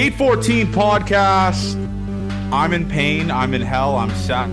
Gate 0.00 0.14
14 0.14 0.66
podcast. 0.68 1.74
I'm 2.50 2.72
in 2.72 2.88
pain. 2.88 3.30
I'm 3.30 3.52
in 3.52 3.60
hell. 3.60 3.96
I'm 3.96 4.08
sad. 4.12 4.50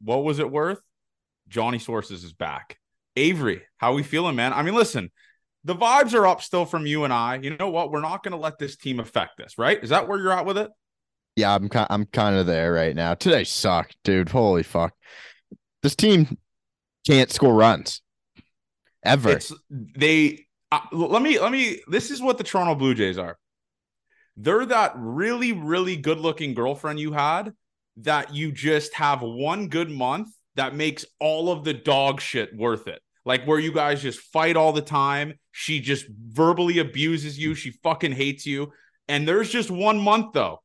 What 0.00 0.24
was 0.24 0.38
it 0.38 0.50
worth? 0.50 0.80
Johnny 1.48 1.78
Sources 1.78 2.24
is 2.24 2.32
back. 2.32 2.78
Avery, 3.14 3.60
how 3.76 3.92
we 3.92 4.02
feeling, 4.02 4.36
man? 4.36 4.54
I 4.54 4.62
mean, 4.62 4.74
listen, 4.74 5.10
the 5.64 5.74
vibes 5.74 6.14
are 6.14 6.26
up 6.26 6.40
still 6.40 6.64
from 6.64 6.86
you 6.86 7.04
and 7.04 7.12
I. 7.12 7.36
You 7.42 7.58
know 7.58 7.68
what? 7.68 7.90
We're 7.90 8.00
not 8.00 8.22
going 8.22 8.32
to 8.32 8.38
let 8.38 8.58
this 8.58 8.76
team 8.76 9.00
affect 9.00 9.36
this, 9.36 9.58
right? 9.58 9.84
Is 9.84 9.90
that 9.90 10.08
where 10.08 10.18
you're 10.18 10.32
at 10.32 10.46
with 10.46 10.56
it? 10.56 10.70
Yeah, 11.36 11.54
I'm 11.54 11.68
kind 11.68 11.86
I'm 11.90 12.06
kind 12.06 12.34
of 12.34 12.46
there 12.46 12.72
right 12.72 12.96
now. 12.96 13.12
Today 13.12 13.44
sucked, 13.44 13.98
dude. 14.02 14.30
Holy 14.30 14.62
fuck. 14.62 14.94
This 15.82 15.94
team 15.94 16.38
can't 17.06 17.30
score 17.30 17.52
runs 17.52 18.00
ever. 19.04 19.28
It's, 19.28 19.52
they 19.68 20.46
uh, 20.72 20.80
let 20.90 21.20
me 21.20 21.38
let 21.38 21.52
me 21.52 21.82
this 21.86 22.10
is 22.10 22.22
what 22.22 22.38
the 22.38 22.44
Toronto 22.44 22.74
Blue 22.74 22.94
Jays 22.94 23.18
are. 23.18 23.36
They're 24.38 24.66
that 24.66 24.92
really 24.96 25.52
really 25.52 25.96
good-looking 25.96 26.54
girlfriend 26.54 27.00
you 27.00 27.12
had 27.12 27.52
that 27.98 28.32
you 28.32 28.52
just 28.52 28.94
have 28.94 29.20
one 29.20 29.68
good 29.68 29.90
month 29.90 30.28
that 30.54 30.74
makes 30.74 31.04
all 31.20 31.50
of 31.50 31.64
the 31.64 31.74
dog 31.74 32.20
shit 32.20 32.56
worth 32.56 32.86
it. 32.86 33.02
Like 33.24 33.44
where 33.44 33.58
you 33.58 33.72
guys 33.72 34.00
just 34.00 34.20
fight 34.20 34.56
all 34.56 34.72
the 34.72 34.80
time. 34.80 35.34
She 35.52 35.80
just 35.80 36.06
verbally 36.08 36.78
abuses 36.78 37.38
you. 37.38 37.54
She 37.54 37.72
fucking 37.82 38.12
hates 38.12 38.46
you. 38.46 38.72
And 39.08 39.26
there's 39.26 39.50
just 39.50 39.70
one 39.70 39.98
month 39.98 40.32
though 40.32 40.62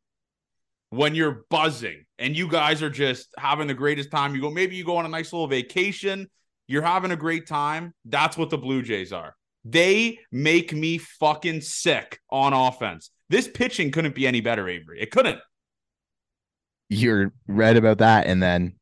when 0.89 1.15
you're 1.15 1.45
buzzing 1.49 2.05
and 2.19 2.37
you 2.37 2.47
guys 2.47 2.83
are 2.83 2.89
just 2.89 3.29
having 3.37 3.67
the 3.67 3.73
greatest 3.73 4.11
time. 4.11 4.35
You 4.35 4.41
go, 4.41 4.51
maybe 4.51 4.75
you 4.75 4.85
go 4.85 4.97
on 4.97 5.05
a 5.05 5.09
nice 5.09 5.33
little 5.33 5.47
vacation. 5.47 6.29
You're 6.67 6.83
having 6.83 7.11
a 7.11 7.15
great 7.15 7.47
time. 7.47 7.93
That's 8.05 8.37
what 8.37 8.49
the 8.49 8.57
Blue 8.57 8.83
Jays 8.83 9.11
are. 9.11 9.35
They 9.65 10.19
make 10.31 10.73
me 10.73 10.99
fucking 10.99 11.61
sick 11.61 12.19
on 12.29 12.53
offense. 12.53 13.09
This 13.29 13.47
pitching 13.47 13.91
couldn't 13.91 14.15
be 14.15 14.27
any 14.27 14.41
better, 14.41 14.67
Avery. 14.67 15.01
It 15.01 15.11
couldn't. 15.11 15.39
You're 16.89 17.33
right 17.47 17.75
about 17.75 17.99
that. 17.99 18.27
And 18.27 18.41
then 18.41 18.73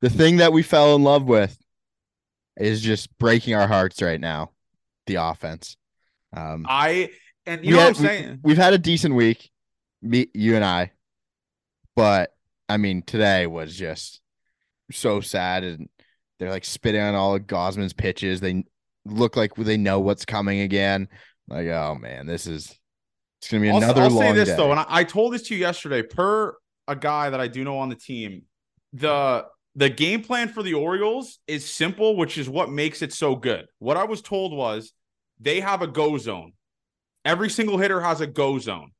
the 0.00 0.10
thing 0.10 0.38
that 0.38 0.52
we 0.52 0.62
fell 0.62 0.94
in 0.96 1.02
love 1.02 1.24
with 1.24 1.56
is 2.56 2.80
just 2.80 3.16
breaking 3.18 3.54
our 3.54 3.66
hearts 3.66 4.02
right 4.02 4.20
now. 4.20 4.50
The 5.06 5.16
offense. 5.16 5.76
Um, 6.36 6.66
I 6.68 7.10
and 7.46 7.64
you 7.64 7.72
know 7.72 7.78
had, 7.78 7.86
what 7.86 7.98
I'm 7.98 8.04
saying. 8.04 8.40
We, 8.42 8.50
we've 8.50 8.56
had 8.56 8.72
a 8.72 8.78
decent 8.78 9.14
week, 9.14 9.50
me, 10.02 10.28
you 10.34 10.56
and 10.56 10.64
I, 10.64 10.92
but 11.94 12.34
I 12.68 12.76
mean 12.76 13.02
today 13.02 13.46
was 13.46 13.74
just 13.76 14.20
so 14.90 15.20
sad, 15.20 15.64
and 15.64 15.88
they're 16.38 16.50
like 16.50 16.64
spitting 16.64 17.00
on 17.00 17.14
all 17.14 17.34
of 17.34 17.42
Gausman's 17.42 17.92
pitches. 17.92 18.40
They 18.40 18.64
look 19.04 19.36
like 19.36 19.54
they 19.54 19.76
know 19.76 20.00
what's 20.00 20.24
coming 20.24 20.60
again. 20.60 21.08
Like, 21.48 21.68
oh 21.68 21.96
man, 22.00 22.26
this 22.26 22.46
is 22.46 22.78
it's 23.44 23.52
gonna 23.52 23.60
be 23.60 23.68
another. 23.68 24.02
I'll, 24.02 24.10
I'll 24.10 24.18
say 24.18 24.32
this 24.32 24.48
day. 24.48 24.56
though, 24.56 24.70
and 24.70 24.80
I, 24.80 24.86
I 24.88 25.04
told 25.04 25.34
this 25.34 25.42
to 25.42 25.54
you 25.54 25.60
yesterday. 25.60 26.02
Per 26.02 26.56
a 26.88 26.96
guy 26.96 27.30
that 27.30 27.40
I 27.40 27.46
do 27.46 27.62
know 27.62 27.78
on 27.78 27.90
the 27.90 27.94
team, 27.94 28.42
the 28.94 29.44
the 29.74 29.90
game 29.90 30.22
plan 30.22 30.48
for 30.48 30.62
the 30.62 30.74
Orioles 30.74 31.40
is 31.46 31.68
simple, 31.68 32.16
which 32.16 32.38
is 32.38 32.48
what 32.48 32.70
makes 32.70 33.02
it 33.02 33.12
so 33.12 33.36
good. 33.36 33.66
What 33.80 33.98
I 33.98 34.04
was 34.04 34.22
told 34.22 34.54
was 34.54 34.92
they 35.40 35.60
have 35.60 35.82
a 35.82 35.86
go 35.86 36.16
zone. 36.16 36.52
Every 37.24 37.50
single 37.50 37.76
hitter 37.76 38.00
has 38.00 38.22
a 38.22 38.26
go 38.26 38.58
zone, 38.58 38.92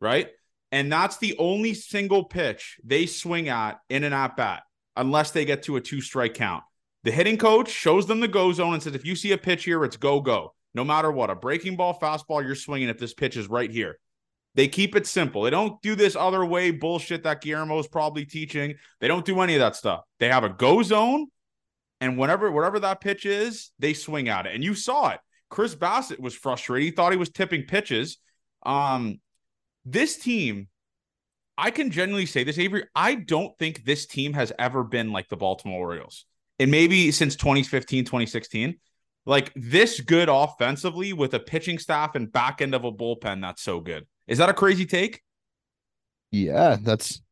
right? 0.00 0.30
And 0.72 0.90
that's 0.90 1.18
the 1.18 1.36
only 1.38 1.74
single 1.74 2.24
pitch 2.24 2.78
they 2.82 3.06
swing 3.06 3.48
at 3.50 3.78
in 3.88 4.02
an 4.04 4.12
at 4.12 4.36
bat, 4.36 4.62
unless 4.96 5.30
they 5.30 5.44
get 5.44 5.64
to 5.64 5.76
a 5.76 5.80
two 5.80 6.00
strike 6.00 6.34
count. 6.34 6.64
The 7.04 7.12
hitting 7.12 7.36
coach 7.36 7.68
shows 7.70 8.06
them 8.06 8.20
the 8.20 8.28
go 8.28 8.52
zone 8.52 8.74
and 8.74 8.82
says, 8.82 8.94
if 8.94 9.04
you 9.04 9.14
see 9.14 9.32
a 9.32 9.38
pitch 9.38 9.64
here, 9.64 9.84
it's 9.84 9.96
go, 9.96 10.20
go. 10.20 10.54
No 10.74 10.84
matter 10.84 11.10
what, 11.10 11.30
a 11.30 11.34
breaking 11.34 11.76
ball, 11.76 11.98
fastball, 11.98 12.44
you're 12.44 12.54
swinging 12.54 12.88
if 12.88 12.98
this 12.98 13.14
pitch 13.14 13.36
is 13.36 13.48
right 13.48 13.70
here. 13.70 13.98
They 14.54 14.68
keep 14.68 14.96
it 14.96 15.06
simple. 15.06 15.42
They 15.42 15.50
don't 15.50 15.80
do 15.82 15.94
this 15.94 16.14
other 16.14 16.44
way 16.44 16.70
bullshit 16.70 17.22
that 17.24 17.42
Guillermo's 17.42 17.88
probably 17.88 18.24
teaching. 18.24 18.74
They 19.00 19.08
don't 19.08 19.24
do 19.24 19.40
any 19.40 19.54
of 19.54 19.60
that 19.60 19.76
stuff. 19.76 20.00
They 20.18 20.28
have 20.28 20.44
a 20.44 20.50
go 20.50 20.82
zone, 20.82 21.26
and 22.00 22.18
whenever 22.18 22.50
whatever 22.50 22.80
that 22.80 23.00
pitch 23.00 23.24
is, 23.24 23.70
they 23.78 23.94
swing 23.94 24.28
at 24.28 24.46
it. 24.46 24.54
And 24.54 24.62
you 24.62 24.74
saw 24.74 25.10
it. 25.10 25.20
Chris 25.48 25.74
Bassett 25.74 26.20
was 26.20 26.34
frustrated. 26.34 26.84
He 26.84 26.90
thought 26.90 27.12
he 27.12 27.18
was 27.18 27.30
tipping 27.30 27.64
pitches. 27.64 28.18
Um, 28.64 29.20
this 29.84 30.16
team, 30.16 30.68
I 31.56 31.70
can 31.70 31.90
genuinely 31.90 32.26
say 32.26 32.44
this, 32.44 32.58
Avery. 32.58 32.84
I 32.94 33.14
don't 33.14 33.56
think 33.58 33.84
this 33.84 34.06
team 34.06 34.32
has 34.32 34.52
ever 34.58 34.84
been 34.84 35.12
like 35.12 35.28
the 35.28 35.36
Baltimore 35.36 35.80
Orioles. 35.80 36.24
And 36.58 36.70
maybe 36.70 37.10
since 37.10 37.36
2015, 37.36 38.04
2016 38.04 38.76
like 39.24 39.52
this 39.54 40.00
good 40.00 40.28
offensively 40.28 41.12
with 41.12 41.34
a 41.34 41.40
pitching 41.40 41.78
staff 41.78 42.14
and 42.14 42.32
back 42.32 42.60
end 42.60 42.74
of 42.74 42.84
a 42.84 42.92
bullpen 42.92 43.40
that's 43.40 43.62
so 43.62 43.80
good. 43.80 44.06
Is 44.26 44.38
that 44.38 44.48
a 44.48 44.54
crazy 44.54 44.86
take? 44.86 45.22
Yeah, 46.30 46.76
that's 46.80 47.22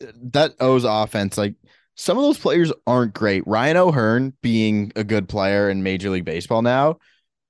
that 0.00 0.54
owes 0.60 0.84
offense. 0.84 1.36
Like 1.36 1.54
some 1.96 2.16
of 2.16 2.24
those 2.24 2.38
players 2.38 2.72
aren't 2.86 3.14
great. 3.14 3.46
Ryan 3.46 3.76
O'Hearn 3.76 4.34
being 4.42 4.92
a 4.96 5.04
good 5.04 5.28
player 5.28 5.68
in 5.68 5.82
Major 5.82 6.10
League 6.10 6.24
Baseball 6.24 6.62
now 6.62 6.98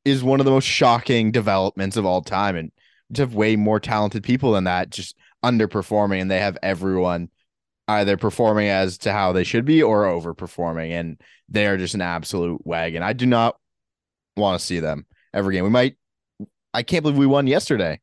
is 0.04 0.24
one 0.24 0.40
of 0.40 0.46
the 0.46 0.52
most 0.52 0.64
shocking 0.64 1.30
developments 1.30 1.96
of 1.96 2.06
all 2.06 2.22
time. 2.22 2.56
And 2.56 2.72
to 3.14 3.22
have 3.22 3.34
way 3.34 3.56
more 3.56 3.80
talented 3.80 4.22
people 4.22 4.52
than 4.52 4.64
that 4.64 4.90
just 4.90 5.16
underperforming, 5.44 6.20
and 6.20 6.30
they 6.30 6.38
have 6.38 6.58
everyone 6.62 7.28
either 7.88 8.16
performing 8.16 8.68
as 8.68 8.98
to 8.98 9.12
how 9.12 9.32
they 9.32 9.44
should 9.44 9.64
be 9.64 9.82
or 9.82 10.04
overperforming, 10.04 10.90
and 10.90 11.20
they 11.48 11.66
are 11.66 11.76
just 11.76 11.94
an 11.94 12.00
absolute 12.00 12.64
wagon. 12.64 13.02
I 13.02 13.12
do 13.12 13.26
not 13.26 13.56
want 14.36 14.60
to 14.60 14.64
see 14.64 14.80
them 14.80 15.06
every 15.32 15.54
game. 15.54 15.64
We 15.64 15.70
might. 15.70 15.96
I 16.72 16.82
can't 16.82 17.02
believe 17.02 17.18
we 17.18 17.26
won 17.26 17.46
yesterday. 17.46 18.00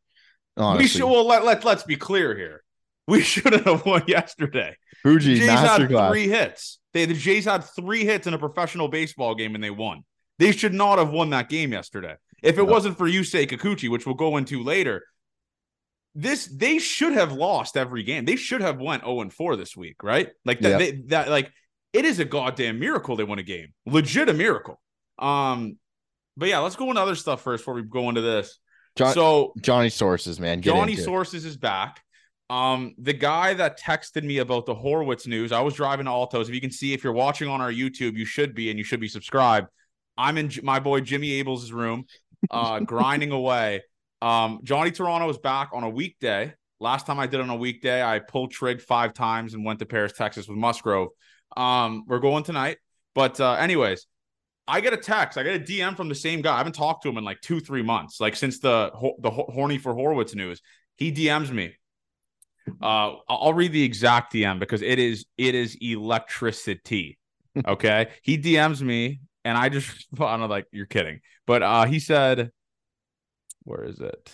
Honestly. 0.58 0.84
We 0.84 0.88
should. 0.88 1.06
Well, 1.06 1.26
let, 1.26 1.46
let 1.46 1.64
let's 1.64 1.84
be 1.84 1.96
clear 1.96 2.36
here. 2.36 2.64
We 3.08 3.22
shouldn't 3.24 3.66
have 3.66 3.86
won 3.86 4.04
yesterday. 4.08 4.76
Fuji 5.04 5.40
Jays 5.40 5.50
had 5.50 5.88
three 5.88 6.28
hits. 6.28 6.80
They 6.94 7.06
the 7.06 7.14
Jays 7.14 7.46
had 7.46 7.64
three 7.64 8.04
hits 8.06 8.28
in 8.28 8.34
a 8.34 8.40
professional 8.40 8.88
baseball 8.88 9.36
game 9.36 9.56
and 9.56 9.64
they 9.64 9.70
won. 9.70 10.04
They 10.40 10.52
should 10.52 10.74
not 10.74 11.00
have 11.00 11.10
won 11.10 11.30
that 11.32 11.50
game 11.50 11.72
yesterday. 11.72 12.16
If 12.44 12.58
it 12.58 12.64
no. 12.64 12.72
wasn't 12.72 12.98
for 12.98 13.08
Yusei 13.08 13.50
Kikuchi, 13.50 13.90
which 13.90 14.06
we'll 14.06 14.16
go 14.16 14.38
into 14.38 14.64
later, 14.64 15.04
this 16.18 16.48
they 16.48 16.80
should 16.80 17.14
have 17.14 17.32
lost 17.32 17.78
every 17.78 18.02
game. 18.02 18.26
They 18.26 18.36
should 18.36 18.62
have 18.62 18.80
went 18.80 19.04
0 19.04 19.22
and 19.22 19.32
4 19.32 19.56
this 19.56 19.78
week, 19.78 20.02
right? 20.02 20.30
Like 20.46 20.60
that, 20.62 20.70
yep. 20.70 20.80
they, 20.80 21.02
that 21.10 21.30
like 21.30 21.52
it 21.94 22.06
is 22.06 22.18
a 22.20 22.26
goddamn 22.26 22.80
miracle 22.80 23.16
they 23.16 23.24
won 23.24 23.38
a 23.38 23.44
game. 23.44 23.74
Legit 23.86 24.28
a 24.28 24.34
miracle. 24.34 24.82
Um, 25.20 25.78
but 26.36 26.50
yeah, 26.50 26.58
let's 26.60 26.76
go 26.76 26.90
into 26.90 27.02
other 27.02 27.14
stuff 27.14 27.44
first 27.44 27.62
before 27.62 27.76
we 27.76 27.84
go 27.84 28.10
into 28.10 28.22
this. 28.22 28.58
John, 28.96 29.14
so 29.14 29.54
Johnny 29.62 29.90
Sources, 29.90 30.40
man. 30.40 30.64
Johnny 30.64 30.96
Sources 30.96 31.46
is 31.46 31.56
back. 31.56 32.02
Um, 32.50 32.96
the 32.98 33.14
guy 33.14 33.54
that 33.54 33.80
texted 33.80 34.24
me 34.24 34.40
about 34.40 34.66
the 34.66 34.74
Horwitz 34.74 35.28
news, 35.28 35.52
I 35.52 35.62
was 35.62 35.76
driving 35.76 36.06
to 36.06 36.12
Altos. 36.12 36.50
If 36.50 36.56
you 36.56 36.62
can 36.62 36.72
see, 36.72 36.94
if 36.94 37.04
you're 37.04 37.14
watching 37.14 37.48
on 37.48 37.62
our 37.62 37.72
YouTube, 37.72 38.16
you 38.16 38.26
should 38.26 38.56
be, 38.56 38.72
and 38.72 38.80
you 38.80 38.84
should 38.84 39.02
be 39.02 39.08
subscribed. 39.08 39.68
I'm 40.18 40.38
in 40.40 40.52
my 40.64 40.80
boy 40.80 41.02
Jimmy 41.02 41.34
Abel's 41.34 41.72
room, 41.72 42.06
uh, 42.50 42.80
grinding 42.86 43.32
away. 43.32 43.84
Um, 44.22 44.60
Johnny 44.64 44.92
Toronto 44.92 45.30
is 45.30 45.38
back 45.38 45.70
on 45.74 45.84
a 45.84 45.90
weekday. 45.90 46.54
Last 46.80 47.06
time 47.06 47.20
I 47.20 47.28
did 47.28 47.40
on 47.40 47.50
a 47.50 47.56
weekday, 47.56 48.04
I 48.04 48.20
pulled 48.20 48.52
trig 48.52 48.82
five 48.82 49.14
times 49.14 49.54
and 49.54 49.66
went 49.66 49.80
to 49.80 49.86
Paris, 49.86 50.14
Texas 50.14 50.48
with 50.48 50.58
Musgrove. 50.58 51.10
Um, 51.56 52.04
we're 52.08 52.20
going 52.20 52.44
tonight. 52.44 52.78
But 53.16 53.40
uh, 53.40 53.54
anyways, 53.54 54.06
I 54.68 54.82
get 54.82 54.94
a 54.94 54.98
text, 54.98 55.38
I 55.38 55.44
get 55.44 55.56
a 55.56 55.64
DM 55.64 55.96
from 55.96 56.10
the 56.10 56.16
same 56.16 56.42
guy. 56.42 56.54
I 56.54 56.58
haven't 56.58 56.76
talked 56.76 57.04
to 57.04 57.10
him 57.10 57.18
in 57.18 57.24
like 57.24 57.42
two, 57.42 57.60
three 57.60 57.82
months, 57.82 58.20
like 58.20 58.36
since 58.36 58.60
the 58.60 58.92
the 59.20 59.32
horny 59.32 59.78
for 59.78 59.96
Horwitz 59.96 60.36
news. 60.36 60.62
He 60.98 61.12
DMs 61.12 61.52
me. 61.52 61.74
Uh, 62.82 63.16
I'll 63.30 63.54
read 63.54 63.72
the 63.72 63.84
exact 63.84 64.34
DM 64.34 64.60
because 64.60 64.82
it 64.82 65.00
is 65.00 65.26
it 65.38 65.56
is 65.56 65.76
electricity. 65.82 67.18
Okay, 67.66 68.10
he 68.22 68.38
DMs 68.38 68.84
me, 68.84 69.20
and 69.44 69.58
I 69.58 69.70
just 69.70 70.06
I'm 70.20 70.48
like, 70.48 70.68
you're 70.72 70.86
kidding, 70.86 71.22
but 71.48 71.64
uh, 71.64 71.86
he 71.86 71.98
said, 71.98 72.52
where 73.68 73.84
is 73.84 74.00
it? 74.00 74.34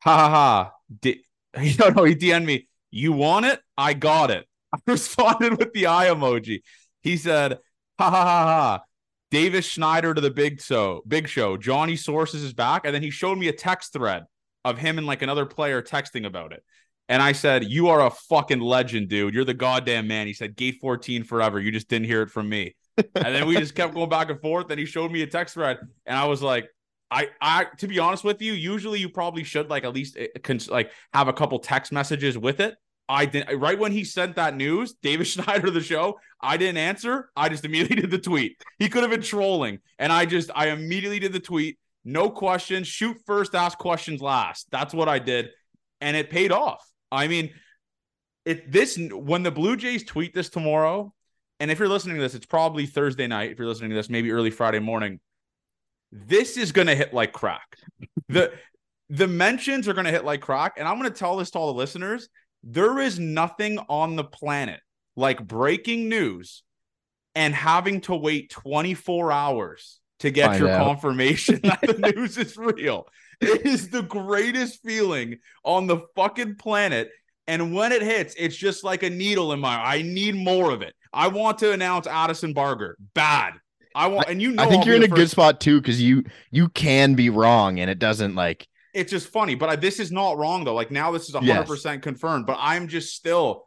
Ha 0.00 0.16
ha 0.16 0.28
ha! 0.30 0.72
D- 1.00 1.22
don't 1.76 1.96
know. 1.96 2.04
He 2.04 2.14
DM'd 2.14 2.46
me. 2.46 2.68
You 2.90 3.12
want 3.12 3.46
it? 3.46 3.60
I 3.76 3.92
got 3.92 4.30
it. 4.30 4.46
I 4.72 4.78
responded 4.86 5.58
with 5.58 5.72
the 5.72 5.86
eye 5.86 6.06
emoji. 6.06 6.62
He 7.02 7.16
said, 7.16 7.58
ha 7.98 8.10
ha 8.10 8.24
ha 8.24 8.44
ha. 8.46 8.82
Davis 9.30 9.66
Schneider 9.66 10.14
to 10.14 10.20
the 10.20 10.30
big 10.30 10.60
show, 10.60 11.02
big 11.06 11.28
show. 11.28 11.56
Johnny 11.56 11.96
Sources 11.96 12.42
is 12.42 12.54
back. 12.54 12.86
And 12.86 12.94
then 12.94 13.02
he 13.02 13.10
showed 13.10 13.38
me 13.38 13.48
a 13.48 13.52
text 13.52 13.92
thread 13.92 14.24
of 14.64 14.78
him 14.78 14.98
and 14.98 15.06
like 15.06 15.22
another 15.22 15.46
player 15.46 15.82
texting 15.82 16.26
about 16.26 16.52
it. 16.52 16.62
And 17.08 17.22
I 17.22 17.32
said, 17.32 17.64
You 17.64 17.88
are 17.88 18.04
a 18.04 18.10
fucking 18.10 18.60
legend, 18.60 19.08
dude. 19.08 19.34
You're 19.34 19.44
the 19.44 19.54
goddamn 19.54 20.08
man. 20.08 20.26
He 20.26 20.32
said, 20.32 20.56
Gate 20.56 20.78
14 20.80 21.24
forever. 21.24 21.60
You 21.60 21.70
just 21.70 21.88
didn't 21.88 22.06
hear 22.06 22.22
it 22.22 22.30
from 22.30 22.48
me. 22.48 22.76
and 22.96 23.34
then 23.34 23.46
we 23.46 23.56
just 23.56 23.74
kept 23.74 23.94
going 23.94 24.08
back 24.08 24.30
and 24.30 24.40
forth. 24.40 24.70
And 24.70 24.78
he 24.78 24.86
showed 24.86 25.12
me 25.12 25.22
a 25.22 25.26
text 25.26 25.54
thread. 25.54 25.78
And 26.06 26.16
I 26.16 26.26
was 26.26 26.42
like, 26.42 26.68
I, 27.10 27.28
I, 27.40 27.66
to 27.78 27.86
be 27.86 27.98
honest 27.98 28.24
with 28.24 28.42
you, 28.42 28.52
usually 28.52 28.98
you 28.98 29.08
probably 29.08 29.44
should 29.44 29.70
like 29.70 29.84
at 29.84 29.94
least 29.94 30.16
eh, 30.16 30.58
like 30.68 30.90
have 31.12 31.28
a 31.28 31.32
couple 31.32 31.58
text 31.58 31.92
messages 31.92 32.36
with 32.36 32.60
it. 32.60 32.76
I 33.08 33.26
didn't 33.26 33.60
right 33.60 33.78
when 33.78 33.92
he 33.92 34.02
sent 34.02 34.36
that 34.36 34.56
news, 34.56 34.94
Davis 35.02 35.28
Schneider 35.28 35.70
the 35.70 35.80
show, 35.80 36.18
I 36.40 36.56
didn't 36.56 36.78
answer. 36.78 37.30
I 37.36 37.48
just 37.48 37.64
immediately 37.64 37.96
did 38.02 38.10
the 38.10 38.18
tweet. 38.18 38.60
He 38.78 38.88
could 38.88 39.02
have 39.02 39.10
been 39.10 39.22
trolling. 39.22 39.78
And 39.98 40.12
I 40.12 40.26
just 40.26 40.50
I 40.54 40.68
immediately 40.70 41.20
did 41.20 41.32
the 41.32 41.40
tweet. 41.40 41.78
no 42.04 42.30
questions, 42.30 42.86
shoot 42.86 43.16
first, 43.26 43.54
ask 43.54 43.78
questions 43.78 44.20
last. 44.20 44.68
That's 44.70 44.94
what 44.94 45.08
I 45.08 45.18
did, 45.18 45.50
and 46.00 46.16
it 46.16 46.30
paid 46.30 46.52
off. 46.52 46.84
I 47.12 47.28
mean, 47.28 47.50
it 48.44 48.70
this 48.70 48.98
when 48.98 49.44
the 49.44 49.52
Blue 49.52 49.76
Jays 49.76 50.04
tweet 50.04 50.34
this 50.34 50.48
tomorrow, 50.48 51.12
and 51.60 51.70
if 51.70 51.78
you're 51.78 51.88
listening 51.88 52.16
to 52.16 52.22
this, 52.22 52.34
it's 52.34 52.46
probably 52.46 52.86
Thursday 52.86 53.26
night. 53.26 53.52
If 53.52 53.58
you're 53.58 53.68
listening 53.68 53.90
to 53.90 53.96
this, 53.96 54.10
maybe 54.10 54.32
early 54.32 54.50
Friday 54.50 54.80
morning. 54.80 55.20
This 56.12 56.56
is 56.56 56.72
gonna 56.72 56.94
hit 56.94 57.12
like 57.12 57.32
crack. 57.32 57.76
the 58.28 58.52
The 59.10 59.26
mentions 59.28 59.88
are 59.88 59.94
gonna 59.94 60.10
hit 60.10 60.24
like 60.24 60.40
crack, 60.40 60.74
and 60.78 60.86
I'm 60.88 60.96
gonna 60.96 61.10
tell 61.10 61.36
this 61.36 61.50
to 61.52 61.58
all 61.58 61.72
the 61.72 61.78
listeners. 61.78 62.28
There 62.62 62.98
is 62.98 63.18
nothing 63.18 63.78
on 63.88 64.16
the 64.16 64.24
planet 64.24 64.80
like 65.14 65.46
breaking 65.46 66.08
news 66.08 66.62
and 67.34 67.54
having 67.54 68.00
to 68.02 68.14
wait 68.14 68.50
24 68.50 69.30
hours 69.30 70.00
to 70.20 70.30
get 70.30 70.46
Find 70.50 70.60
your 70.60 70.68
out. 70.70 70.84
confirmation 70.86 71.60
that 71.62 71.80
the 71.82 72.12
news 72.16 72.38
is 72.38 72.56
real. 72.56 73.06
It 73.40 73.66
is 73.66 73.90
the 73.90 74.02
greatest 74.02 74.82
feeling 74.82 75.38
on 75.62 75.86
the 75.86 76.00
fucking 76.16 76.56
planet. 76.56 77.10
And 77.46 77.74
when 77.74 77.92
it 77.92 78.02
hits, 78.02 78.34
it's 78.38 78.56
just 78.56 78.82
like 78.82 79.02
a 79.02 79.10
needle 79.10 79.52
in 79.52 79.60
my 79.60 79.76
I 79.76 80.02
need 80.02 80.34
more 80.34 80.70
of 80.72 80.82
it. 80.82 80.94
I 81.12 81.28
want 81.28 81.58
to 81.58 81.72
announce 81.72 82.06
Addison 82.06 82.52
Barger. 82.54 82.96
Bad. 83.14 83.52
I 83.96 84.06
want 84.08 84.28
and 84.28 84.40
you 84.40 84.52
know 84.52 84.62
I 84.62 84.66
think 84.68 84.82
I'll 84.82 84.86
you're 84.88 84.96
in 84.96 85.02
a 85.02 85.08
good 85.08 85.30
spot 85.30 85.60
too 85.60 85.80
because 85.80 86.00
you 86.00 86.22
you 86.50 86.68
can 86.68 87.14
be 87.14 87.30
wrong 87.30 87.80
and 87.80 87.90
it 87.90 87.98
doesn't 87.98 88.34
like 88.34 88.68
it's 88.94 89.10
just 89.10 89.28
funny, 89.28 89.54
but 89.54 89.68
I, 89.68 89.76
this 89.76 90.00
is 90.00 90.10
not 90.10 90.38
wrong 90.38 90.64
though. 90.64 90.74
Like 90.74 90.90
now, 90.90 91.10
this 91.10 91.28
is 91.28 91.34
hundred 91.34 91.46
Yes. 91.48 91.68
percent 91.68 92.02
confirmed. 92.02 92.46
But 92.46 92.56
I'm 92.60 92.88
just 92.88 93.14
still 93.14 93.64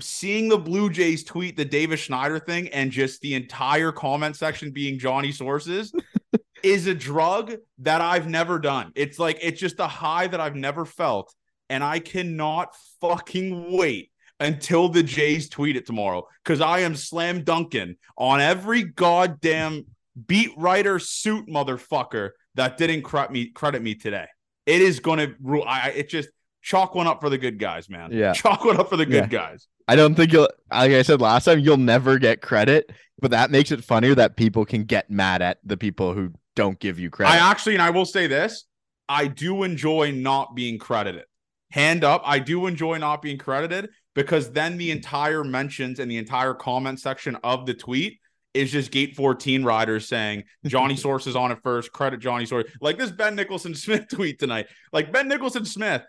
seeing 0.00 0.48
the 0.48 0.58
Blue 0.58 0.90
Jays 0.90 1.22
tweet 1.22 1.56
the 1.56 1.64
Davis 1.64 2.00
Schneider 2.00 2.38
thing, 2.40 2.68
and 2.68 2.90
just 2.90 3.20
the 3.20 3.34
entire 3.34 3.92
comment 3.92 4.36
section 4.36 4.72
being 4.72 4.98
Johnny 4.98 5.30
sources 5.30 5.92
is 6.64 6.86
a 6.88 6.94
drug 6.94 7.54
that 7.78 8.00
I've 8.00 8.28
never 8.28 8.58
done. 8.58 8.92
It's 8.96 9.18
like 9.18 9.38
it's 9.42 9.60
just 9.60 9.78
a 9.78 9.86
high 9.86 10.26
that 10.26 10.40
I've 10.40 10.56
never 10.56 10.84
felt, 10.84 11.32
and 11.70 11.84
I 11.84 11.98
cannot 12.00 12.74
fucking 13.00 13.76
wait 13.76 14.10
until 14.42 14.88
the 14.88 15.02
Jays 15.02 15.48
tweet 15.48 15.76
it 15.76 15.86
tomorrow 15.86 16.26
because 16.44 16.60
I 16.60 16.80
am 16.80 16.94
slam 16.96 17.44
dunking 17.44 17.96
on 18.16 18.40
every 18.40 18.82
goddamn 18.82 19.86
beat 20.26 20.50
writer 20.56 20.98
suit 20.98 21.46
motherfucker 21.48 22.30
that 22.54 22.76
didn't 22.76 23.02
credit 23.02 23.30
me 23.32 23.46
credit 23.46 23.82
me 23.82 23.94
today. 23.94 24.26
It 24.66 24.82
is 24.82 25.00
gonna 25.00 25.34
rule. 25.40 25.64
I 25.66 25.88
I- 25.88 25.88
it 25.90 26.08
just 26.08 26.28
chalk 26.60 26.94
one 26.94 27.06
up 27.06 27.20
for 27.20 27.30
the 27.30 27.38
good 27.38 27.58
guys, 27.58 27.88
man. 27.88 28.12
Yeah. 28.12 28.32
chalk 28.32 28.64
one 28.64 28.78
up 28.78 28.90
for 28.90 28.96
the 28.96 29.06
good 29.06 29.30
guys. 29.30 29.66
I 29.88 29.96
don't 29.96 30.14
think 30.14 30.32
you'll 30.32 30.48
like 30.70 30.92
I 30.92 31.02
said 31.02 31.20
last 31.20 31.44
time 31.44 31.58
you'll 31.58 31.76
never 31.76 32.18
get 32.18 32.40
credit 32.40 32.90
but 33.20 33.30
that 33.30 33.50
makes 33.52 33.70
it 33.70 33.84
funnier 33.84 34.14
that 34.16 34.36
people 34.36 34.64
can 34.64 34.82
get 34.82 35.08
mad 35.08 35.42
at 35.42 35.58
the 35.64 35.76
people 35.76 36.12
who 36.12 36.32
don't 36.56 36.78
give 36.80 36.98
you 36.98 37.08
credit. 37.08 37.32
I 37.32 37.36
actually, 37.50 37.74
and 37.74 37.82
I 37.82 37.90
will 37.90 38.04
say 38.04 38.26
this, 38.26 38.64
I 39.08 39.28
do 39.28 39.62
enjoy 39.62 40.10
not 40.10 40.56
being 40.56 40.76
credited. 40.78 41.24
Hand 41.70 42.02
up, 42.04 42.22
I 42.24 42.40
do 42.40 42.66
enjoy 42.66 42.98
not 42.98 43.22
being 43.22 43.38
credited 43.38 43.90
because 44.14 44.50
then 44.50 44.78
the 44.78 44.90
entire 44.90 45.44
mentions 45.44 45.98
and 45.98 46.10
the 46.10 46.18
entire 46.18 46.54
comment 46.54 47.00
section 47.00 47.36
of 47.42 47.66
the 47.66 47.74
tweet 47.74 48.20
is 48.54 48.70
just 48.70 48.90
gate 48.90 49.16
14 49.16 49.64
riders 49.64 50.06
saying 50.06 50.44
Johnny 50.66 50.96
Source 50.96 51.26
is 51.26 51.36
on 51.36 51.52
it 51.52 51.58
first, 51.62 51.92
credit 51.92 52.20
Johnny 52.20 52.46
Source. 52.46 52.70
Like 52.80 52.98
this 52.98 53.10
Ben 53.10 53.34
Nicholson 53.34 53.74
Smith 53.74 54.06
tweet 54.08 54.38
tonight. 54.38 54.66
Like 54.92 55.12
Ben 55.12 55.28
Nicholson 55.28 55.64
Smith 55.64 56.02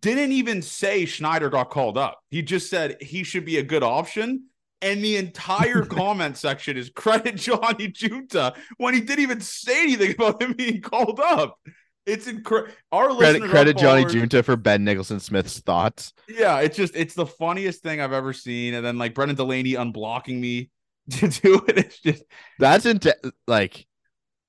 didn't 0.00 0.32
even 0.32 0.62
say 0.62 1.04
Schneider 1.04 1.48
got 1.48 1.70
called 1.70 1.96
up. 1.96 2.18
He 2.30 2.42
just 2.42 2.70
said 2.70 2.96
he 3.00 3.22
should 3.22 3.44
be 3.44 3.58
a 3.58 3.62
good 3.62 3.82
option. 3.82 4.46
And 4.82 5.02
the 5.02 5.16
entire 5.16 5.82
comment 5.86 6.36
section 6.36 6.76
is 6.76 6.90
credit 6.90 7.36
Johnny 7.36 7.88
Junta 7.88 8.54
when 8.76 8.94
he 8.94 9.00
didn't 9.00 9.22
even 9.22 9.40
say 9.40 9.82
anything 9.82 10.12
about 10.12 10.42
him 10.42 10.52
being 10.52 10.80
called 10.80 11.20
up. 11.20 11.58
It's 12.06 12.28
incredible. 12.28 12.72
Our 12.92 13.14
credit 13.16 13.42
credit 13.50 13.76
Johnny 13.76 14.04
Junta 14.04 14.42
for 14.44 14.56
Ben 14.56 14.84
Nicholson 14.84 15.18
Smith's 15.18 15.58
thoughts. 15.58 16.12
Yeah, 16.28 16.60
it's 16.60 16.76
just 16.76 16.94
it's 16.94 17.14
the 17.14 17.26
funniest 17.26 17.82
thing 17.82 18.00
I've 18.00 18.12
ever 18.12 18.32
seen. 18.32 18.74
And 18.74 18.86
then 18.86 18.96
like 18.96 19.12
Brendan 19.12 19.36
Delaney 19.36 19.72
unblocking 19.72 20.38
me 20.38 20.70
to 21.10 21.28
do 21.28 21.64
it. 21.68 21.78
It's 21.78 22.00
just 22.00 22.22
That's 22.58 22.86
into 22.86 23.14
like 23.48 23.86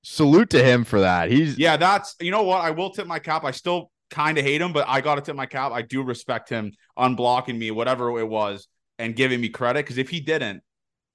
salute 0.04 0.51
to 0.51 0.63
him 0.63 0.83
for 0.83 1.01
that. 1.01 1.31
He's 1.31 1.57
yeah, 1.57 1.77
that's 1.77 2.15
you 2.21 2.31
know 2.31 2.44
what? 2.44 2.62
I 2.62 2.71
will 2.71 2.92
tip 2.92 3.07
my 3.07 3.19
cap. 3.19 3.44
I 3.44 3.51
still 3.51 3.92
kind 4.12 4.38
of 4.38 4.45
hate 4.45 4.62
him, 4.62 4.71
but 4.71 4.88
I 4.88 5.01
got 5.01 5.15
to 5.15 5.21
tip 5.21 5.36
my 5.36 5.48
cap. 5.48 5.71
I 5.71 5.81
do 5.81 6.04
respect 6.04 6.50
him 6.50 6.74
unblocking 6.98 7.57
me, 7.57 7.71
whatever 7.71 8.19
it 8.19 8.27
was, 8.27 8.68
and 9.00 9.15
giving 9.15 9.42
me 9.42 9.50
credit. 9.50 9.86
Because 9.86 9.98
if 9.98 10.09
he 10.09 10.19
didn't, 10.19 10.62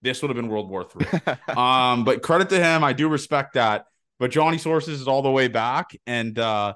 this 0.03 0.21
would 0.23 0.29
have 0.29 0.37
been 0.37 0.49
World 0.49 0.69
War 0.69 0.85
Three. 0.85 1.07
um, 1.57 2.05
but 2.05 2.23
credit 2.23 2.49
to 2.51 2.63
him, 2.63 2.83
I 2.83 2.93
do 2.93 3.09
respect 3.09 3.55
that. 3.55 3.87
But 4.23 4.31
Johnny 4.31 4.57
Sources 4.57 5.01
is 5.01 5.09
all 5.09 5.21
the 5.23 5.33
way 5.33 5.49
back, 5.49 5.97
and 6.07 6.39
uh 6.39 6.75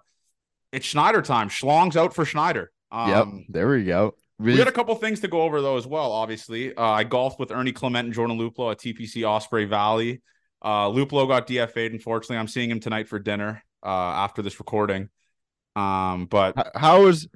it's 0.73 0.85
Schneider 0.85 1.23
time. 1.23 1.49
Schlong's 1.49 1.97
out 1.97 2.13
for 2.13 2.25
Schneider. 2.25 2.73
Um, 2.91 3.09
yep. 3.09 3.27
There 3.49 3.69
we 3.69 3.85
go. 3.85 4.17
We 4.41 4.57
got 4.57 4.67
a 4.67 4.73
couple 4.73 4.93
things 4.97 5.21
to 5.21 5.29
go 5.29 5.43
over 5.43 5.63
though 5.63 5.77
as 5.77 5.87
well. 5.87 6.11
Obviously, 6.11 6.75
uh, 6.75 6.83
I 6.83 7.05
golfed 7.05 7.39
with 7.39 7.53
Ernie 7.53 7.71
Clement 7.71 8.07
and 8.07 8.13
Jordan 8.13 8.37
Luplow 8.37 8.73
at 8.73 8.79
TPC 8.79 9.23
Osprey 9.23 9.65
Valley. 9.65 10.23
Uh, 10.61 10.89
Luplow 10.89 11.29
got 11.29 11.47
DFA'd. 11.47 11.93
Unfortunately, 11.93 12.37
I'm 12.37 12.49
seeing 12.49 12.69
him 12.69 12.81
tonight 12.81 13.07
for 13.07 13.21
dinner 13.21 13.63
uh, 13.85 13.89
after 13.89 14.43
this 14.43 14.59
recording. 14.59 15.09
Um, 15.77 16.27
but 16.27 16.73
how 16.75 17.07
is 17.07 17.29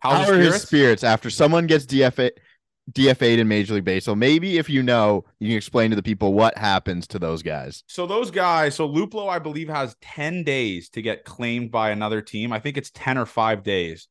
how 0.00 0.20
his 0.20 0.28
are 0.28 0.34
his 0.34 0.46
spirits? 0.48 0.64
spirits 0.64 1.04
after 1.04 1.30
someone 1.30 1.66
gets 1.66 1.86
DFA 1.86 2.32
DFA'd 2.92 3.38
in 3.38 3.48
Major 3.48 3.74
League 3.74 3.84
Baseball? 3.84 4.16
Maybe 4.16 4.58
if 4.58 4.70
you 4.70 4.82
know, 4.82 5.24
you 5.38 5.48
can 5.48 5.56
explain 5.56 5.90
to 5.90 5.96
the 5.96 6.02
people 6.02 6.32
what 6.32 6.56
happens 6.56 7.06
to 7.08 7.18
those 7.18 7.42
guys. 7.42 7.84
So 7.86 8.06
those 8.06 8.30
guys, 8.30 8.74
so 8.74 8.88
Luplow, 8.88 9.28
I 9.28 9.38
believe, 9.38 9.68
has 9.68 9.96
10 10.02 10.44
days 10.44 10.88
to 10.90 11.02
get 11.02 11.24
claimed 11.24 11.70
by 11.70 11.90
another 11.90 12.20
team. 12.20 12.52
I 12.52 12.60
think 12.60 12.76
it's 12.76 12.90
10 12.90 13.18
or 13.18 13.26
five 13.26 13.62
days. 13.62 14.08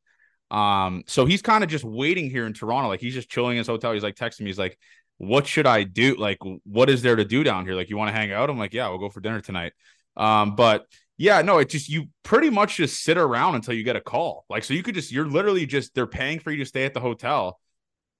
Um, 0.50 1.04
so 1.06 1.26
he's 1.26 1.42
kind 1.42 1.62
of 1.62 1.70
just 1.70 1.84
waiting 1.84 2.30
here 2.30 2.46
in 2.46 2.54
Toronto. 2.54 2.88
Like 2.88 3.00
he's 3.00 3.14
just 3.14 3.28
chilling 3.28 3.52
in 3.52 3.58
his 3.58 3.66
hotel. 3.66 3.92
He's 3.92 4.02
like 4.02 4.16
texting 4.16 4.40
me, 4.40 4.46
he's 4.46 4.58
like, 4.58 4.78
What 5.18 5.46
should 5.46 5.66
I 5.66 5.84
do? 5.84 6.14
Like, 6.16 6.38
what 6.64 6.88
is 6.88 7.02
there 7.02 7.16
to 7.16 7.24
do 7.24 7.42
down 7.44 7.66
here? 7.66 7.74
Like, 7.74 7.90
you 7.90 7.96
want 7.96 8.08
to 8.08 8.18
hang 8.18 8.32
out? 8.32 8.48
I'm 8.48 8.58
like, 8.58 8.72
Yeah, 8.72 8.88
we'll 8.88 8.98
go 8.98 9.10
for 9.10 9.20
dinner 9.20 9.40
tonight. 9.40 9.72
Um, 10.16 10.56
but 10.56 10.86
yeah, 11.18 11.42
no, 11.42 11.58
it 11.58 11.68
just 11.68 11.88
you 11.88 12.06
pretty 12.22 12.48
much 12.48 12.76
just 12.76 13.02
sit 13.02 13.18
around 13.18 13.56
until 13.56 13.74
you 13.74 13.82
get 13.82 13.96
a 13.96 14.00
call. 14.00 14.44
Like, 14.48 14.64
so 14.64 14.72
you 14.72 14.82
could 14.82 14.94
just 14.94 15.12
you're 15.12 15.26
literally 15.26 15.66
just 15.66 15.94
they're 15.94 16.06
paying 16.06 16.38
for 16.38 16.50
you 16.50 16.58
to 16.58 16.64
stay 16.64 16.84
at 16.84 16.94
the 16.94 17.00
hotel 17.00 17.58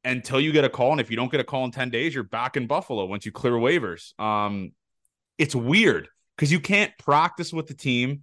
until 0.05 0.41
you 0.41 0.53
get 0.53 0.65
a 0.65 0.69
call. 0.69 0.93
And 0.93 1.01
if 1.01 1.11
you 1.11 1.17
don't 1.17 1.31
get 1.31 1.41
a 1.41 1.45
call 1.45 1.65
in 1.65 1.71
10 1.71 1.91
days, 1.91 2.15
you're 2.15 2.25
back 2.25 2.57
in 2.57 2.67
Buffalo 2.67 3.05
once 3.07 3.27
you 3.27 3.33
clear 3.33 3.55
waivers. 3.55 4.19
Um, 4.21 4.73
it's 5.37 5.55
weird 5.55 6.09
because 6.37 6.51
you 6.51 6.61
can't 6.61 6.93
practice 6.99 7.53
with 7.53 7.67
the 7.67 7.75
team. 7.75 8.23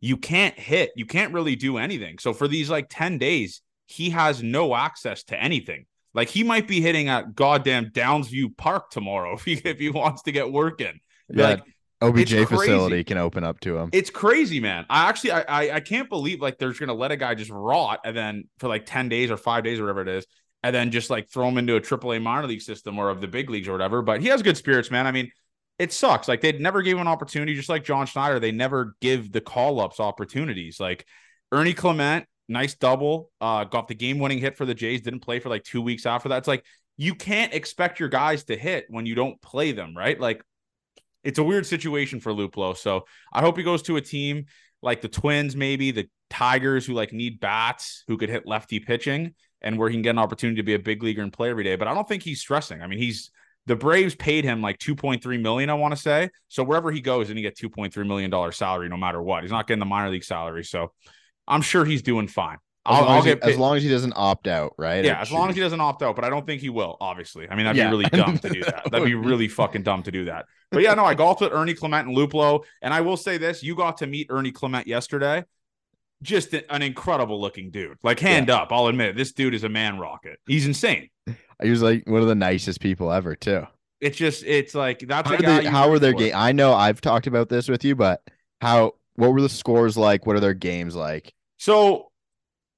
You 0.00 0.16
can't 0.16 0.58
hit. 0.58 0.92
You 0.96 1.06
can't 1.06 1.32
really 1.32 1.56
do 1.56 1.78
anything. 1.78 2.18
So 2.18 2.32
for 2.32 2.48
these 2.48 2.70
like 2.70 2.86
10 2.90 3.18
days, 3.18 3.62
he 3.86 4.10
has 4.10 4.42
no 4.42 4.74
access 4.74 5.24
to 5.24 5.40
anything. 5.40 5.86
Like 6.14 6.28
he 6.28 6.42
might 6.42 6.66
be 6.66 6.80
hitting 6.80 7.08
at 7.08 7.34
goddamn 7.34 7.90
Downsview 7.90 8.56
Park 8.56 8.90
tomorrow 8.90 9.34
if 9.36 9.44
he 9.44 9.54
if 9.64 9.78
he 9.78 9.90
wants 9.90 10.22
to 10.22 10.32
get 10.32 10.50
work 10.50 10.80
in. 10.80 10.98
Yeah, 11.28 11.48
Like 11.48 11.62
OBJ 12.00 12.48
facility 12.48 13.04
can 13.04 13.18
open 13.18 13.44
up 13.44 13.60
to 13.60 13.76
him. 13.76 13.90
it's 13.92 14.10
crazy, 14.10 14.60
man. 14.60 14.86
I 14.88 15.08
actually 15.08 15.32
I, 15.32 15.42
I 15.42 15.74
I 15.76 15.80
can't 15.80 16.08
believe 16.08 16.40
like 16.40 16.58
they're 16.58 16.70
just 16.70 16.80
gonna 16.80 16.94
let 16.94 17.10
a 17.10 17.16
guy 17.16 17.34
just 17.34 17.50
rot 17.50 18.00
and 18.04 18.16
then 18.16 18.44
for 18.58 18.68
like 18.68 18.86
10 18.86 19.08
days 19.08 19.30
or 19.30 19.36
five 19.36 19.62
days 19.62 19.78
or 19.78 19.82
whatever 19.82 20.02
it 20.02 20.08
is, 20.08 20.26
and 20.66 20.74
then 20.74 20.90
just 20.90 21.10
like 21.10 21.30
throw 21.30 21.46
him 21.46 21.58
into 21.58 21.76
a 21.76 21.80
triple 21.80 22.12
A 22.12 22.18
minor 22.18 22.48
league 22.48 22.60
system 22.60 22.98
or 22.98 23.08
of 23.08 23.20
the 23.20 23.28
big 23.28 23.48
leagues 23.48 23.68
or 23.68 23.72
whatever. 23.72 24.02
But 24.02 24.20
he 24.20 24.26
has 24.28 24.42
good 24.42 24.56
spirits, 24.56 24.90
man. 24.90 25.06
I 25.06 25.12
mean, 25.12 25.30
it 25.78 25.92
sucks. 25.92 26.26
Like 26.26 26.40
they'd 26.40 26.60
never 26.60 26.82
gave 26.82 26.96
him 26.96 27.02
an 27.02 27.08
opportunity, 27.08 27.54
just 27.54 27.68
like 27.68 27.84
John 27.84 28.06
Schneider. 28.06 28.40
They 28.40 28.50
never 28.50 28.96
give 29.00 29.30
the 29.30 29.40
call 29.40 29.80
ups 29.80 30.00
opportunities. 30.00 30.80
Like 30.80 31.06
Ernie 31.52 31.72
Clement, 31.72 32.26
nice 32.48 32.74
double, 32.74 33.30
uh, 33.40 33.62
got 33.62 33.86
the 33.86 33.94
game 33.94 34.18
winning 34.18 34.38
hit 34.38 34.56
for 34.56 34.64
the 34.64 34.74
Jays, 34.74 35.02
didn't 35.02 35.20
play 35.20 35.38
for 35.38 35.50
like 35.50 35.62
two 35.62 35.82
weeks 35.82 36.04
after 36.04 36.30
that. 36.30 36.38
It's 36.38 36.48
like 36.48 36.64
you 36.96 37.14
can't 37.14 37.54
expect 37.54 38.00
your 38.00 38.08
guys 38.08 38.42
to 38.44 38.56
hit 38.56 38.86
when 38.88 39.06
you 39.06 39.14
don't 39.14 39.40
play 39.40 39.70
them, 39.70 39.96
right? 39.96 40.18
Like 40.18 40.42
it's 41.22 41.38
a 41.38 41.44
weird 41.44 41.66
situation 41.66 42.18
for 42.18 42.32
Luplow. 42.32 42.76
So 42.76 43.04
I 43.32 43.40
hope 43.40 43.56
he 43.56 43.62
goes 43.62 43.82
to 43.82 43.96
a 43.96 44.00
team 44.00 44.46
like 44.82 45.00
the 45.00 45.08
Twins, 45.08 45.54
maybe 45.54 45.92
the 45.92 46.08
Tigers, 46.28 46.86
who 46.86 46.94
like 46.94 47.12
need 47.12 47.38
bats 47.38 48.02
who 48.08 48.16
could 48.16 48.28
hit 48.28 48.46
lefty 48.46 48.80
pitching, 48.80 49.34
and 49.62 49.78
where 49.78 49.88
he 49.88 49.94
can 49.94 50.02
get 50.02 50.10
an 50.10 50.18
opportunity 50.18 50.56
to 50.56 50.62
be 50.62 50.74
a 50.74 50.78
big 50.78 51.02
leaguer 51.02 51.22
and 51.22 51.32
play 51.32 51.50
every 51.50 51.64
day. 51.64 51.76
But 51.76 51.88
I 51.88 51.94
don't 51.94 52.06
think 52.06 52.22
he's 52.22 52.40
stressing. 52.40 52.82
I 52.82 52.86
mean, 52.86 52.98
he's 52.98 53.30
the 53.66 53.76
Braves 53.76 54.14
paid 54.14 54.44
him 54.44 54.62
like 54.62 54.78
2.3 54.78 55.40
million, 55.40 55.70
I 55.70 55.74
want 55.74 55.94
to 55.94 56.00
say. 56.00 56.30
So 56.48 56.62
wherever 56.62 56.90
he 56.92 57.00
goes, 57.00 57.28
and 57.30 57.38
he 57.38 57.42
get 57.42 57.56
2.3 57.56 58.06
million 58.06 58.30
dollar 58.30 58.52
salary 58.52 58.88
no 58.88 58.96
matter 58.96 59.20
what. 59.20 59.42
He's 59.42 59.50
not 59.50 59.66
getting 59.66 59.80
the 59.80 59.86
minor 59.86 60.10
league 60.10 60.24
salary. 60.24 60.64
So 60.64 60.92
I'm 61.48 61.62
sure 61.62 61.84
he's 61.84 62.02
doing 62.02 62.28
fine. 62.28 62.58
As, 62.88 62.94
I'll, 62.94 63.00
long, 63.00 63.10
I'll 63.10 63.18
as, 63.18 63.24
he, 63.24 63.32
as 63.42 63.58
long 63.58 63.76
as 63.76 63.82
he 63.82 63.88
doesn't 63.88 64.12
opt 64.14 64.46
out, 64.46 64.74
right? 64.78 65.04
yeah, 65.04 65.18
Or 65.18 65.22
as 65.22 65.32
long 65.32 65.48
as 65.48 65.56
he 65.56 65.60
doesn't 65.60 65.80
opt 65.80 66.04
out, 66.04 66.14
but 66.14 66.24
I 66.24 66.30
don't 66.30 66.46
think 66.46 66.60
he 66.60 66.70
will, 66.70 66.96
obviously. 67.00 67.48
I 67.50 67.56
mean, 67.56 67.64
that'd 67.64 67.76
Yeah. 67.76 67.90
be 67.90 67.96
really 67.96 68.08
dumb 68.10 68.38
to 68.38 68.48
do 68.48 68.62
that. 68.62 68.84
That'd 68.92 69.04
be 69.04 69.16
really 69.16 69.48
fucking 69.60 69.82
dumb 69.82 70.04
to 70.04 70.12
do 70.12 70.26
that. 70.26 70.46
But 70.70 70.82
yeah, 70.82 70.94
no, 70.94 71.04
I 71.04 71.14
golfed 71.14 71.40
with 71.40 71.52
Ernie 71.52 71.74
Clement 71.74 72.06
and 72.06 72.16
Luplow. 72.16 72.62
And 72.82 72.94
I 72.94 73.00
will 73.00 73.16
say 73.16 73.38
this 73.38 73.64
you 73.64 73.74
got 73.74 73.96
to 73.98 74.06
meet 74.06 74.28
Ernie 74.30 74.52
Clement 74.52 74.86
yesterday. 74.86 75.44
Just 76.22 76.54
an 76.54 76.82
incredible 76.82 77.40
looking 77.40 77.70
dude. 77.70 77.98
Like, 78.02 78.20
hand 78.20 78.50
up, 78.50 78.68
I'll 78.70 78.86
admit 78.86 79.10
it, 79.10 79.16
this 79.16 79.32
dude 79.32 79.54
is 79.54 79.64
a 79.64 79.68
man 79.68 79.98
rocket. 79.98 80.38
He's 80.46 80.66
insane. 80.66 81.10
He 81.62 81.70
was 81.70 81.80
like 81.80 82.06
one 82.06 82.20
of 82.20 82.28
the 82.28 82.34
nicest 82.34 82.82
people 82.82 83.10
ever, 83.10 83.34
too. 83.34 83.66
It's 83.98 84.18
just, 84.18 84.44
it's 84.44 84.74
like, 84.74 84.98
that's 84.98 85.26
How, 85.26 85.36
they- 85.38 85.64
how 85.64 85.88
were 85.88 85.98
their 85.98 86.12
game? 86.12 86.34
I 86.36 86.52
know 86.52 86.74
I've 86.74 87.00
talked 87.00 87.26
about 87.26 87.48
this 87.48 87.66
with 87.66 87.82
you, 87.82 87.96
but 87.96 88.20
how 88.60 88.92
what 89.14 89.32
were 89.32 89.40
the 89.40 89.48
scores 89.48 89.96
like? 89.96 90.26
What 90.26 90.36
are 90.36 90.40
their 90.40 90.52
games 90.52 90.94
like? 90.94 91.32
So 91.56 92.10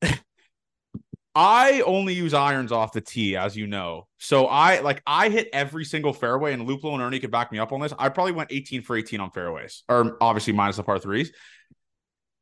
I 1.35 1.83
only 1.83 2.15
use 2.15 2.35
irons 2.35 2.73
off 2.73 2.93
the 2.93 3.01
tee, 3.01 3.37
as 3.37 3.57
you 3.57 3.67
know. 3.67 4.07
So 4.19 4.47
I 4.47 4.81
like 4.81 5.03
I 5.07 5.29
hit 5.29 5.49
every 5.53 5.85
single 5.85 6.13
fairway, 6.13 6.53
and 6.53 6.67
Luplow 6.67 6.95
and 6.95 7.03
Ernie 7.03 7.21
could 7.21 7.31
back 7.31 7.53
me 7.53 7.59
up 7.59 7.73
on 7.73 7.81
this. 7.81 7.93
I 7.99 8.09
probably 8.09 8.33
went 8.33 8.53
18 8.53 8.83
for 8.83 8.97
18 8.97 9.21
on 9.21 9.31
fairways, 9.31 9.85
or 9.89 10.17
obviously 10.21 10.53
minus 10.53 10.77
the 10.77 10.83
par 10.83 10.99
threes. 10.99 11.33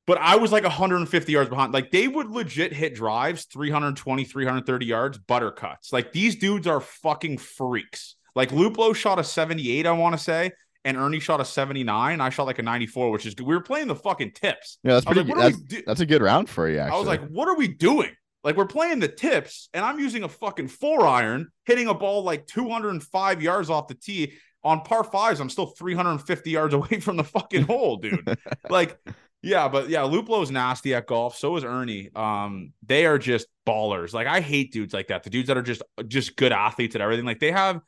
But 0.06 0.18
I 0.18 0.36
was 0.36 0.52
like 0.52 0.62
150 0.62 1.32
yards 1.32 1.50
behind. 1.50 1.72
Like 1.72 1.90
they 1.90 2.06
would 2.06 2.30
legit 2.30 2.72
hit 2.72 2.94
drives 2.94 3.44
320, 3.46 4.24
330 4.24 4.86
yards, 4.86 5.18
butter 5.18 5.50
cuts. 5.50 5.92
Like 5.92 6.12
these 6.12 6.36
dudes 6.36 6.66
are 6.66 6.80
fucking 6.80 7.38
freaks. 7.38 8.14
Like 8.36 8.50
Luplow 8.50 8.94
shot 8.94 9.18
a 9.18 9.24
78, 9.24 9.86
I 9.86 9.92
want 9.92 10.16
to 10.16 10.22
say, 10.22 10.52
and 10.84 10.96
Ernie 10.96 11.18
shot 11.18 11.40
a 11.40 11.44
79. 11.44 12.20
I 12.20 12.30
shot 12.30 12.44
like 12.44 12.58
a 12.60 12.62
94, 12.62 13.10
which 13.10 13.26
is 13.26 13.34
good. 13.34 13.46
We 13.46 13.54
were 13.54 13.62
playing 13.62 13.88
the 13.88 13.96
fucking 13.96 14.32
tips. 14.32 14.78
Yeah, 14.84 14.94
that's 14.94 15.06
pretty. 15.06 15.22
like, 15.22 15.54
that's, 15.54 15.60
do- 15.62 15.82
that's 15.86 16.00
a 16.00 16.06
good 16.06 16.22
round 16.22 16.48
for 16.48 16.68
you. 16.68 16.78
Actually, 16.78 16.96
I 16.96 16.98
was 16.98 17.08
like, 17.08 17.26
what 17.28 17.48
are 17.48 17.56
we 17.56 17.66
doing? 17.66 18.10
Like, 18.44 18.56
we're 18.56 18.66
playing 18.66 19.00
the 19.00 19.08
tips, 19.08 19.68
and 19.74 19.84
I'm 19.84 19.98
using 19.98 20.22
a 20.22 20.28
fucking 20.28 20.68
four 20.68 21.04
iron, 21.04 21.48
hitting 21.64 21.88
a 21.88 21.94
ball 21.94 22.22
like 22.22 22.46
205 22.46 23.42
yards 23.42 23.70
off 23.70 23.88
the 23.88 23.94
tee. 23.94 24.34
On 24.62 24.80
par 24.82 25.02
fives, 25.04 25.40
I'm 25.40 25.50
still 25.50 25.66
350 25.66 26.50
yards 26.50 26.74
away 26.74 27.00
from 27.00 27.16
the 27.16 27.24
fucking 27.24 27.62
hole, 27.62 27.96
dude. 27.96 28.36
like, 28.70 28.96
yeah, 29.42 29.68
but 29.68 29.88
yeah, 29.88 30.00
Luplow's 30.02 30.50
nasty 30.50 30.94
at 30.94 31.06
golf. 31.06 31.36
So 31.36 31.56
is 31.56 31.64
Ernie. 31.64 32.10
Um, 32.14 32.72
they 32.84 33.06
are 33.06 33.18
just 33.18 33.46
ballers. 33.66 34.12
Like, 34.12 34.26
I 34.26 34.40
hate 34.40 34.72
dudes 34.72 34.92
like 34.94 35.08
that. 35.08 35.22
The 35.22 35.30
dudes 35.30 35.48
that 35.48 35.56
are 35.56 35.62
just 35.62 35.82
just 36.08 36.36
good 36.36 36.52
athletes 36.52 36.94
at 36.94 37.00
everything. 37.00 37.24
Like, 37.24 37.40
they 37.40 37.52
have 37.52 37.80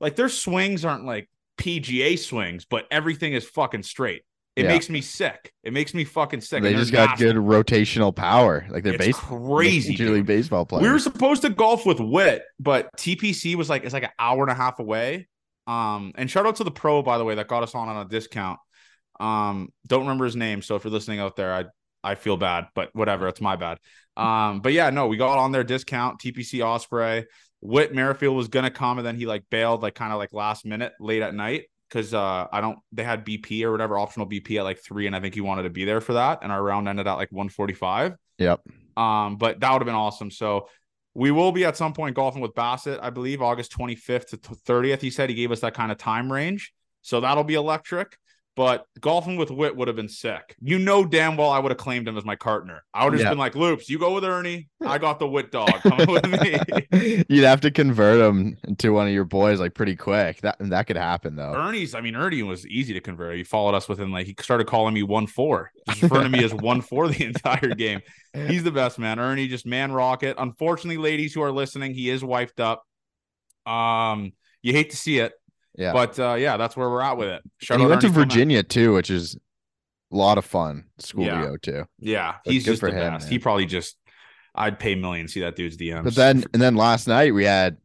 like 0.00 0.16
their 0.16 0.28
swings 0.28 0.84
aren't 0.84 1.04
like 1.04 1.28
PGA 1.58 2.18
swings, 2.18 2.64
but 2.64 2.86
everything 2.90 3.32
is 3.32 3.44
fucking 3.48 3.82
straight. 3.82 4.22
It 4.56 4.62
Yeah. 4.64 4.68
makes 4.72 4.88
me 4.88 5.00
sick. 5.02 5.52
It 5.62 5.72
makes 5.74 5.92
me 5.92 6.04
fucking 6.04 6.40
sick. 6.40 6.62
they 6.62 6.72
just 6.72 6.90
got 6.92 7.10
nasty. 7.10 7.24
good 7.26 7.36
rotational 7.36 8.14
power. 8.14 8.66
Like 8.70 8.84
they're 8.84 8.94
It's 8.94 9.04
base 9.06 9.16
crazy, 9.16 9.90
Major. 9.90 10.10
League 10.10 10.26
Baseball 10.26 10.64
players. 10.64 10.82
We 10.82 10.90
were 10.90 10.98
supposed 10.98 11.42
to 11.42 11.50
golf 11.50 11.84
with 11.86 12.00
Whit, 12.00 12.42
but 12.58 12.90
TPC 12.96 13.54
was 13.54 13.68
like 13.68 13.84
it's 13.84 13.92
like 13.92 14.04
an 14.04 14.10
hour 14.18 14.42
and 14.42 14.50
a 14.50 14.54
half 14.54 14.78
away. 14.78 15.28
Um, 15.66 16.12
and 16.14 16.30
shout 16.30 16.46
out 16.46 16.56
to 16.56 16.64
the 16.64 16.70
pro 16.70 17.02
by 17.02 17.18
the 17.18 17.24
way 17.24 17.34
that 17.34 17.48
got 17.48 17.62
us 17.62 17.74
on 17.74 17.88
on 17.88 18.06
a 18.06 18.08
discount. 18.08 18.58
Um, 19.20 19.70
don't 19.86 20.00
remember 20.00 20.24
his 20.24 20.36
name, 20.36 20.62
so 20.62 20.76
if 20.76 20.84
you're 20.84 20.92
listening 20.92 21.20
out 21.20 21.36
there, 21.36 21.54
I 21.54 21.64
I 22.02 22.14
feel 22.14 22.36
bad, 22.36 22.68
but 22.74 22.90
whatever, 22.94 23.26
it's 23.28 23.40
my 23.40 23.56
bad. 23.56 23.78
Um, 24.16 24.60
but 24.60 24.72
yeah, 24.72 24.90
no, 24.90 25.08
we 25.08 25.16
got 25.16 25.38
on 25.38 25.52
their 25.52 25.64
discount. 25.64 26.20
TPC 26.20 26.64
Osprey, 26.64 27.26
Whit 27.60 27.94
Merrifield 27.94 28.36
was 28.36 28.48
gonna 28.48 28.70
come, 28.70 28.98
and 28.98 29.06
then 29.06 29.16
he 29.16 29.26
like 29.26 29.44
bailed 29.50 29.82
like 29.82 29.94
kind 29.94 30.12
of 30.12 30.18
like 30.18 30.32
last 30.32 30.64
minute, 30.64 30.92
late 31.00 31.22
at 31.22 31.34
night, 31.34 31.64
because 31.88 32.14
uh 32.14 32.46
I 32.52 32.60
don't 32.60 32.78
they 32.92 33.04
had 33.04 33.24
BP 33.24 33.62
or 33.64 33.72
whatever 33.72 33.98
optional 33.98 34.28
BP 34.28 34.58
at 34.58 34.62
like 34.62 34.78
three, 34.78 35.06
and 35.06 35.16
I 35.16 35.20
think 35.20 35.34
he 35.34 35.40
wanted 35.40 35.64
to 35.64 35.70
be 35.70 35.84
there 35.84 36.00
for 36.00 36.14
that, 36.14 36.40
and 36.42 36.52
our 36.52 36.62
round 36.62 36.88
ended 36.88 37.06
at 37.06 37.14
like 37.14 37.32
145. 37.32 38.14
Yep. 38.38 38.60
Um, 38.96 39.36
but 39.36 39.60
that 39.60 39.72
would 39.72 39.82
have 39.82 39.86
been 39.86 39.94
awesome. 39.94 40.30
So 40.30 40.68
we 41.16 41.30
will 41.30 41.50
be 41.50 41.64
at 41.64 41.76
some 41.78 41.94
point 41.94 42.14
golfing 42.14 42.42
with 42.42 42.54
Bassett, 42.54 43.00
I 43.02 43.08
believe, 43.08 43.40
August 43.40 43.72
25th 43.72 44.28
to 44.28 44.36
30th. 44.36 45.00
He 45.00 45.10
said 45.10 45.30
he 45.30 45.34
gave 45.34 45.50
us 45.50 45.60
that 45.60 45.72
kind 45.72 45.90
of 45.90 45.96
time 45.96 46.30
range. 46.30 46.74
So 47.00 47.20
that'll 47.20 47.42
be 47.42 47.54
electric. 47.54 48.18
But 48.56 48.86
golfing 49.00 49.36
with 49.36 49.50
Whit 49.50 49.76
would 49.76 49.86
have 49.86 49.96
been 49.98 50.08
sick. 50.08 50.56
You 50.62 50.78
know 50.78 51.04
damn 51.04 51.36
well 51.36 51.50
I 51.50 51.58
would 51.58 51.70
have 51.70 51.76
claimed 51.78 52.08
him 52.08 52.16
as 52.16 52.24
my 52.24 52.36
partner. 52.36 52.82
I 52.94 53.04
would 53.04 53.12
have 53.12 53.20
Yeah. 53.20 53.28
been 53.28 53.38
like, 53.38 53.54
Loops, 53.54 53.90
you 53.90 53.98
go 53.98 54.14
with 54.14 54.24
Ernie. 54.24 54.70
I 54.86 54.96
got 54.96 55.18
the 55.18 55.28
Whit 55.28 55.52
dog 55.52 55.70
coming 55.82 56.10
with 56.10 56.26
me. 56.26 57.24
You'd 57.28 57.44
have 57.44 57.60
to 57.60 57.70
convert 57.70 58.18
him 58.18 58.56
to 58.78 58.90
one 58.90 59.06
of 59.08 59.12
your 59.12 59.26
boys 59.26 59.60
like 59.60 59.74
pretty 59.74 59.94
quick. 59.94 60.40
That 60.40 60.56
that 60.58 60.86
could 60.86 60.96
happen 60.96 61.36
though. 61.36 61.52
Ernie's, 61.52 61.94
I 61.94 62.00
mean, 62.00 62.16
Ernie 62.16 62.42
was 62.42 62.66
easy 62.66 62.94
to 62.94 63.00
convert. 63.02 63.36
He 63.36 63.44
followed 63.44 63.74
us 63.74 63.90
within 63.90 64.10
like 64.10 64.26
he 64.26 64.34
started 64.40 64.66
calling 64.66 64.94
me 64.94 65.02
one 65.02 65.26
four, 65.26 65.70
referring 66.00 66.22
to 66.22 66.28
me 66.30 66.42
as 66.42 66.54
one 66.54 66.80
four 66.80 67.08
the 67.08 67.24
entire 67.26 67.74
game. 67.74 68.00
He's 68.32 68.64
the 68.64 68.72
best 68.72 68.98
man. 68.98 69.18
Ernie, 69.18 69.48
just 69.48 69.66
man 69.66 69.92
rocket. 69.92 70.34
Unfortunately, 70.38 70.96
ladies 70.96 71.34
who 71.34 71.42
are 71.42 71.52
listening, 71.52 71.92
he 71.92 72.08
is 72.08 72.22
wifed 72.22 72.60
up. 72.60 72.84
Um, 73.70 74.32
you 74.62 74.72
hate 74.72 74.90
to 74.90 74.96
see 74.96 75.18
it, 75.18 75.32
Yeah. 75.76 75.92
but 75.92 76.18
uh, 76.18 76.34
yeah, 76.34 76.56
that's 76.56 76.76
where 76.76 76.88
we're 76.88 77.02
at 77.02 77.16
with 77.16 77.28
it. 77.28 77.42
Shout 77.58 77.80
he 77.80 77.86
went 77.86 78.00
to 78.00 78.06
Ernie 78.06 78.12
Clement. 78.14 78.32
Virginia 78.32 78.62
too, 78.62 78.94
which 78.94 79.10
is 79.10 79.36
a 80.12 80.16
lot 80.16 80.38
of 80.38 80.44
fun 80.44 80.84
school 80.98 81.24
Yeah. 81.24 81.40
to 81.40 81.46
go 81.48 81.56
to. 81.58 81.86
Yeah, 81.98 82.34
That's 82.44 82.52
he's 82.54 82.64
just 82.64 82.80
the 82.80 82.88
him, 82.88 82.94
best. 82.94 83.24
man. 83.24 83.30
He 83.30 83.38
probably 83.38 83.66
just, 83.66 83.96
I'd 84.54 84.78
pay 84.78 84.94
millions 84.94 85.30
to 85.30 85.34
see 85.34 85.40
that 85.40 85.56
dude's 85.56 85.76
DMs. 85.76 86.04
But 86.04 86.14
then 86.14 86.44
and 86.52 86.62
then 86.62 86.76
last 86.76 87.06
night 87.08 87.34
we 87.34 87.44
had 87.44 87.76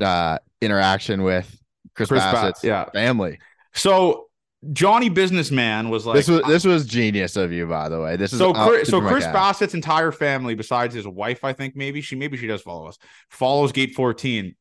uh 0.00 0.38
interaction 0.60 1.22
with 1.22 1.46
Chris, 1.94 2.08
Chris 2.08 2.22
Bass, 2.22 2.34
Bassett's 2.34 2.64
yeah. 2.64 2.90
family. 2.90 3.38
So 3.74 4.26
Johnny 4.72 5.08
Businessman 5.08 5.90
was 5.90 6.06
like, 6.06 6.16
this 6.16 6.28
was 6.28 6.42
this 6.44 6.64
was 6.64 6.86
genius 6.86 7.36
of 7.36 7.52
you, 7.52 7.66
by 7.66 7.88
the 7.88 8.00
way. 8.00 8.16
This 8.16 8.32
is 8.32 8.38
so 8.38 8.52
Chris, 8.52 8.88
so 8.88 9.00
Chris. 9.00 9.24
Bassett's 9.26 9.74
entire 9.74 10.12
family, 10.12 10.54
besides 10.54 10.94
his 10.94 11.06
wife, 11.06 11.44
I 11.44 11.52
think 11.52 11.76
maybe 11.76 12.00
she 12.00 12.16
maybe 12.16 12.36
she 12.36 12.46
does 12.46 12.62
follow 12.62 12.86
us, 12.86 12.96
follows 13.28 13.72
Gate 13.72 13.94
14. 13.94 14.54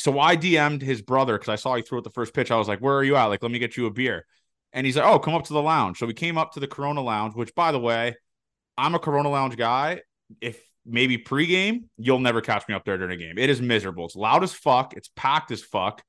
So 0.00 0.18
I 0.18 0.36
DM'd 0.36 0.82
his 0.82 1.02
brother 1.02 1.34
because 1.34 1.48
I 1.50 1.56
saw 1.56 1.76
he 1.76 1.82
threw 1.82 1.98
at 1.98 2.04
the 2.04 2.10
first 2.10 2.34
pitch. 2.34 2.50
I 2.50 2.56
was 2.56 2.68
like, 2.68 2.80
"Where 2.80 2.94
are 2.96 3.04
you 3.04 3.16
at? 3.16 3.26
Like, 3.26 3.42
let 3.42 3.52
me 3.52 3.58
get 3.58 3.76
you 3.76 3.86
a 3.86 3.90
beer." 3.90 4.26
And 4.72 4.86
he's 4.86 4.96
like, 4.96 5.06
"Oh, 5.06 5.18
come 5.18 5.34
up 5.34 5.44
to 5.44 5.52
the 5.52 5.62
lounge." 5.62 5.98
So 5.98 6.06
we 6.06 6.14
came 6.14 6.38
up 6.38 6.52
to 6.52 6.60
the 6.60 6.66
Corona 6.66 7.02
Lounge, 7.02 7.34
which, 7.34 7.54
by 7.54 7.72
the 7.72 7.78
way, 7.78 8.16
I'm 8.78 8.94
a 8.94 8.98
Corona 8.98 9.28
Lounge 9.28 9.56
guy. 9.56 10.00
If 10.40 10.60
maybe 10.86 11.18
pregame, 11.18 11.84
you'll 11.98 12.20
never 12.20 12.40
catch 12.40 12.66
me 12.68 12.74
up 12.74 12.84
there 12.84 12.96
during 12.96 13.12
a 13.12 13.22
game. 13.22 13.36
It 13.36 13.50
is 13.50 13.60
miserable. 13.60 14.06
It's 14.06 14.16
loud 14.16 14.42
as 14.42 14.52
fuck. 14.52 14.94
It's 14.96 15.10
packed 15.16 15.50
as 15.50 15.62
fuck, 15.62 16.02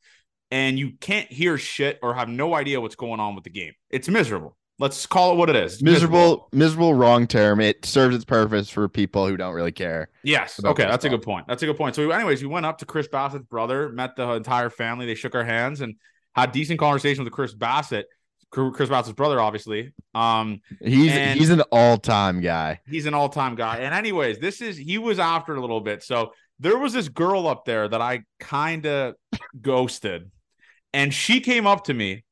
and 0.51 0.79
you 0.79 0.93
can't 0.99 1.31
hear 1.31 1.57
shit 1.57 1.99
or 2.01 2.13
have 2.13 2.29
no 2.29 2.53
idea 2.53 2.79
what's 2.79 2.95
going 2.95 3.19
on 3.19 3.35
with 3.35 3.43
the 3.43 3.49
game. 3.49 3.73
It's 3.89 4.07
miserable. 4.07 4.57
Let's 4.81 5.05
call 5.05 5.31
it 5.31 5.35
what 5.35 5.47
it 5.47 5.55
is. 5.55 5.73
It's 5.73 5.83
miserable, 5.83 6.49
miserable 6.51 6.95
wrong 6.95 7.27
term. 7.27 7.61
It 7.61 7.85
serves 7.85 8.15
its 8.15 8.25
purpose 8.25 8.67
for 8.67 8.89
people 8.89 9.27
who 9.27 9.37
don't 9.37 9.53
really 9.53 9.71
care. 9.71 10.09
Yes. 10.23 10.59
Okay. 10.63 10.85
That's 10.85 11.05
a 11.05 11.09
good 11.09 11.21
point. 11.21 11.45
That's 11.47 11.61
a 11.61 11.67
good 11.67 11.77
point. 11.77 11.93
So, 11.95 12.09
anyways, 12.09 12.41
we 12.41 12.47
went 12.47 12.65
up 12.65 12.79
to 12.79 12.85
Chris 12.85 13.07
Bassett's 13.07 13.45
brother, 13.45 13.89
met 13.89 14.15
the 14.15 14.27
entire 14.31 14.71
family. 14.71 15.05
They 15.05 15.13
shook 15.13 15.35
our 15.35 15.43
hands 15.43 15.81
and 15.81 15.97
had 16.33 16.51
decent 16.51 16.79
conversation 16.79 17.23
with 17.23 17.31
Chris 17.31 17.53
Bassett, 17.53 18.07
Chris 18.49 18.89
Bassett's 18.89 19.13
brother, 19.13 19.39
obviously. 19.39 19.93
Um, 20.15 20.61
He's 20.83 21.13
he's 21.13 21.49
an 21.51 21.61
all-time 21.71 22.41
guy. 22.41 22.79
he's 22.89 23.05
an 23.05 23.13
all-time 23.13 23.53
guy. 23.53 23.77
And 23.77 23.93
anyways, 23.93 24.39
this 24.39 24.61
is 24.61 24.77
he 24.77 24.97
was 24.97 25.19
after 25.19 25.55
a 25.55 25.61
little 25.61 25.81
bit. 25.81 26.01
So 26.01 26.33
there 26.59 26.79
was 26.79 26.91
this 26.91 27.07
girl 27.07 27.47
up 27.47 27.65
there 27.65 27.87
that 27.87 28.01
I 28.01 28.23
kind 28.39 28.87
of 28.87 29.13
ghosted, 29.61 30.31
and 30.91 31.13
she 31.13 31.39
came 31.39 31.67
up 31.67 31.83
to 31.83 31.93
me. 31.93 32.23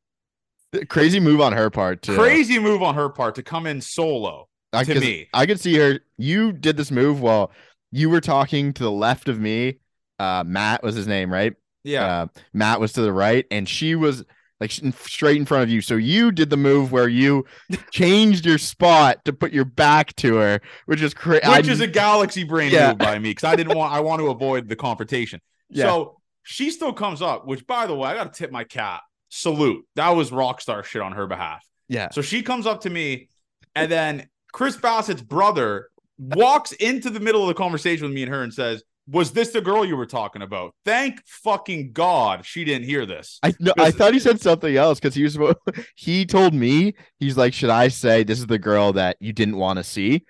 Crazy 0.89 1.19
move 1.19 1.41
on 1.41 1.53
her 1.53 1.69
part 1.69 2.01
too. 2.01 2.15
Crazy 2.15 2.59
move 2.59 2.81
on 2.83 2.95
her 2.95 3.09
part 3.09 3.35
to 3.35 3.43
come 3.43 3.65
in 3.65 3.81
solo. 3.81 4.47
I, 4.71 4.83
to 4.83 4.99
me. 4.99 5.27
I 5.33 5.45
could 5.45 5.59
see 5.59 5.75
her. 5.77 5.99
You 6.17 6.51
did 6.51 6.77
this 6.77 6.91
move 6.91 7.21
while 7.21 7.51
you 7.91 8.09
were 8.09 8.21
talking 8.21 8.71
to 8.73 8.83
the 8.83 8.91
left 8.91 9.27
of 9.27 9.39
me. 9.39 9.79
Uh, 10.19 10.43
Matt 10.45 10.83
was 10.83 10.95
his 10.95 11.07
name, 11.07 11.31
right? 11.33 11.53
Yeah. 11.83 12.05
Uh, 12.05 12.27
Matt 12.53 12.79
was 12.79 12.93
to 12.93 13.01
the 13.01 13.11
right, 13.11 13.45
and 13.49 13.67
she 13.67 13.95
was 13.95 14.23
like 14.59 14.69
straight 14.71 15.38
in 15.38 15.45
front 15.45 15.63
of 15.63 15.69
you. 15.69 15.81
So 15.81 15.95
you 15.95 16.31
did 16.31 16.49
the 16.49 16.57
move 16.57 16.91
where 16.91 17.07
you 17.07 17.45
changed 17.91 18.45
your 18.45 18.57
spot 18.57 19.23
to 19.25 19.33
put 19.33 19.53
your 19.53 19.65
back 19.65 20.15
to 20.17 20.35
her, 20.35 20.59
which 20.85 21.01
is 21.01 21.13
crazy. 21.13 21.47
which 21.49 21.67
is 21.67 21.79
a 21.79 21.88
galaxy 21.88 22.43
brain 22.43 22.71
Yeah. 22.71 22.89
move 22.89 22.97
by 22.99 23.17
me 23.17 23.31
because 23.31 23.45
I 23.45 23.55
didn't 23.55 23.75
want 23.75 23.93
I 23.93 24.01
want 24.01 24.19
to 24.19 24.27
avoid 24.29 24.67
the 24.69 24.75
confrontation. 24.75 25.39
Yeah. 25.71 25.85
So 25.85 26.17
she 26.41 26.71
still 26.71 26.93
comes 26.93 27.21
up, 27.21 27.45
which 27.45 27.65
by 27.67 27.85
the 27.85 27.93
way, 27.95 28.09
I 28.09 28.15
gotta 28.15 28.31
tip 28.31 28.51
my 28.51 28.63
cap. 28.63 29.01
Salute. 29.29 29.86
That 29.95 30.09
was 30.09 30.31
rock 30.31 30.59
star 30.62 30.83
shit 30.83 31.01
on 31.01 31.13
her 31.13 31.27
behalf. 31.27 31.65
yeah. 31.88 32.09
So 32.12 32.21
she 32.21 32.41
comes 32.41 32.65
up 32.65 32.81
to 32.81 32.89
me, 32.89 33.29
and 33.75 33.91
then 33.91 34.27
Chris 34.51 34.75
Bassett's 34.75 35.21
brother 35.21 35.89
walks 36.17 36.71
into 36.74 37.09
the 37.09 37.19
middle 37.19 37.41
of 37.41 37.48
the 37.48 37.53
conversation 37.53 38.05
with 38.05 38.13
me 38.13 38.24
and 38.24 38.31
her 38.31 38.43
and 38.43 38.53
says, 38.53 38.83
Was 39.07 39.31
this 39.31 39.51
the 39.51 39.62
girl 39.62 39.86
you 39.86 39.95
were 39.95 40.05
talking 40.05 40.41
about? 40.41 40.74
Thank 40.86 41.21
fucking 41.25 41.93
God 41.93 42.45
she 42.45 42.65
didn't 42.65 42.86
hear 42.86 43.05
this. 43.05 43.39
I 43.41 43.53
no, 43.59 43.74
I 43.77 43.91
thought 43.91 44.13
he 44.13 44.19
said 44.19 44.41
something 44.41 44.75
else 44.75 45.00
because 45.00 45.15
he 45.15 45.24
was 45.24 45.38
he 45.95 46.25
told 46.25 46.53
me 46.53 46.95
he's 47.19 47.38
like, 47.38 47.53
should 47.53 47.69
I 47.69 47.88
say 47.88 48.24
this 48.24 48.39
is 48.39 48.48
the 48.48 48.59
girl 48.59 48.93
that 48.93 49.17
you 49.19 49.33
didn't 49.33 49.57
want 49.57 49.77
to 49.77 49.83
see? 49.83 50.25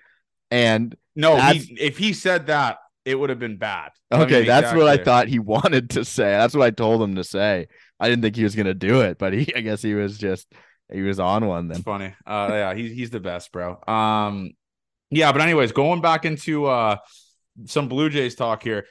And 0.50 0.96
No, 1.16 1.36
he, 1.36 1.76
if 1.78 1.98
he 1.98 2.12
said 2.12 2.46
that, 2.46 2.78
it 3.04 3.18
would 3.18 3.30
have 3.30 3.38
been 3.38 3.56
bad. 3.56 3.90
Let 4.10 4.20
me 4.20 4.24
okay, 4.26 4.46
that's 4.46 4.70
that 4.70 4.76
what 4.76 4.86
I 4.86 5.02
thought 5.02 5.28
he 5.28 5.38
wanted 5.40 5.90
to 5.90 6.04
say. 6.04 6.30
That's 6.30 6.54
what 6.54 6.64
I 6.64 6.70
told 6.70 7.02
him 7.02 7.16
to 7.16 7.24
say. 7.24 7.68
I 8.00 8.08
didn't 8.08 8.22
think 8.22 8.36
he 8.36 8.42
was 8.42 8.56
gonna 8.56 8.74
do 8.74 9.02
it, 9.02 9.18
but 9.18 9.32
he 9.32 9.52
I 9.56 9.60
guess 9.60 9.82
he 9.82 9.94
was 9.94 10.18
just 10.18 10.52
he 10.92 11.02
was 11.02 11.20
on 11.20 11.46
one 11.46 11.68
then. 11.68 11.76
It's 11.76 11.84
funny. 11.84 12.14
Uh 12.26 12.48
yeah, 12.50 12.74
he's 12.74 12.92
he's 12.92 13.10
the 13.10 13.20
best, 13.20 13.52
bro. 13.52 13.78
Um 13.86 14.52
yeah, 15.10 15.32
but 15.32 15.40
anyways, 15.40 15.72
going 15.72 16.00
back 16.00 16.24
into 16.24 16.66
uh 16.66 16.96
some 17.66 17.88
Blue 17.88 18.08
Jays 18.08 18.34
talk 18.34 18.62
here. 18.62 18.86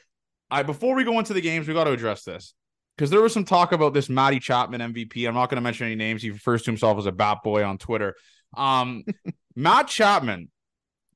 I 0.50 0.62
before 0.62 0.94
we 0.94 1.04
go 1.04 1.18
into 1.18 1.34
the 1.34 1.40
games, 1.40 1.66
we 1.68 1.74
got 1.74 1.84
to 1.84 1.92
address 1.92 2.24
this. 2.24 2.54
Because 2.96 3.10
there 3.10 3.22
was 3.22 3.32
some 3.32 3.44
talk 3.44 3.72
about 3.72 3.94
this 3.94 4.10
Matty 4.10 4.38
Chapman 4.40 4.92
MVP. 4.92 5.26
I'm 5.26 5.32
not 5.32 5.48
going 5.48 5.56
to 5.56 5.62
mention 5.62 5.86
any 5.86 5.94
names. 5.94 6.22
He 6.22 6.30
refers 6.30 6.62
to 6.62 6.70
himself 6.70 6.98
as 6.98 7.06
a 7.06 7.12
bat 7.12 7.38
boy 7.42 7.64
on 7.64 7.78
Twitter. 7.78 8.14
Um 8.56 9.04
Matt 9.56 9.88
Chapman 9.88 10.50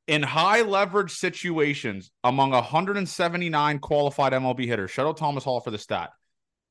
in 0.06 0.22
high 0.22 0.62
leverage 0.62 1.12
situations 1.12 2.10
among 2.22 2.50
179 2.50 3.78
qualified 3.78 4.32
MLB 4.32 4.66
hitters. 4.66 4.90
Shout 4.90 5.06
out 5.06 5.16
Thomas 5.16 5.44
Hall 5.44 5.60
for 5.60 5.70
the 5.70 5.78
stat. 5.78 6.10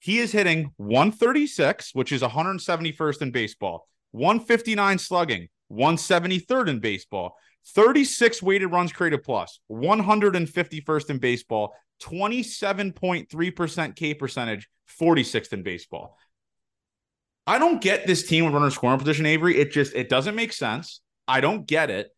He 0.04 0.20
is 0.20 0.34
hitting 0.34 0.74
136, 0.76 1.96
which 1.96 2.12
is 2.12 2.22
171st 2.22 3.22
in 3.22 3.32
baseball, 3.32 3.88
159 4.12 4.98
slugging, 4.98 5.48
173rd 5.72 6.68
in 6.68 6.80
baseball, 6.82 7.38
36 7.68 8.44
weighted 8.44 8.70
runs 8.70 8.92
created 8.92 9.24
plus, 9.24 9.62
151st 9.72 11.10
in 11.10 11.20
baseball, 11.20 11.74
27.3% 12.02 13.96
K 13.96 14.14
percentage, 14.14 14.68
46th 15.00 15.54
in 15.54 15.64
baseball. 15.64 16.18
I 17.48 17.58
don't 17.58 17.82
get 17.82 18.06
this 18.06 18.28
team 18.28 18.44
with 18.44 18.54
runner 18.54 18.72
scoring 18.72 19.00
position, 19.00 19.26
Avery. 19.26 19.58
It 19.58 19.72
just 19.72 19.96
it 19.96 20.10
doesn't 20.10 20.36
make 20.36 20.52
sense. 20.52 21.00
I 21.30 21.40
don't 21.40 21.66
get 21.66 21.90
it. 21.90 22.10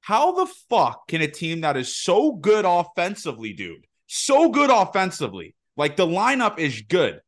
How 0.00 0.32
the 0.32 0.50
fuck 0.70 1.08
can 1.08 1.20
a 1.20 1.28
team 1.28 1.60
that 1.60 1.76
is 1.76 1.94
so 1.94 2.32
good 2.32 2.64
offensively, 2.64 3.52
dude, 3.52 3.84
so 4.06 4.48
good 4.48 4.70
offensively, 4.70 5.54
like 5.76 5.96
the 5.96 6.06
lineup 6.06 6.58
is 6.58 6.80
good, 6.88 7.20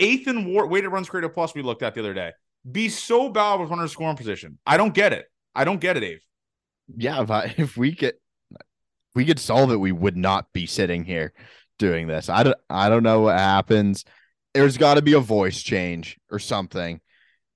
eighth 0.00 0.28
in 0.28 0.52
war, 0.52 0.66
weighted 0.66 0.90
runs 0.90 1.08
created 1.08 1.30
plus 1.30 1.54
we 1.54 1.62
looked 1.62 1.82
at 1.82 1.94
the 1.94 2.00
other 2.00 2.14
day, 2.14 2.32
be 2.70 2.88
so 2.88 3.28
bad 3.28 3.60
with 3.60 3.70
runner 3.70 3.88
scoring 3.88 4.16
position? 4.16 4.58
I 4.66 4.76
don't 4.76 4.94
get 4.94 5.12
it. 5.12 5.26
I 5.54 5.64
don't 5.64 5.80
get 5.80 5.96
it, 5.96 6.04
Ave. 6.04 6.20
Yeah, 6.96 7.22
if, 7.22 7.30
I, 7.30 7.54
if 7.56 7.76
we 7.76 7.92
get 7.92 8.20
if 8.50 9.14
we 9.14 9.24
could 9.24 9.38
solve 9.38 9.70
it, 9.72 9.76
we 9.76 9.92
would 9.92 10.16
not 10.16 10.52
be 10.52 10.66
sitting 10.66 11.04
here 11.04 11.32
doing 11.78 12.06
this. 12.06 12.28
I 12.28 12.42
don't 12.42 12.56
I 12.68 12.88
don't 12.88 13.02
know 13.02 13.20
what 13.20 13.38
happens. 13.38 14.04
There's 14.54 14.76
got 14.76 14.94
to 14.94 15.02
be 15.02 15.12
a 15.12 15.20
voice 15.20 15.62
change 15.62 16.18
or 16.30 16.38
something 16.38 17.00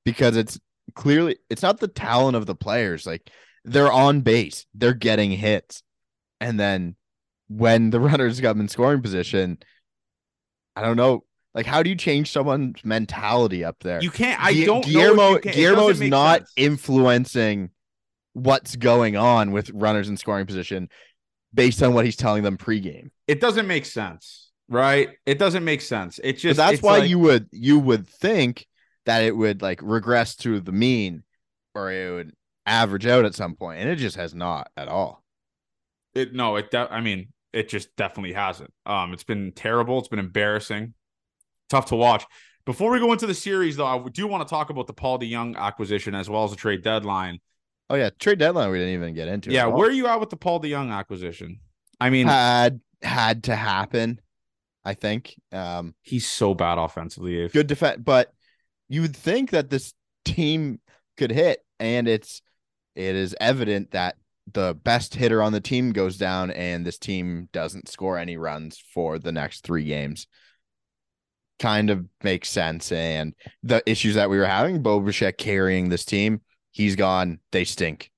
because 0.05 0.37
it's 0.37 0.59
clearly 0.95 1.39
it's 1.51 1.63
not 1.63 1.81
the 1.81 1.89
talent 1.89 2.37
of 2.37 2.47
the 2.47 2.55
players. 2.55 3.07
Like 3.07 3.31
they're 3.65 3.93
on 3.93 4.21
base, 4.21 4.67
they're 4.75 4.95
getting 4.95 5.31
hits, 5.31 5.83
and 6.41 6.59
then 6.59 6.97
when 7.49 7.91
the 7.91 8.01
runners 8.01 8.41
come 8.41 8.61
in 8.61 8.69
scoring 8.69 9.03
position, 9.03 9.59
I 10.77 10.83
don't 10.83 10.97
know. 10.97 11.25
Like, 11.55 11.67
how 11.67 11.83
do 11.83 11.91
you 11.91 11.97
change 11.97 12.31
someone's 12.31 12.83
mentality 12.85 13.63
up 13.65 13.77
there? 13.81 14.01
You 14.03 14.11
can't. 14.11 14.43
I 14.43 14.55
Gu- 14.55 14.65
don't. 14.67 14.85
Guillermo 14.85 15.15
know 15.15 15.29
if 15.31 15.35
you 15.35 15.41
can. 15.41 15.51
It 15.53 15.55
Guillermo 15.57 15.89
doesn't 15.89 16.05
is 16.07 16.11
not 16.11 16.39
sense. 16.41 16.53
influencing 16.57 17.71
what's 18.33 18.77
going 18.77 19.17
on 19.17 19.53
with 19.53 19.71
runners 19.71 20.09
in 20.09 20.17
scoring 20.17 20.47
position 20.47 20.89
based 21.53 21.83
on 21.83 21.93
what 21.93 22.05
he's 22.07 22.17
telling 22.17 22.43
them 22.43 22.57
pregame. 22.57 23.11
It 23.29 23.41
doesn't 23.41 23.67
make 23.67 23.85
sense, 23.85 24.51
right? 24.69 25.11
It 25.27 25.39
doesn't 25.39 25.65
make 25.65 25.83
sense. 25.83 26.19
It 26.19 26.37
But 26.37 26.39
just. 26.39 26.57
that's 26.57 26.73
it's 26.75 26.83
why 26.83 26.99
like- 27.01 27.11
you 27.11 27.19
would 27.19 27.49
you 27.53 27.79
would 27.79 28.07
think 28.09 28.67
that 29.05 29.23
it 29.23 29.37
would 29.37 29.61
like 29.61 29.81
regress 29.83 30.35
to 30.37 30.61
the 30.61 30.73
mean 30.73 31.23
or 31.75 31.91
it 31.93 32.11
would 32.13 32.33
average 32.65 33.07
out 33.07 33.25
at 33.27 33.35
some 33.35 33.57
point, 33.57 33.81
and 33.81 33.91
it 33.91 33.97
just 33.97 34.17
has 34.17 34.35
not 34.35 34.71
at 34.77 34.89
all. 34.89 35.23
It 36.15 36.33
no, 36.33 36.57
it. 36.57 36.71
De- 36.71 36.91
I 36.91 37.01
mean, 37.03 37.29
it 37.53 37.69
just 37.69 37.95
definitely 37.97 38.33
hasn't. 38.33 38.73
Um, 38.87 39.13
it's 39.13 39.25
been 39.25 39.53
terrible. 39.53 39.99
It's 39.99 40.09
been 40.09 40.19
embarrassing, 40.19 40.95
tough 41.73 41.87
to 41.87 41.97
watch. 41.97 42.25
Before 42.65 42.93
we 42.93 43.01
go 43.01 43.13
into 43.13 43.27
the 43.27 43.35
series, 43.35 43.77
though, 43.77 43.87
I 43.87 44.09
do 44.09 44.29
want 44.29 44.47
to 44.47 44.51
talk 44.51 44.71
about 44.71 44.87
the 44.87 44.93
Paul 44.93 45.19
DeJong 45.19 45.57
acquisition 45.57 46.15
as 46.15 46.31
well 46.31 46.45
as 46.45 46.51
the 46.53 46.57
trade 46.57 46.83
deadline. 46.83 47.41
Oh 47.91 47.97
yeah, 47.97 48.11
trade 48.19 48.39
deadline 48.39 48.71
we 48.71 48.79
didn't 48.79 48.95
even 48.95 49.15
get 49.15 49.27
into. 49.27 49.51
yeah, 49.51 49.67
where 49.67 49.89
are 49.89 49.93
you 49.93 50.07
at 50.07 50.21
with 50.21 50.31
the 50.31 50.37
Paul 50.37 50.61
DeJong 50.61 50.93
acquisition? 50.93 51.59
I 52.01 52.11
mean, 52.11 52.29
had 52.29 52.81
had 53.03 53.45
to 53.45 53.57
happen. 53.57 54.21
I 54.85 54.95
think. 54.95 55.35
Um, 55.51 55.95
he's 56.03 56.27
so 56.27 56.55
bad 56.55 56.79
offensively. 56.79 57.39
Abe. 57.41 57.53
good 57.53 57.67
defense, 57.67 58.01
but 58.05 58.33
you 58.89 59.03
would 59.03 59.17
think 59.17 59.51
that 59.51 59.71
this 59.71 59.95
team 60.25 60.81
could 61.17 61.33
hit, 61.33 61.65
and 61.81 62.07
it's 62.07 62.43
it 62.95 63.17
is 63.17 63.35
evident 63.41 63.93
that 63.93 64.17
the 64.53 64.75
best 64.83 65.15
hitter 65.15 65.43
on 65.43 65.53
the 65.53 65.61
team 65.61 65.93
goes 65.93 66.17
down, 66.17 66.51
and 66.51 66.85
this 66.85 66.99
team 66.99 67.49
doesn't 67.53 67.89
score 67.89 68.19
any 68.19 68.37
runs 68.37 68.83
for 68.93 69.19
the 69.19 69.33
next 69.33 69.65
three 69.65 69.85
games. 69.85 70.27
Kind 71.63 71.91
of 71.91 72.05
makes 72.25 72.49
sense, 72.51 72.91
and 72.91 73.35
the 73.63 73.89
issues 73.89 74.17
that 74.17 74.29
we 74.29 74.37
were 74.37 74.47
having, 74.47 74.83
Bo 74.83 74.99
Bichette 74.99 75.39
carrying 75.39 75.91
this 75.91 76.05
team, 76.05 76.41
he's 76.73 76.97
gone. 76.97 77.39
They 77.53 77.63
stink. 77.63 78.11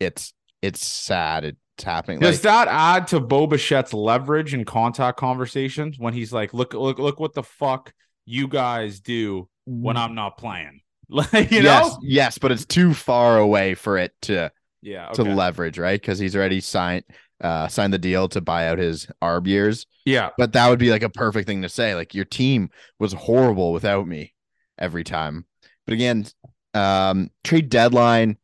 It's 0.00 0.34
it's 0.60 0.86
sad. 0.86 1.44
It's 1.46 1.82
happening. 1.82 2.20
Does 2.20 2.36
Like, 2.36 2.42
that 2.42 2.68
add 2.68 3.06
to 3.08 3.20
Bo 3.20 3.46
Bichette's 3.46 3.94
leverage 3.94 4.52
and 4.52 4.66
contact 4.66 5.18
conversations 5.18 5.98
when 5.98 6.12
he's 6.12 6.30
like, 6.30 6.52
"Look, 6.52 6.74
look, 6.74 6.98
look 6.98 7.18
what 7.18 7.32
the 7.32 7.42
fuck 7.42 7.94
you 8.26 8.48
guys 8.48 9.00
do 9.00 9.48
when 9.64 9.96
I'm 9.96 10.14
not 10.14 10.36
playing." 10.36 10.80
Like, 11.08 11.50
you 11.50 11.62
yes, 11.62 11.92
know? 11.92 11.98
yes, 12.02 12.36
but 12.38 12.52
it's 12.52 12.66
too 12.66 12.92
far 12.92 13.38
away 13.38 13.74
for 13.74 13.96
it 13.96 14.12
to 14.22 14.52
Yeah. 14.82 15.08
to 15.12 15.22
leverage, 15.22 15.78
right? 15.78 15.98
Because 16.00 16.18
he's 16.18 16.36
already 16.36 16.60
signed 16.60 17.04
uh 17.44 17.68
signed 17.68 17.92
the 17.92 17.98
deal 17.98 18.28
to 18.30 18.40
buy 18.40 18.66
out 18.68 18.78
his 18.78 19.06
ARB 19.22 19.46
years. 19.46 19.86
Yeah. 20.04 20.30
But 20.36 20.54
that 20.54 20.68
would 20.68 20.80
be 20.80 20.90
like 20.90 21.02
a 21.04 21.10
perfect 21.10 21.46
thing 21.46 21.62
to 21.62 21.68
say. 21.68 21.94
Like 21.94 22.14
your 22.14 22.24
team 22.24 22.70
was 22.98 23.12
horrible 23.12 23.72
without 23.72 24.08
me 24.08 24.34
every 24.78 25.04
time. 25.04 25.46
But 25.86 25.94
again, 25.94 26.26
um 26.74 27.30
trade 27.44 27.68
deadline, 27.68 28.38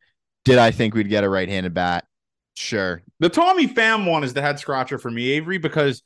did 0.45 0.59
I 0.59 0.71
think 0.71 0.95
we'd 0.95 1.09
get 1.09 1.25
a 1.25 1.29
right-handed 1.29 1.75
bat? 1.75 2.05
Sure. 2.57 3.03
The 3.21 3.29
Tommy 3.31 3.67
Pham 3.67 4.09
one 4.11 4.23
is 4.23 4.35
the 4.35 4.43
head 4.43 4.59
scratcher 4.59 4.99
for 4.99 5.11
me, 5.11 5.31
Avery, 5.31 5.59
because 5.59 6.03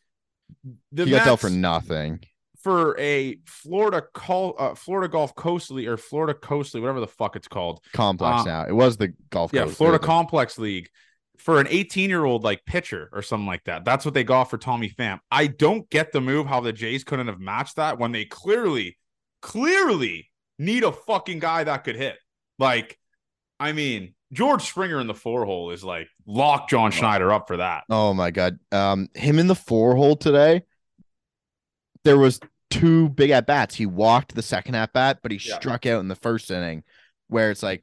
the 0.92 1.04
he 1.04 1.10
got 1.10 1.24
dealt 1.24 1.40
for 1.40 1.50
nothing. 1.50 2.20
for 2.62 2.98
a 2.98 3.38
Florida 3.46 4.02
call 4.14 4.54
uh, 4.58 4.74
Florida 4.74 5.08
Golf 5.10 5.34
Coast 5.34 5.70
League 5.70 5.88
or 5.88 5.96
Florida 5.96 6.32
Coast 6.34 6.74
League, 6.74 6.82
whatever 6.82 7.00
the 7.00 7.08
fuck 7.08 7.34
it's 7.36 7.48
called. 7.48 7.80
Complex 7.92 8.42
Uh, 8.42 8.44
now. 8.44 8.64
It 8.66 8.72
was 8.74 8.96
the 8.96 9.12
golf 9.30 9.52
Yeah, 9.52 9.64
coast, 9.64 9.76
Florida 9.76 9.98
really. 9.98 10.06
Complex 10.06 10.58
League 10.58 10.88
for 11.44 11.60
an 11.60 11.66
18 11.68 12.08
year 12.08 12.24
old 12.24 12.42
like 12.42 12.64
pitcher 12.64 13.10
or 13.12 13.20
something 13.20 13.46
like 13.46 13.62
that. 13.64 13.84
That's 13.84 14.06
what 14.06 14.14
they 14.14 14.24
got 14.24 14.44
for 14.44 14.56
Tommy 14.56 14.88
Pham. 14.88 15.18
I 15.30 15.46
don't 15.46 15.88
get 15.90 16.10
the 16.10 16.22
move 16.22 16.46
how 16.46 16.60
the 16.60 16.72
Jays 16.72 17.04
couldn't 17.04 17.26
have 17.26 17.38
matched 17.38 17.76
that 17.76 17.98
when 17.98 18.12
they 18.12 18.24
clearly, 18.24 18.96
clearly 19.42 20.30
need 20.58 20.84
a 20.84 20.90
fucking 20.92 21.40
guy 21.40 21.62
that 21.64 21.84
could 21.84 21.96
hit. 21.96 22.16
Like, 22.58 22.98
I 23.60 23.72
mean, 23.72 24.14
George 24.32 24.62
Springer 24.62 24.98
in 25.00 25.06
the 25.06 25.12
four 25.14 25.44
hole 25.44 25.70
is 25.70 25.84
like 25.84 26.08
lock 26.26 26.70
John 26.70 26.90
Schneider 26.90 27.30
up 27.30 27.46
for 27.46 27.58
that. 27.58 27.84
Oh 27.90 28.14
my 28.14 28.30
god. 28.30 28.58
Um 28.72 29.08
him 29.14 29.38
in 29.38 29.46
the 29.46 29.54
four 29.54 29.94
hole 29.96 30.16
today. 30.16 30.62
There 32.04 32.18
was 32.18 32.40
two 32.70 33.10
big 33.10 33.30
at 33.30 33.46
bats. 33.46 33.74
He 33.74 33.86
walked 33.86 34.34
the 34.34 34.42
second 34.42 34.76
at 34.76 34.92
bat, 34.94 35.18
but 35.22 35.30
he 35.30 35.38
Yeah. 35.38 35.56
struck 35.56 35.84
out 35.86 36.00
in 36.00 36.08
the 36.08 36.16
first 36.16 36.50
inning 36.50 36.84
where 37.28 37.50
it's 37.50 37.62
like 37.62 37.82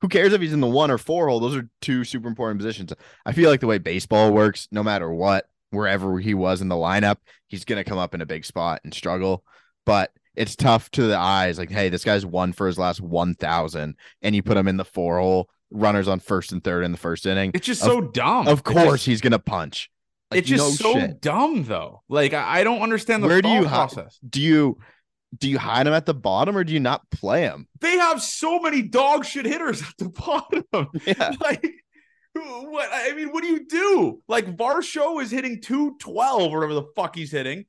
who 0.00 0.08
cares 0.08 0.32
if 0.32 0.40
he's 0.40 0.52
in 0.52 0.60
the 0.60 0.66
one 0.66 0.90
or 0.90 0.98
four 0.98 1.28
hole? 1.28 1.40
Those 1.40 1.56
are 1.56 1.68
two 1.80 2.04
super 2.04 2.28
important 2.28 2.58
positions. 2.60 2.92
I 3.26 3.32
feel 3.32 3.50
like 3.50 3.60
the 3.60 3.66
way 3.66 3.78
baseball 3.78 4.32
works, 4.32 4.68
no 4.70 4.82
matter 4.82 5.12
what, 5.12 5.48
wherever 5.70 6.18
he 6.20 6.34
was 6.34 6.60
in 6.60 6.68
the 6.68 6.74
lineup, 6.76 7.16
he's 7.48 7.64
gonna 7.64 7.84
come 7.84 7.98
up 7.98 8.14
in 8.14 8.20
a 8.20 8.26
big 8.26 8.44
spot 8.44 8.80
and 8.84 8.94
struggle. 8.94 9.44
But 9.84 10.12
it's 10.34 10.54
tough 10.56 10.90
to 10.92 11.02
the 11.06 11.16
eyes. 11.18 11.58
Like, 11.58 11.70
hey, 11.70 11.88
this 11.88 12.04
guy's 12.04 12.24
won 12.24 12.52
for 12.52 12.66
his 12.66 12.78
last 12.78 13.00
one 13.00 13.34
thousand, 13.34 13.96
and 14.22 14.34
you 14.36 14.42
put 14.42 14.56
him 14.56 14.68
in 14.68 14.76
the 14.76 14.84
four 14.84 15.18
hole, 15.18 15.48
runners 15.70 16.06
on 16.08 16.20
first 16.20 16.52
and 16.52 16.62
third 16.62 16.84
in 16.84 16.92
the 16.92 16.98
first 16.98 17.26
inning. 17.26 17.50
It's 17.54 17.66
just 17.66 17.82
Of- 17.82 17.88
so 17.88 18.00
dumb. 18.02 18.46
Of 18.48 18.62
course, 18.62 18.84
just- 19.00 19.06
he's 19.06 19.20
gonna 19.20 19.38
punch. 19.38 19.90
Like, 20.30 20.40
it's 20.40 20.48
just 20.48 20.82
no 20.82 20.92
so 20.92 20.98
shit. 21.00 21.20
dumb 21.22 21.64
though. 21.64 22.02
Like 22.08 22.34
I, 22.34 22.60
I 22.60 22.64
don't 22.64 22.82
understand 22.82 23.22
the 23.24 23.28
Where 23.28 23.40
do 23.40 23.48
you 23.48 23.62
process. 23.66 24.18
Do 24.28 24.42
you 24.42 24.78
do 25.36 25.48
you 25.48 25.58
hide 25.58 25.86
him 25.86 25.92
at 25.92 26.06
the 26.06 26.14
bottom 26.14 26.56
or 26.56 26.64
do 26.64 26.72
you 26.72 26.80
not 26.80 27.08
play 27.10 27.42
him? 27.42 27.68
They 27.80 27.96
have 27.98 28.22
so 28.22 28.60
many 28.60 28.82
dog 28.82 29.24
shit 29.24 29.44
hitters 29.44 29.82
at 29.82 29.96
the 29.98 30.08
bottom. 30.10 30.88
Yeah. 31.06 31.32
like 31.40 31.64
what 32.34 32.88
I 32.92 33.12
mean, 33.14 33.28
what 33.30 33.42
do 33.42 33.48
you 33.48 33.66
do? 33.66 34.22
Like 34.28 34.56
Varsho 34.56 35.20
is 35.22 35.30
hitting 35.30 35.60
212 35.60 36.52
or 36.52 36.58
whatever 36.58 36.74
the 36.74 36.86
fuck 36.94 37.16
he's 37.16 37.32
hitting. 37.32 37.66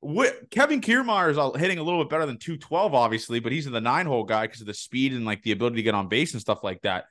What 0.00 0.50
Kevin 0.50 0.80
Kiermaier 0.80 1.30
is 1.30 1.60
hitting 1.60 1.78
a 1.78 1.82
little 1.82 2.02
bit 2.02 2.10
better 2.10 2.24
than 2.24 2.38
212, 2.38 2.94
obviously, 2.94 3.38
but 3.38 3.52
he's 3.52 3.66
in 3.66 3.72
the 3.72 3.82
nine 3.82 4.06
hole 4.06 4.24
guy 4.24 4.46
because 4.46 4.62
of 4.62 4.66
the 4.66 4.74
speed 4.74 5.12
and 5.12 5.26
like 5.26 5.42
the 5.42 5.52
ability 5.52 5.76
to 5.76 5.82
get 5.82 5.94
on 5.94 6.08
base 6.08 6.32
and 6.32 6.40
stuff 6.40 6.64
like 6.64 6.80
that. 6.82 7.04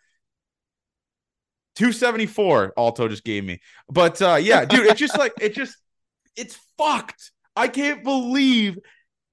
274 1.76 2.74
Alto 2.78 3.08
just 3.08 3.24
gave 3.24 3.44
me. 3.44 3.62
But 3.88 4.22
uh 4.22 4.36
yeah, 4.36 4.66
dude, 4.66 4.88
it's 4.88 5.00
just 5.00 5.18
like 5.18 5.34
it 5.40 5.54
just 5.54 5.78
it's 6.36 6.58
fucked. 6.78 7.32
I 7.56 7.68
can't 7.68 8.04
believe 8.04 8.80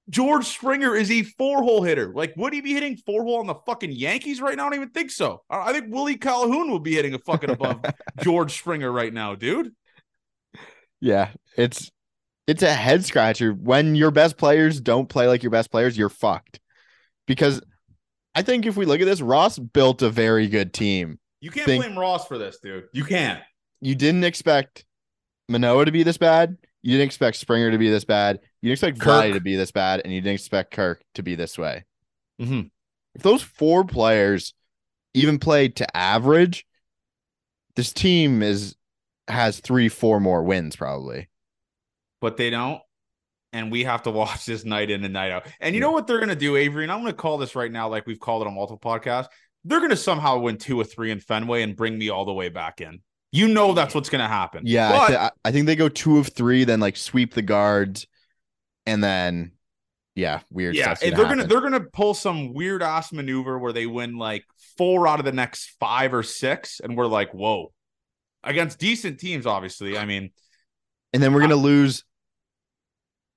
George 0.09 0.45
Springer 0.45 0.95
is 0.95 1.11
a 1.11 1.23
four 1.23 1.63
hole 1.63 1.83
hitter. 1.83 2.13
Like, 2.13 2.33
would 2.37 2.53
he 2.53 2.61
be 2.61 2.73
hitting 2.73 2.95
four 2.97 3.23
hole 3.23 3.39
on 3.39 3.47
the 3.47 3.55
fucking 3.65 3.91
Yankees 3.91 4.39
right 4.39 4.55
now? 4.55 4.67
I 4.67 4.69
don't 4.69 4.75
even 4.75 4.89
think 4.89 5.11
so. 5.11 5.43
I 5.49 5.73
think 5.73 5.93
Willie 5.93 6.15
Calhoun 6.15 6.71
will 6.71 6.79
be 6.79 6.93
hitting 6.93 7.13
a 7.13 7.19
fucking 7.19 7.49
above 7.49 7.81
George 8.21 8.57
Springer 8.57 8.91
right 8.91 9.13
now, 9.13 9.35
dude. 9.35 9.73
Yeah, 11.01 11.29
it's 11.57 11.91
it's 12.47 12.63
a 12.63 12.73
head 12.73 13.03
scratcher 13.03 13.51
when 13.51 13.95
your 13.95 14.11
best 14.11 14.37
players 14.37 14.79
don't 14.79 15.09
play 15.09 15.27
like 15.27 15.43
your 15.43 15.51
best 15.51 15.69
players. 15.71 15.97
You're 15.97 16.09
fucked. 16.09 16.59
Because 17.27 17.61
I 18.33 18.41
think 18.41 18.65
if 18.65 18.77
we 18.77 18.85
look 18.85 19.01
at 19.01 19.05
this, 19.05 19.21
Ross 19.21 19.59
built 19.59 20.01
a 20.01 20.09
very 20.09 20.47
good 20.47 20.73
team. 20.73 21.19
You 21.41 21.51
can't 21.51 21.65
Think- 21.65 21.83
blame 21.83 21.99
Ross 21.99 22.25
for 22.27 22.37
this, 22.37 22.59
dude. 22.63 22.85
You 22.93 23.03
can't. 23.03 23.41
You 23.81 23.93
didn't 23.93 24.23
expect 24.23 24.85
Manoah 25.49 25.85
to 25.85 25.91
be 25.91 26.03
this 26.03 26.17
bad. 26.17 26.57
You 26.83 26.91
didn't 26.91 27.05
expect 27.07 27.37
Springer 27.37 27.71
to 27.71 27.77
be 27.77 27.89
this 27.89 28.05
bad. 28.05 28.39
You 28.61 28.69
didn't 28.69 28.73
expect 28.73 28.99
Kirk. 28.99 29.33
To 29.33 29.39
be 29.41 29.55
this 29.55 29.71
bad, 29.71 30.01
and 30.03 30.13
you 30.13 30.21
didn't 30.21 30.35
expect 30.35 30.71
Kirk 30.73 31.03
to 31.15 31.23
be 31.23 31.35
this 31.35 31.57
way. 31.57 31.85
Mhm. 32.41 32.69
If 33.15 33.23
those 33.23 33.41
four 33.41 33.83
players 33.83 34.53
even 35.13 35.39
played 35.39 35.77
to 35.77 35.97
average, 35.97 36.65
this 37.75 37.91
team 37.93 38.43
is 38.43 38.75
has 39.27 39.59
three, 39.59 39.89
four 39.89 40.19
more 40.19 40.43
wins 40.43 40.75
probably. 40.75 41.27
But 42.21 42.37
they 42.37 42.49
don't. 42.49 42.81
And 43.53 43.71
we 43.71 43.83
have 43.83 44.03
to 44.03 44.11
watch 44.21 44.45
this 44.45 44.63
night 44.63 44.89
in 44.89 45.03
and 45.03 45.13
night 45.13 45.31
out. 45.31 45.47
And 45.59 45.75
you 45.75 45.81
know 45.81 45.91
what 45.91 46.07
they're 46.07 46.19
gonna 46.19 46.35
do, 46.35 46.55
Avery? 46.55 46.83
And 46.83 46.91
I'm 46.91 46.99
gonna 46.99 47.13
call 47.13 47.37
this 47.37 47.55
right 47.55 47.71
now, 47.71 47.89
like 47.89 48.05
we've 48.07 48.19
called 48.19 48.43
it 48.43 48.47
on 48.47 48.55
multiple 48.55 48.79
podcasts. 48.79 49.27
they're 49.65 49.79
going 49.79 49.89
to 49.89 49.97
somehow 49.97 50.37
win 50.37 50.57
two 50.57 50.79
or 50.79 50.85
three 50.85 51.11
in 51.11 51.19
Fenway 51.19 51.61
and 51.61 51.75
bring 51.75 51.97
me 51.97 52.07
all 52.09 52.23
the 52.23 52.31
way 52.33 52.47
back 52.47 52.79
in. 52.79 53.01
You 53.31 53.47
know 53.47 53.73
that's 53.73 53.93
what's 53.93 54.09
going 54.09 54.21
to 54.21 54.27
happen. 54.27 54.63
Yeah, 54.65 54.89
But- 54.91 55.01
I, 55.01 55.07
th- 55.07 55.31
I 55.45 55.51
think 55.51 55.65
they 55.65 55.75
go 55.75 55.89
two 55.89 56.17
of 56.17 56.27
three, 56.29 56.63
then 56.63 56.79
like 56.79 56.97
sweep 56.97 57.33
the 57.33 57.41
guards, 57.41 58.07
and 58.85 59.03
then 59.03 59.51
yeah, 60.15 60.39
weird. 60.49 60.75
yeah, 60.75 60.95
gonna 60.95 61.15
they're 61.15 61.25
gonna 61.25 61.43
they're 61.45 61.61
gonna 61.61 61.81
pull 61.81 62.13
some 62.15 62.53
weird 62.53 62.81
ass 62.81 63.13
maneuver 63.13 63.59
where 63.59 63.71
they 63.71 63.85
win 63.85 64.17
like 64.17 64.45
four 64.77 65.07
out 65.07 65.19
of 65.19 65.25
the 65.25 65.31
next 65.31 65.75
five 65.79 66.13
or 66.13 66.23
six, 66.23 66.79
and 66.79 66.97
we're 66.97 67.05
like, 67.05 67.33
whoa, 67.33 67.71
against 68.43 68.79
decent 68.79 69.19
teams, 69.19 69.45
obviously. 69.45 69.97
I 69.97 70.05
mean, 70.05 70.31
and 71.13 71.21
then 71.21 71.33
we're 71.33 71.41
gonna 71.41 71.55
lose 71.55 72.03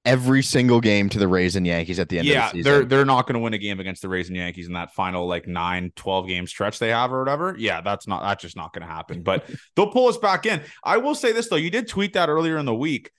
every 0.05 0.43
single 0.43 0.81
game 0.81 1.09
to 1.11 1.19
the 1.19 1.29
Rays 1.29 1.57
and 1.57 1.67
Yankees 1.67 1.99
at 1.99 2.09
the 2.09 2.19
end 2.19 2.27
yeah, 2.27 2.47
of 2.47 2.53
the 2.53 2.63
they're 2.63 2.85
they're 2.85 3.05
not 3.05 3.27
gonna 3.27 3.39
win 3.39 3.55
a 3.55 3.59
game 3.59 3.81
against 3.81 4.03
the 4.03 4.09
Rays 4.09 4.29
and 4.29 4.37
Yankees 4.37 4.67
in 4.67 4.73
that 4.75 4.93
final 4.95 5.27
like 5.27 5.47
nine, 5.47 5.93
12 5.97 6.27
game 6.27 6.47
stretch 6.47 6.79
they 6.79 6.89
have 6.89 7.13
or 7.13 7.19
whatever. 7.19 7.55
Yeah, 7.59 7.81
that's 7.81 8.07
not 8.07 8.23
that's 8.23 8.43
just 8.43 8.57
not 8.57 8.73
gonna 8.73 8.87
happen. 8.87 9.23
But 9.23 9.45
they'll 9.77 9.91
pull 9.91 10.09
us 10.09 10.17
back 10.17 10.47
in. 10.47 10.63
I 10.85 10.97
will 10.97 11.15
say 11.15 11.33
this 11.33 11.49
though, 11.49 11.57
you 11.57 11.71
did 11.71 11.89
tweet 11.89 12.15
that 12.15 12.29
earlier 12.29 12.59
in 12.59 12.67
the 12.67 12.75
week. 12.75 13.11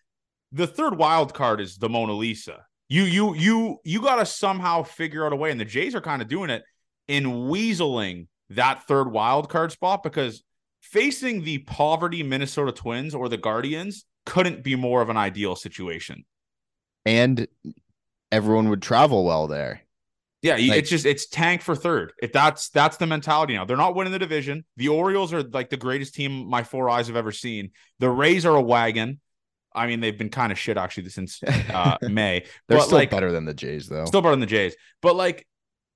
The 0.52 0.68
third 0.68 0.98
wild 0.98 1.34
card 1.34 1.62
is 1.62 1.78
the 1.78 1.90
Mona 1.90 2.14
Lisa. 2.14 2.66
You 2.90 3.04
you 3.04 3.36
you 3.36 3.78
you 3.84 4.02
got 4.02 4.18
to 4.18 4.26
somehow 4.26 4.84
figure 4.84 5.26
out 5.26 5.34
a 5.34 5.38
way, 5.38 5.52
and 5.52 5.60
the 5.60 5.66
Jays 5.66 5.96
are 5.96 6.02
kind 6.02 6.22
of 6.22 6.28
doing 6.28 6.50
it 6.50 6.64
in 7.08 7.24
weaseling 7.24 8.28
that 8.50 8.86
third 8.88 9.10
wild 9.10 9.50
card 9.50 9.72
spot 9.72 10.04
because 10.04 10.44
facing 10.82 11.44
the 11.44 11.60
poverty 11.60 12.22
Minnesota 12.22 12.72
Twins 12.72 13.16
or 13.16 13.30
the 13.30 13.38
Guardians 13.38 14.06
couldn't 14.26 14.64
be 14.64 14.76
more 14.76 15.02
of 15.02 15.10
an 15.10 15.18
ideal 15.18 15.56
situation. 15.56 16.26
And 17.06 17.48
everyone 18.32 18.70
would 18.70 18.82
travel 18.82 19.26
well 19.26 19.48
there. 19.48 19.82
Yeah, 20.42 20.54
Like- 20.54 20.72
it's 20.72 20.90
just 20.90 21.06
it's 21.06 21.28
tank 21.28 21.62
for 21.62 21.76
third. 21.76 22.14
If 22.22 22.32
that's 22.34 22.70
that's 22.70 22.98
the 22.98 23.06
mentality 23.06 23.54
now. 23.54 23.66
They're 23.66 23.78
not 23.78 23.94
winning 23.96 24.12
the 24.14 24.20
division. 24.20 24.66
The 24.78 24.88
Orioles 24.88 25.34
are 25.34 25.44
like 25.44 25.70
the 25.70 25.78
greatest 25.78 26.16
team 26.16 26.48
my 26.50 26.64
four 26.64 26.90
eyes 26.90 27.08
have 27.08 27.16
ever 27.16 27.32
seen. 27.32 27.72
The 28.00 28.10
Rays 28.10 28.46
are 28.46 28.56
a 28.56 28.62
wagon. 28.62 29.20
I 29.74 29.88
mean, 29.88 30.00
they've 30.00 30.18
been 30.18 30.30
kind 30.30 30.52
of 30.52 30.58
shit 30.60 30.78
actually 30.78 31.10
since 31.10 31.42
uh, 31.44 31.98
May. 32.02 32.44
They're 32.68 32.80
but 32.80 32.86
still 32.86 32.98
like 32.98 33.12
better 33.12 33.32
than 33.32 33.46
the 33.46 33.54
Jays 33.54 33.88
though. 33.88 34.06
still 34.06 34.22
better 34.22 34.34
than 34.34 34.40
the 34.42 34.46
Jays. 34.48 34.76
But 35.02 35.16
like 35.16 35.48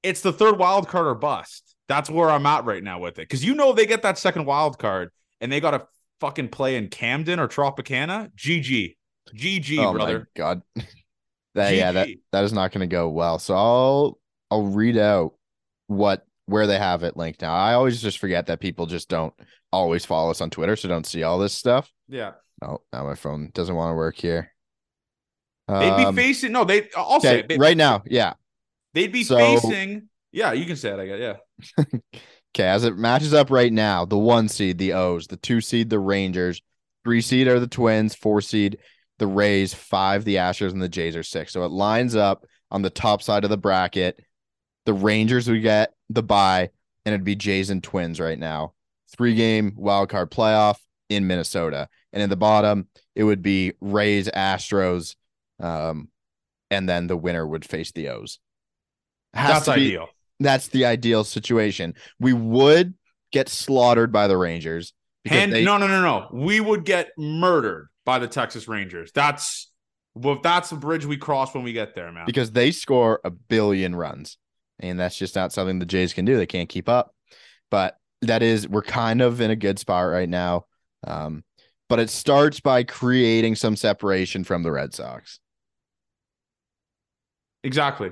it's 0.04 0.22
the 0.22 0.32
third 0.32 0.60
wild 0.60 0.88
card 0.88 1.08
or 1.08 1.16
bust. 1.16 1.76
That's 1.88 2.10
where 2.10 2.30
I'm 2.30 2.46
at 2.46 2.66
right 2.66 2.84
now 2.84 3.00
with 3.00 3.14
it. 3.20 3.24
Because 3.24 3.44
you 3.44 3.56
know 3.56 3.74
they 3.74 3.86
get 3.88 4.04
that 4.04 4.18
second 4.20 4.46
wild 4.46 4.78
card 4.78 5.10
and 5.42 5.52
they 5.52 5.60
gotta 5.60 5.88
fucking 6.22 6.50
play 6.50 6.76
in 6.76 6.90
Camden 6.90 7.40
or 7.40 7.48
Tropicana. 7.48 8.32
GG. 8.36 8.96
GG, 9.34 9.78
oh 9.80 9.94
brother. 9.94 10.20
my 10.20 10.26
god. 10.36 10.62
that 11.56 11.74
yeah, 11.76 11.92
that 11.94 12.10
that 12.32 12.44
is 12.44 12.54
not 12.54 12.72
going 12.72 12.88
to 12.88 12.94
go 12.94 13.10
well. 13.10 13.40
So 13.40 13.56
I'll 13.56 14.20
I'll 14.52 14.68
read 14.68 14.98
out 14.98 15.34
what 15.88 16.26
where 16.48 16.68
they 16.68 16.78
have 16.78 17.04
it 17.04 17.18
linked 17.18 17.42
now. 17.42 17.54
I 17.54 17.74
always 17.74 18.02
just 18.02 18.20
forget 18.20 18.48
that 18.48 18.60
people 18.60 18.86
just 18.86 19.10
don't 19.10 19.34
always 19.72 20.06
follow 20.06 20.32
us 20.32 20.42
on 20.42 20.50
Twitter, 20.50 20.76
so 20.76 20.88
don't 20.88 21.06
see 21.08 21.24
all 21.24 21.40
this 21.40 21.54
stuff. 21.54 21.92
Yeah. 22.08 22.34
Oh, 22.62 22.82
now 22.94 23.04
my 23.04 23.16
phone 23.16 23.52
doesn't 23.54 23.76
want 23.76 23.92
to 23.92 23.96
work 23.96 24.16
here. 24.16 24.52
They'd 25.68 25.98
be 25.98 26.06
Um, 26.06 26.16
facing 26.16 26.52
no, 26.52 26.64
they 26.64 26.90
I'll 26.96 27.20
say 27.20 27.46
it. 27.50 27.58
Right 27.58 27.76
now, 27.78 28.04
yeah. 28.06 28.34
They'd 28.94 29.12
be 29.12 29.24
So- 29.24 29.38
facing. 29.38 30.10
Yeah, 30.32 30.52
you 30.52 30.66
can 30.66 30.76
say 30.76 30.90
it. 30.92 31.00
I 31.00 31.06
guess. 31.08 31.38
Yeah. 31.78 31.84
Okay, 32.56 32.64
as 32.64 32.86
it 32.86 32.98
matches 32.98 33.34
up 33.34 33.52
right 33.52 33.74
now, 33.74 34.06
the 34.06 34.18
one 34.18 34.48
seed, 34.48 34.78
the 34.78 34.94
O's, 34.94 35.28
the 35.28 35.36
two 35.36 35.60
seed, 35.60 35.90
the 35.90 36.00
Rangers, 36.00 36.62
three 37.04 37.20
seed 37.20 37.50
are 37.50 37.60
the 37.60 37.68
Twins, 37.68 38.16
four 38.16 38.40
seed, 38.40 38.78
the 39.20 39.28
Rays, 39.28 39.74
five, 39.74 40.26
the 40.26 40.36
Astros, 40.36 40.72
and 40.72 40.82
the 40.82 40.90
Jays 40.90 41.16
are 41.16 41.24
six. 41.24 41.54
So 41.54 41.64
it 41.66 41.72
lines 41.72 42.16
up 42.16 42.46
on 42.72 42.82
the 42.82 42.90
top 42.90 43.22
side 43.22 43.44
of 43.44 43.50
the 43.50 43.58
bracket. 43.58 44.20
The 44.86 44.94
Rangers 44.94 45.50
would 45.50 45.62
get 45.62 45.94
the 46.10 46.24
bye, 46.24 46.70
and 47.06 47.14
it'd 47.14 47.24
be 47.26 47.36
Jays 47.36 47.70
and 47.70 47.84
Twins 47.84 48.20
right 48.20 48.38
now. 48.38 48.74
Three 49.16 49.36
game 49.36 49.74
wild 49.76 50.10
card 50.10 50.32
playoff 50.32 50.78
in 51.10 51.28
Minnesota. 51.28 51.88
And 52.12 52.22
in 52.22 52.30
the 52.30 52.36
bottom, 52.36 52.88
it 53.16 53.24
would 53.24 53.42
be 53.42 53.74
Rays, 53.82 54.30
Astros, 54.30 55.16
um, 55.60 56.10
and 56.72 56.88
then 56.90 57.08
the 57.08 57.18
winner 57.18 57.46
would 57.46 57.66
face 57.66 57.92
the 57.92 58.10
O's. 58.10 58.40
Has 59.34 59.66
That's 59.66 59.78
be- 59.78 59.86
ideal. 59.88 60.10
that's 60.40 60.68
the 60.70 60.86
ideal 60.86 61.24
situation. 61.24 61.94
We 62.20 62.34
would 62.34 62.94
get 63.32 63.50
slaughtered 63.50 64.12
by 64.12 64.28
the 64.28 64.38
Rangers 64.38 64.94
And 65.30 65.52
they, 65.52 65.64
no, 65.64 65.78
no, 65.78 65.88
no, 65.88 66.02
no. 66.02 66.28
We 66.32 66.60
would 66.60 66.86
get 66.86 67.10
murdered 67.18 67.88
by 68.06 68.20
the 68.20 68.28
Texas 68.28 68.68
Rangers. 68.68 69.12
That's 69.14 69.72
well, 70.14 70.40
that's 70.42 70.70
the 70.70 70.78
bridge 70.78 71.06
we 71.06 71.18
cross 71.18 71.54
when 71.54 71.64
we 71.64 71.74
get 71.74 71.94
there, 71.94 72.12
man. 72.12 72.26
because 72.26 72.52
they 72.52 72.72
score 72.72 73.20
a 73.26 73.30
billion 73.30 73.96
runs, 73.96 74.38
and 74.80 75.00
that's 75.00 75.18
just 75.18 75.36
not 75.36 75.52
something 75.52 75.80
the 75.80 75.86
Jays 75.86 76.14
can 76.14 76.24
do. 76.24 76.38
They 76.38 76.46
can't 76.46 76.70
keep 76.70 76.88
up. 76.88 77.14
But 77.70 77.98
that 78.22 78.42
is 78.42 78.68
we're 78.68 78.82
kind 78.82 79.22
of 79.22 79.42
in 79.42 79.52
a 79.52 79.56
good 79.56 79.80
spot 79.80 80.08
right 80.08 80.30
now. 80.30 80.66
Um, 81.06 81.44
but 81.90 82.00
it 82.00 82.10
starts 82.10 82.60
by 82.60 82.84
creating 82.84 83.56
some 83.56 83.76
separation 83.76 84.44
from 84.44 84.64
the 84.64 84.72
Red 84.72 84.94
Sox. 84.94 85.40
Exactly. 87.64 88.12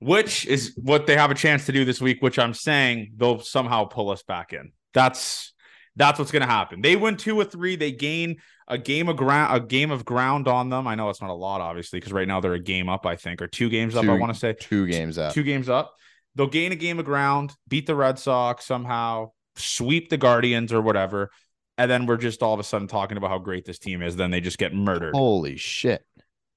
Which 0.00 0.46
is 0.46 0.74
what 0.76 1.06
they 1.06 1.16
have 1.16 1.30
a 1.30 1.34
chance 1.34 1.66
to 1.66 1.72
do 1.72 1.84
this 1.84 2.00
week, 2.00 2.20
which 2.20 2.38
I'm 2.38 2.52
saying 2.52 3.12
they'll 3.16 3.38
somehow 3.38 3.84
pull 3.84 4.10
us 4.10 4.22
back 4.22 4.52
in. 4.52 4.72
That's 4.92 5.53
that's 5.96 6.18
what's 6.18 6.30
gonna 6.30 6.46
happen. 6.46 6.80
They 6.80 6.96
win 6.96 7.16
two 7.16 7.36
or 7.40 7.44
three, 7.44 7.76
they 7.76 7.92
gain 7.92 8.36
a 8.68 8.78
game 8.78 9.08
of 9.08 9.16
ground 9.16 9.54
a 9.54 9.64
game 9.64 9.90
of 9.90 10.04
ground 10.04 10.48
on 10.48 10.70
them. 10.70 10.86
I 10.86 10.94
know 10.94 11.10
it's 11.10 11.20
not 11.20 11.30
a 11.30 11.34
lot, 11.34 11.60
obviously, 11.60 11.98
because 11.98 12.12
right 12.12 12.26
now 12.26 12.40
they're 12.40 12.54
a 12.54 12.58
game 12.58 12.88
up, 12.88 13.04
I 13.06 13.16
think, 13.16 13.40
or 13.42 13.46
two 13.46 13.68
games 13.68 13.94
up, 13.94 14.04
I 14.04 14.16
want 14.18 14.32
to 14.32 14.38
say. 14.38 14.54
Two 14.58 14.86
games 14.86 15.18
up. 15.18 15.32
two 15.34 15.42
games 15.42 15.68
up. 15.68 15.94
They'll 16.34 16.46
gain 16.48 16.72
a 16.72 16.76
game 16.76 16.98
of 16.98 17.04
ground, 17.04 17.54
beat 17.68 17.86
the 17.86 17.94
Red 17.94 18.18
Sox 18.18 18.64
somehow, 18.64 19.30
sweep 19.56 20.08
the 20.08 20.16
Guardians 20.16 20.72
or 20.72 20.80
whatever. 20.80 21.30
And 21.78 21.90
then 21.90 22.06
we're 22.06 22.16
just 22.16 22.42
all 22.42 22.54
of 22.54 22.60
a 22.60 22.64
sudden 22.64 22.88
talking 22.88 23.16
about 23.16 23.30
how 23.30 23.38
great 23.38 23.64
this 23.64 23.78
team 23.78 24.02
is. 24.02 24.16
Then 24.16 24.30
they 24.30 24.40
just 24.40 24.58
get 24.58 24.74
murdered. 24.74 25.14
Holy 25.14 25.56
shit! 25.56 26.04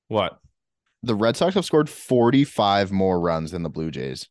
What? 0.07 0.39
The 1.03 1.15
Red 1.15 1.35
Sox 1.35 1.55
have 1.55 1.65
scored 1.65 1.89
forty-five 1.89 2.91
more 2.91 3.19
runs 3.19 3.51
than 3.51 3.63
the 3.63 3.69
Blue 3.69 3.91
Jays, 3.91 4.27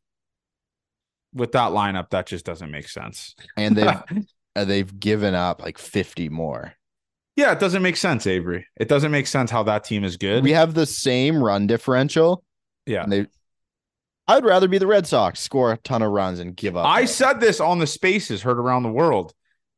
With 1.33 1.53
that 1.53 1.71
lineup, 1.73 2.11
that 2.11 2.27
just 2.27 2.45
doesn't 2.45 2.71
make 2.71 2.88
sense. 2.88 3.35
and 3.57 3.77
they've 3.77 4.01
they've 4.64 4.99
given 5.01 5.35
up 5.35 5.62
like 5.62 5.79
fifty 5.79 6.29
more. 6.29 6.75
Yeah, 7.37 7.53
it 7.53 7.61
doesn't 7.61 7.83
make 7.83 7.97
sense, 7.99 8.27
Avery. 8.27 8.66
It 8.77 8.88
doesn't 8.88 9.11
make 9.11 9.27
sense 9.27 9.51
how 9.51 9.62
that 9.64 9.85
team 9.85 10.05
is 10.05 10.16
good. 10.16 10.42
We 10.42 10.53
have 10.53 10.73
the 10.73 10.87
same 10.87 11.42
run 11.42 11.66
differential. 11.66 12.42
yeah. 12.87 13.03
And 13.03 13.12
they 13.12 13.27
I'd 14.29 14.45
rather 14.45 14.66
be 14.66 14.79
the 14.79 14.87
Red 14.87 15.07
Sox, 15.07 15.38
score 15.40 15.73
a 15.73 15.77
ton 15.77 16.03
of 16.03 16.11
runs 16.11 16.40
and 16.40 16.57
give 16.57 16.77
up. 16.77 16.87
I 16.87 17.05
said 17.05 17.40
this 17.40 17.61
on 17.61 17.79
the 17.79 17.87
spaces 17.87 18.42
heard 18.42 18.59
around 18.59 18.83
the 18.83 18.90
world. 18.90 19.33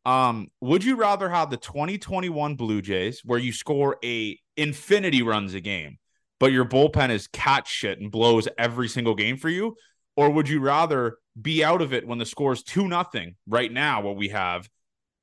Um, 0.06 0.48
would 0.62 0.84
you 0.84 0.96
rather 0.96 1.28
have 1.28 1.50
the 1.50 1.58
2021 1.58 2.54
Blue 2.54 2.80
Jays 2.80 3.20
where 3.24 3.38
you 3.38 3.52
score 3.52 3.98
a 4.02 4.38
infinity 4.56 5.20
runs 5.20 5.52
a 5.52 5.60
game, 5.60 5.98
but 6.40 6.50
your 6.50 6.64
bullpen 6.64 7.10
is 7.10 7.26
cat 7.26 7.66
shit 7.66 8.00
and 8.00 8.10
blows 8.10 8.48
every 8.56 8.88
single 8.88 9.14
game 9.14 9.36
for 9.36 9.50
you? 9.50 9.76
Or 10.18 10.30
would 10.30 10.48
you 10.48 10.58
rather 10.58 11.18
be 11.40 11.62
out 11.62 11.80
of 11.80 11.92
it 11.92 12.04
when 12.04 12.18
the 12.18 12.26
score 12.26 12.52
is 12.52 12.64
two 12.64 12.88
nothing 12.88 13.36
right 13.46 13.72
now, 13.72 14.00
what 14.00 14.16
we 14.16 14.30
have, 14.30 14.68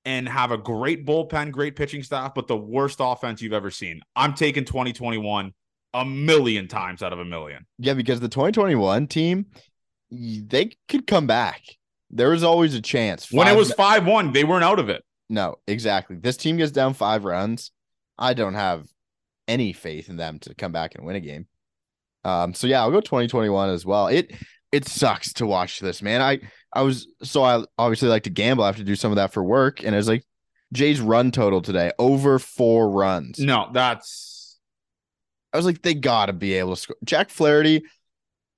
and 0.05 0.25
have 0.29 0.51
a 0.51 0.57
great 0.57 1.05
bullpen, 1.05 1.51
great 1.51 1.75
pitching 1.75 2.01
staff, 2.01 2.33
but 2.33 2.47
the 2.47 2.55
worst 2.55 2.99
offense 3.01 3.41
you've 3.41 3.51
ever 3.51 3.69
seen? 3.69 3.99
I'm 4.15 4.33
taking 4.35 4.63
2021 4.63 5.51
a 5.93 6.05
million 6.05 6.69
times 6.69 7.03
out 7.03 7.11
of 7.11 7.19
a 7.19 7.25
million. 7.25 7.65
yeah, 7.77 7.93
because 7.93 8.21
the 8.21 8.29
2021 8.29 9.07
team, 9.07 9.47
they 10.09 10.71
could 10.87 11.05
come 11.07 11.27
back. 11.27 11.61
There 12.09 12.29
was 12.29 12.45
always 12.45 12.73
a 12.73 12.81
chance. 12.81 13.29
When 13.29 13.49
it 13.49 13.57
was 13.57 13.73
5 13.73 14.07
1, 14.07 14.31
they 14.31 14.45
weren't 14.45 14.63
out 14.63 14.79
of 14.79 14.87
it. 14.87 15.03
no, 15.27 15.57
exactly. 15.67 16.15
This 16.15 16.37
team 16.37 16.55
gets 16.55 16.71
down 16.71 16.93
five 16.93 17.25
runs. 17.25 17.71
I 18.17 18.33
don't 18.33 18.53
have 18.53 18.87
any 19.45 19.73
faith 19.73 20.07
in 20.07 20.15
them 20.15 20.39
to 20.39 20.55
come 20.55 20.71
back 20.71 20.95
and 20.95 21.05
win 21.05 21.17
a 21.17 21.19
game. 21.19 21.47
Um, 22.23 22.53
so 22.53 22.65
yeah, 22.65 22.79
I'll 22.79 22.91
go 22.91 23.01
2021 23.01 23.69
as 23.69 23.85
well. 23.85 24.07
It 24.07 24.31
it 24.75 24.87
sucks 24.87 25.31
to 25.33 25.45
watch 25.45 25.79
this, 25.79 26.01
man. 26.01 26.21
I 26.21 26.39
I 26.73 26.81
was 26.81 27.07
so 27.23 27.43
I 27.43 27.63
obviously 27.77 28.09
like 28.09 28.23
to 28.23 28.29
gamble. 28.29 28.65
I 28.65 28.67
have 28.67 28.75
to 28.75 28.83
do 28.83 28.95
some 28.95 29.11
of 29.11 29.15
that 29.15 29.31
for 29.31 29.41
work, 29.41 29.83
and 29.83 29.95
I 29.95 29.97
was 29.97 30.07
like 30.09 30.25
Jay's 30.73 30.99
run 30.99 31.31
total 31.31 31.61
today 31.61 31.91
over 31.97 32.39
four 32.39 32.89
runs. 32.89 33.39
No, 33.39 33.69
that's 33.71 34.59
I 35.53 35.57
was 35.57 35.65
like, 35.65 35.81
they 35.81 35.93
gotta 35.93 36.33
be 36.33 36.55
able 36.55 36.75
to 36.75 36.81
score. 36.81 36.97
Jack 37.05 37.29
Flaherty 37.29 37.83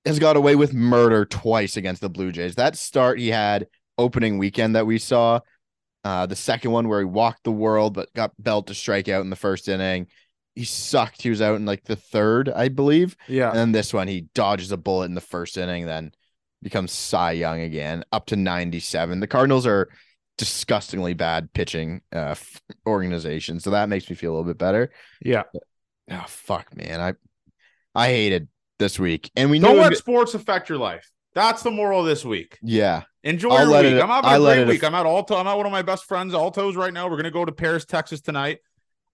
has 0.04 0.18
got 0.18 0.36
away 0.36 0.56
with 0.56 0.74
murder 0.74 1.24
twice 1.24 1.76
against 1.76 2.00
the 2.00 2.10
Blue 2.10 2.32
Jays. 2.32 2.56
That 2.56 2.76
start 2.76 3.20
he 3.20 3.28
had 3.28 3.68
opening 3.96 4.38
weekend 4.38 4.74
that 4.74 4.86
we 4.86 4.98
saw, 4.98 5.38
uh, 6.02 6.26
the 6.26 6.34
second 6.34 6.72
one 6.72 6.88
where 6.88 6.98
he 6.98 7.04
walked 7.04 7.44
the 7.44 7.52
world 7.52 7.94
but 7.94 8.12
got 8.14 8.32
Belt 8.40 8.66
to 8.66 8.74
strike 8.74 9.08
out 9.08 9.22
in 9.22 9.30
the 9.30 9.36
first 9.36 9.68
inning. 9.68 10.08
He 10.58 10.64
sucked. 10.64 11.22
He 11.22 11.30
was 11.30 11.40
out 11.40 11.54
in 11.56 11.64
like 11.66 11.84
the 11.84 11.94
third, 11.96 12.48
I 12.48 12.68
believe. 12.68 13.16
yeah. 13.28 13.48
And 13.50 13.56
then 13.58 13.72
this 13.72 13.94
one, 13.94 14.08
he 14.08 14.22
dodges 14.34 14.72
a 14.72 14.76
bullet 14.76 15.04
in 15.06 15.14
the 15.14 15.20
first 15.20 15.56
inning, 15.56 15.86
then 15.86 16.10
becomes 16.62 16.90
Cy 16.90 17.32
Young 17.32 17.60
again, 17.60 18.04
up 18.10 18.26
to 18.26 18.36
97. 18.36 19.20
The 19.20 19.26
Cardinals 19.28 19.66
are 19.66 19.88
disgustingly 20.36 21.14
bad 21.14 21.52
pitching 21.52 22.00
uh, 22.12 22.34
organization, 22.86 23.60
so 23.60 23.70
that 23.70 23.88
makes 23.88 24.08
me 24.10 24.16
feel 24.16 24.32
a 24.32 24.34
little 24.34 24.50
bit 24.50 24.58
better. 24.58 24.90
Yeah. 25.22 25.44
Oh 26.10 26.24
fuck, 26.26 26.74
man. 26.76 27.00
I 27.00 27.12
I 27.94 28.08
hated 28.08 28.48
this 28.78 28.98
week. 28.98 29.30
And 29.36 29.50
we 29.50 29.58
know 29.58 29.68
Don't 29.68 29.76
knew 29.76 29.82
it 29.82 29.88
let 29.90 29.96
sports 29.98 30.34
affect 30.34 30.68
your 30.68 30.78
life. 30.78 31.08
That's 31.34 31.62
the 31.62 31.70
moral 31.70 32.00
of 32.00 32.06
this 32.06 32.24
week. 32.24 32.58
Yeah. 32.62 33.02
Enjoy 33.22 33.50
I'll 33.50 33.70
your 33.70 33.82
week. 33.82 33.92
It, 33.92 34.02
I'm 34.02 34.08
having 34.08 34.30
I'll 34.30 34.40
a 34.40 34.42
let 34.42 34.54
great 34.54 34.62
it- 34.62 34.68
week. 34.68 34.84
I'm 34.84 34.94
at 34.94 35.06
Alto. 35.06 35.36
I'm 35.36 35.46
at 35.46 35.54
one 35.56 35.66
of 35.66 35.72
my 35.72 35.82
best 35.82 36.04
friends, 36.06 36.34
Altos, 36.34 36.74
right 36.76 36.92
now. 36.92 37.08
We're 37.08 37.16
gonna 37.16 37.30
go 37.30 37.44
to 37.44 37.52
Paris, 37.52 37.84
Texas 37.84 38.20
tonight. 38.20 38.58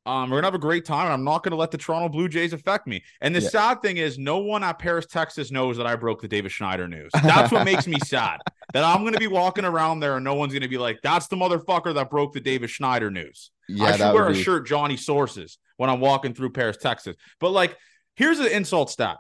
Um, 0.07 0.29
we're 0.29 0.37
gonna 0.37 0.49
have 0.49 0.55
a 0.55 0.59
great 0.59 0.85
time, 0.85 1.05
and 1.07 1.14
I'm 1.14 1.25
not 1.25 1.43
gonna 1.43 1.57
let 1.57 1.71
the 1.71 1.79
Toronto 1.79 2.11
Blue 2.11 2.29
Jays 2.29 2.53
affect 2.53 2.87
me. 2.87 3.03
And 3.23 3.35
the 3.35 3.40
Yeah. 3.40 3.49
sad 3.49 3.83
thing 3.83 3.97
is, 3.97 4.19
no 4.19 4.38
one 4.38 4.62
at 4.62 4.79
Paris, 4.79 5.07
Texas, 5.07 5.51
knows 5.51 5.79
that 5.79 5.87
I 5.87 5.97
broke 5.97 6.21
the 6.21 6.29
Davis 6.29 6.53
Schneider 6.53 6.87
news. 6.87 7.11
That's 7.23 7.51
what 7.51 7.64
makes 7.64 7.87
me 7.87 7.99
sad. 8.05 8.40
That 8.75 8.85
I'm 8.85 9.03
gonna 9.05 9.19
be 9.19 9.29
walking 9.29 9.64
around 9.64 10.01
there, 10.01 10.17
and 10.17 10.25
no 10.25 10.35
one's 10.35 10.53
gonna 10.53 10.69
be 10.69 10.77
like, 10.79 10.99
"That's 11.03 11.29
the 11.29 11.37
motherfucker 11.37 11.95
that 11.95 12.11
broke 12.11 12.35
the 12.35 12.40
Davis 12.40 12.71
Schneider 12.71 13.11
news." 13.11 13.51
Yeah. 13.69 13.85
I 13.87 13.97
should 13.97 14.12
wear 14.12 14.29
a 14.29 14.33
be- 14.33 14.43
shirt 14.43 14.67
Johnny 14.67 14.97
Sources 14.99 15.59
when 15.79 15.88
I'm 15.88 16.01
walking 16.01 16.35
through 16.35 16.51
Paris, 16.51 16.77
Texas. 16.77 17.17
But 17.40 17.51
like, 17.51 17.77
here's 18.14 18.40
an 18.40 18.49
insult 18.49 18.90
stat 18.90 19.17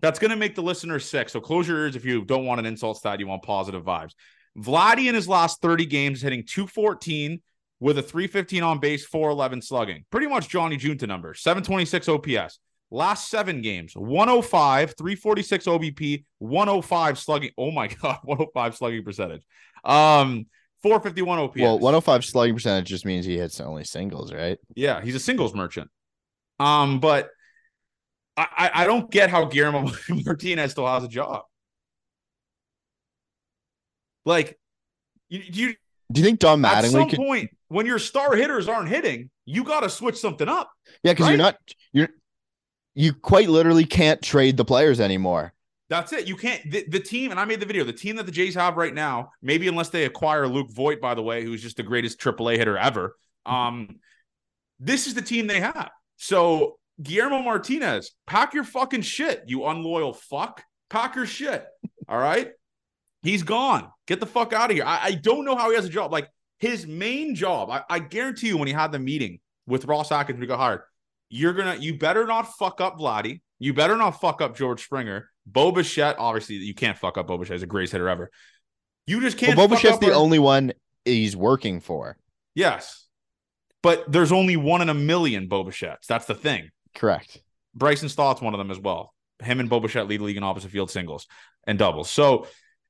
that's 0.00 0.18
going 0.18 0.30
to 0.30 0.36
make 0.36 0.54
the 0.54 0.62
listeners 0.62 1.08
sick. 1.08 1.30
So 1.30 1.40
close 1.40 1.66
your 1.66 1.78
ears 1.78 1.96
if 1.96 2.04
you 2.04 2.24
don't 2.26 2.44
want 2.44 2.60
an 2.60 2.66
insult 2.66 2.98
stat. 2.98 3.20
You 3.20 3.26
want 3.26 3.42
positive 3.42 3.82
vibes. 3.84 4.10
Vladdy 4.58 5.08
in 5.08 5.14
his 5.14 5.26
last 5.26 5.62
30 5.62 5.86
games 5.86 6.20
hitting 6.20 6.44
214 6.46 7.40
with 7.80 7.98
a 7.98 8.02
315 8.02 8.62
on 8.62 8.78
base, 8.78 9.04
411 9.04 9.62
slugging. 9.62 10.04
Pretty 10.10 10.26
much 10.26 10.48
Johnny 10.48 10.76
Junta 10.76 11.06
numbers. 11.06 11.40
726 11.42 12.08
OPS. 12.08 12.58
Last 12.90 13.28
seven 13.28 13.60
games 13.60 13.94
105, 13.96 14.94
346 14.96 15.64
OBP, 15.66 16.24
105 16.38 17.18
slugging. 17.18 17.50
Oh 17.58 17.70
my 17.70 17.88
God, 18.02 18.18
105 18.22 18.76
slugging 18.76 19.02
percentage. 19.04 19.42
Um, 19.84 20.46
451 20.82 21.38
OPS. 21.38 21.60
Well, 21.60 21.78
105 21.78 22.24
slugging 22.24 22.54
percentage 22.54 22.88
just 22.88 23.04
means 23.04 23.24
he 23.26 23.36
hits 23.38 23.58
only 23.60 23.84
singles, 23.84 24.32
right? 24.32 24.58
Yeah, 24.76 25.00
he's 25.00 25.14
a 25.14 25.20
singles 25.20 25.54
merchant. 25.54 25.90
Um, 26.60 27.00
but 27.00 27.30
I, 28.36 28.46
I, 28.56 28.82
I 28.82 28.86
don't 28.86 29.10
get 29.10 29.30
how 29.30 29.46
Guillermo 29.46 29.90
Martinez 30.08 30.72
still 30.72 30.86
has 30.86 31.02
a 31.02 31.08
job. 31.08 31.42
Like, 34.24 34.58
you, 35.28 35.40
you 35.44 35.74
Do 36.12 36.20
you 36.20 36.24
think 36.24 36.38
Don 36.38 36.64
at 36.64 36.84
some 36.84 37.02
Mattingly 37.02 37.10
could? 37.10 37.18
point 37.18 37.50
when 37.74 37.86
your 37.86 37.98
star 37.98 38.36
hitters 38.36 38.68
aren't 38.68 38.88
hitting, 38.88 39.30
you 39.44 39.64
got 39.64 39.80
to 39.80 39.90
switch 39.90 40.16
something 40.16 40.48
up. 40.48 40.70
Yeah, 41.02 41.12
because 41.12 41.24
right? 41.24 41.30
you're 41.32 41.38
not 41.38 41.56
you're 41.92 42.08
you 42.94 43.12
quite 43.12 43.48
literally 43.48 43.84
can't 43.84 44.22
trade 44.22 44.56
the 44.56 44.64
players 44.64 45.00
anymore. 45.00 45.52
That's 45.90 46.12
it. 46.12 46.28
You 46.28 46.36
can't. 46.36 46.62
The, 46.70 46.84
the 46.88 47.00
team, 47.00 47.32
and 47.32 47.40
I 47.40 47.44
made 47.44 47.58
the 47.58 47.66
video. 47.66 47.82
The 47.82 47.92
team 47.92 48.14
that 48.16 48.26
the 48.26 48.32
Jays 48.32 48.54
have 48.54 48.76
right 48.76 48.94
now, 48.94 49.30
maybe 49.42 49.66
unless 49.66 49.88
they 49.88 50.04
acquire 50.04 50.46
Luke 50.46 50.70
Voit, 50.70 51.00
by 51.00 51.14
the 51.14 51.22
way, 51.22 51.42
who's 51.42 51.60
just 51.60 51.76
the 51.76 51.82
greatest 51.82 52.18
AAA 52.20 52.56
hitter 52.56 52.78
ever. 52.78 53.16
Um, 53.44 53.96
this 54.78 55.08
is 55.08 55.14
the 55.14 55.22
team 55.22 55.48
they 55.48 55.60
have. 55.60 55.90
So 56.16 56.78
Guillermo 57.02 57.42
Martinez, 57.42 58.12
pack 58.26 58.54
your 58.54 58.64
fucking 58.64 59.02
shit, 59.02 59.42
you 59.46 59.66
unloyal 59.66 60.14
fuck. 60.14 60.62
Pack 60.90 61.16
your 61.16 61.26
shit. 61.26 61.66
All 62.08 62.18
right, 62.18 62.52
he's 63.22 63.42
gone. 63.42 63.90
Get 64.06 64.20
the 64.20 64.26
fuck 64.26 64.52
out 64.52 64.70
of 64.70 64.76
here. 64.76 64.84
I, 64.86 65.00
I 65.02 65.10
don't 65.12 65.44
know 65.44 65.56
how 65.56 65.70
he 65.70 65.76
has 65.76 65.84
a 65.84 65.88
job. 65.88 66.12
Like 66.12 66.28
his 66.64 66.86
main 66.86 67.34
job, 67.34 67.70
I, 67.70 67.82
I 67.90 67.98
guarantee 67.98 68.48
you, 68.48 68.56
when 68.56 68.68
he 68.68 68.74
had 68.74 68.90
the 68.90 68.98
meeting 68.98 69.40
with 69.66 69.84
Ross 69.84 70.10
Atkins, 70.10 70.40
we 70.40 70.46
got 70.46 70.58
hired. 70.58 70.80
You're 71.28 71.52
gonna, 71.52 71.76
you 71.76 71.98
better 71.98 72.24
not 72.26 72.56
fuck 72.56 72.80
up 72.80 72.98
Vladdy. 72.98 73.40
You 73.58 73.74
better 73.74 73.96
not 73.96 74.12
fuck 74.20 74.40
up 74.40 74.56
George 74.56 74.82
Springer. 74.82 75.30
Bo 75.46 75.72
Bichette, 75.72 76.16
obviously, 76.18 76.56
you 76.56 76.74
can't 76.74 76.96
fuck 76.96 77.18
up 77.18 77.26
Bo 77.26 77.36
Bichette. 77.38 77.56
He's 77.56 77.62
a 77.62 77.66
greatest 77.66 77.92
hitter 77.92 78.08
ever. 78.08 78.30
You 79.06 79.20
just 79.20 79.36
can't. 79.36 79.56
Well, 79.56 79.68
fuck 79.68 79.82
Bo 79.82 79.88
Bichette's 79.88 79.98
the 80.00 80.12
our- 80.12 80.20
only 80.20 80.38
one 80.38 80.72
he's 81.04 81.36
working 81.36 81.80
for. 81.80 82.16
Yes, 82.54 83.06
but 83.82 84.10
there's 84.10 84.32
only 84.32 84.56
one 84.56 84.80
in 84.80 84.88
a 84.88 84.94
million 84.94 85.48
Bo 85.48 85.64
Bichettes. 85.64 86.06
That's 86.08 86.24
the 86.24 86.34
thing. 86.34 86.70
Correct. 86.94 87.42
Bryson 87.74 88.08
Stott's 88.08 88.40
one 88.40 88.54
of 88.54 88.58
them 88.58 88.70
as 88.70 88.78
well. 88.78 89.12
Him 89.42 89.60
and 89.60 89.68
Bo 89.68 89.80
Bichette 89.80 90.08
lead 90.08 90.20
the 90.20 90.24
league 90.24 90.36
in 90.36 90.44
opposite 90.44 90.70
field 90.70 90.90
singles 90.90 91.26
and 91.66 91.78
doubles. 91.78 92.08
So 92.08 92.46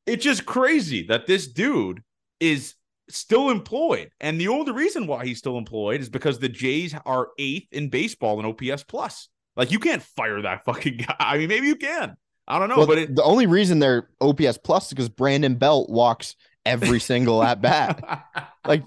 it's 0.07 0.23
just 0.23 0.45
crazy 0.47 1.07
that 1.09 1.27
this 1.27 1.49
dude 1.49 2.03
is 2.39 2.75
still 3.09 3.51
employed. 3.51 4.11
And 4.21 4.41
the 4.41 4.49
only 4.49 4.73
reason 4.73 5.07
why 5.07 5.25
he's 5.27 5.39
still 5.39 5.59
employed 5.59 6.01
is 6.01 6.09
because 6.09 6.39
the 6.39 6.49
Jays 6.49 6.95
are 7.05 7.29
eighth 7.39 7.69
in 7.73 7.89
baseball 7.91 8.41
in 8.41 8.47
OPS 8.47 8.83
plus. 8.85 9.29
Like 9.57 9.71
you 9.71 9.79
can't 9.79 10.03
fire 10.03 10.43
that 10.43 10.65
fucking 10.65 10.99
guy. 10.99 11.15
I 11.19 11.39
mean, 11.39 11.49
maybe 11.49 11.67
you 11.67 11.77
can. 11.77 12.17
I 12.47 12.59
don't 12.59 12.69
know, 12.69 12.77
well, 12.79 12.87
but 12.87 12.99
it, 12.99 13.15
the 13.17 13.23
only 13.23 13.47
reason 13.47 13.79
they're 13.79 14.09
OPS 14.21 14.59
plus 14.59 14.85
is 14.87 14.91
because 14.91 15.09
Brandon 15.09 15.55
Belt 15.55 15.89
walks 15.89 16.37
every 16.67 17.01
single 17.01 17.43
at 17.43 17.61
bat. 17.61 18.03
Like, 18.67 18.85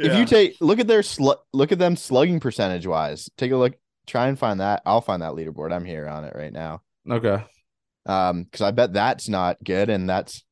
If 0.00 0.16
you 0.18 0.24
take 0.24 0.56
look 0.60 0.80
at 0.80 0.88
their 0.88 1.02
slu- 1.02 1.36
look 1.52 1.70
at 1.70 1.78
them 1.78 1.94
slugging 1.94 2.40
percentage 2.40 2.88
wise, 2.88 3.30
take 3.36 3.52
a 3.52 3.56
look. 3.56 3.74
Try 4.04 4.26
and 4.26 4.36
find 4.36 4.58
that. 4.58 4.82
I'll 4.84 5.00
find 5.00 5.22
that 5.22 5.34
leaderboard. 5.34 5.72
I'm 5.72 5.84
here 5.84 6.08
on 6.08 6.24
it 6.24 6.34
right 6.34 6.52
now. 6.52 6.82
okay, 7.08 7.44
Um, 8.04 8.42
because 8.42 8.62
I 8.62 8.72
bet 8.72 8.94
that's 8.94 9.28
not 9.28 9.62
good, 9.62 9.90
and 9.90 10.10
that's 10.10 10.42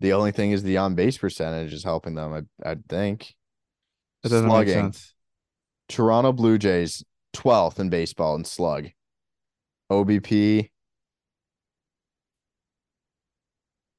the 0.00 0.12
only 0.14 0.32
thing 0.32 0.52
is 0.52 0.62
the 0.62 0.78
on 0.78 0.94
base 0.94 1.18
percentage 1.18 1.72
is 1.72 1.84
helping 1.84 2.14
them. 2.14 2.32
I 2.64 2.70
I 2.70 2.76
think. 2.88 3.34
That 4.22 4.30
doesn't 4.30 4.48
Slugging. 4.48 4.94
Toronto 5.88 6.32
Blue 6.32 6.58
Jays 6.58 7.04
12th 7.34 7.78
in 7.78 7.88
baseball 7.88 8.34
in 8.36 8.44
slug. 8.44 8.88
OBP 9.90 10.70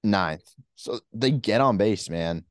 ninth. 0.03 0.47
So 0.75 0.99
they 1.13 1.31
get 1.31 1.61
on 1.61 1.77
base, 1.77 2.09
man. 2.09 2.45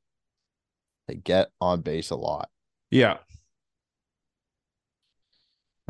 They 1.08 1.14
get 1.14 1.48
on 1.60 1.80
base 1.80 2.10
a 2.10 2.16
lot. 2.16 2.48
Yeah, 2.90 3.18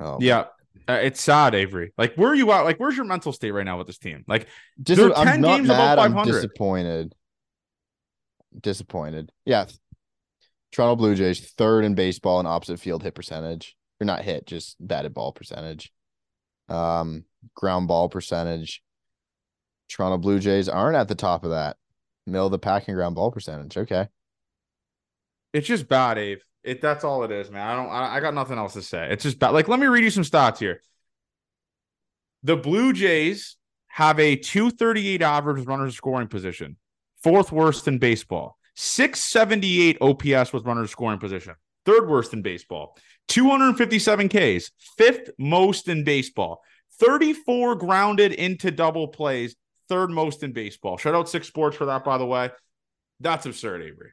Oh, 0.01 0.19
yeah. 0.21 0.45
Uh, 0.89 0.95
it's 0.95 1.21
sad, 1.21 1.55
Avery. 1.55 1.93
Like, 1.99 2.15
where 2.15 2.31
are 2.31 2.35
you 2.35 2.51
at? 2.53 2.63
Like, 2.63 2.79
where's 2.79 2.97
your 2.97 3.05
mental 3.05 3.33
state 3.33 3.51
right 3.51 3.65
now 3.67 3.79
with 3.79 3.87
this 3.87 3.99
team? 3.99 4.25
Like, 4.27 4.49
Dis- 4.83 4.99
They're 4.99 5.17
I'm 5.17 5.27
10 5.27 5.41
not 5.41 5.57
games 5.57 5.69
above 5.69 5.79
mad. 5.79 5.99
I'm 5.99 6.13
500. 6.13 6.33
disappointed. 6.33 7.15
Disappointed. 8.59 9.31
Yeah. 9.45 9.67
Toronto 10.73 10.97
Blue 10.97 11.15
Jays 11.15 11.53
third 11.53 11.85
in 11.85 11.95
baseball 11.95 12.39
and 12.39 12.49
opposite 12.49 12.81
field 12.81 13.03
hit 13.03 13.15
percentage. 13.15 13.77
Or 14.01 14.05
not 14.05 14.23
hit, 14.23 14.47
just 14.47 14.77
batted 14.81 15.13
ball 15.13 15.33
percentage. 15.33 15.93
Um, 16.69 17.25
ground 17.55 17.89
ball 17.89 18.09
percentage. 18.09 18.83
Toronto 19.89 20.19
Blue 20.19 20.39
Jays 20.39 20.69
aren't 20.69 20.97
at 20.97 21.09
the 21.09 21.15
top 21.15 21.45
of 21.45 21.51
that. 21.51 21.77
Middle 22.27 22.47
of 22.47 22.53
the 22.53 22.59
pack 22.59 22.87
and 22.89 22.97
ground 22.97 23.17
ball 23.17 23.31
percentage. 23.31 23.77
Okay. 23.77 24.07
it's 25.53 25.67
just 25.67 25.89
bad, 25.89 26.17
Ave. 26.19 26.39
It 26.63 26.81
that's 26.81 27.05
all 27.05 27.25
it 27.25 27.31
is, 27.33 27.51
man. 27.51 27.67
I 27.67 27.75
don't. 27.77 27.91
I, 27.91 28.17
I 28.17 28.21
got 28.21 28.35
nothing 28.35 28.59
else 28.59 28.75
to 28.75 28.83
say. 28.83 29.09
It's 29.11 29.23
just 29.25 29.39
bad. 29.39 29.51
Like, 29.51 29.67
let 29.69 29.81
me 29.81 29.87
read 29.87 30.05
you 30.05 30.11
some 30.11 30.23
stats 30.23 30.59
here. 30.59 30.81
The 32.43 32.57
Blue 32.57 32.93
Jays 32.93 33.57
have 33.89 34.21
a 34.21 34.37
238 34.37 35.23
average 35.23 35.67
runners 35.67 35.97
scoring 35.97 36.29
position, 36.29 36.77
fourth 37.23 37.53
worst 37.53 37.89
in 37.89 37.99
baseball. 37.99 38.57
678 38.77 39.99
OPS 40.01 40.53
with 40.53 40.65
runners 40.65 40.91
scoring 40.91 41.19
position, 41.19 41.55
third 41.85 42.09
worst 42.09 42.33
in 42.33 42.43
baseball. 42.43 42.97
257 43.29 44.29
Ks, 44.29 44.71
fifth 44.97 45.31
most 45.39 45.89
in 45.89 46.05
baseball. 46.05 46.63
34 46.99 47.77
grounded 47.77 48.33
into 48.33 48.71
double 48.71 49.09
plays, 49.09 49.57
third 49.89 50.11
most 50.11 50.43
in 50.43 50.53
baseball. 50.53 50.97
Shout 50.99 51.15
out 51.15 51.29
Six 51.29 51.47
Sports 51.47 51.77
for 51.77 51.87
that, 51.87 52.05
by 52.05 52.19
the 52.19 52.27
way. 52.27 52.51
That's 53.21 53.47
absurd, 53.47 53.83
Avery. 53.83 54.11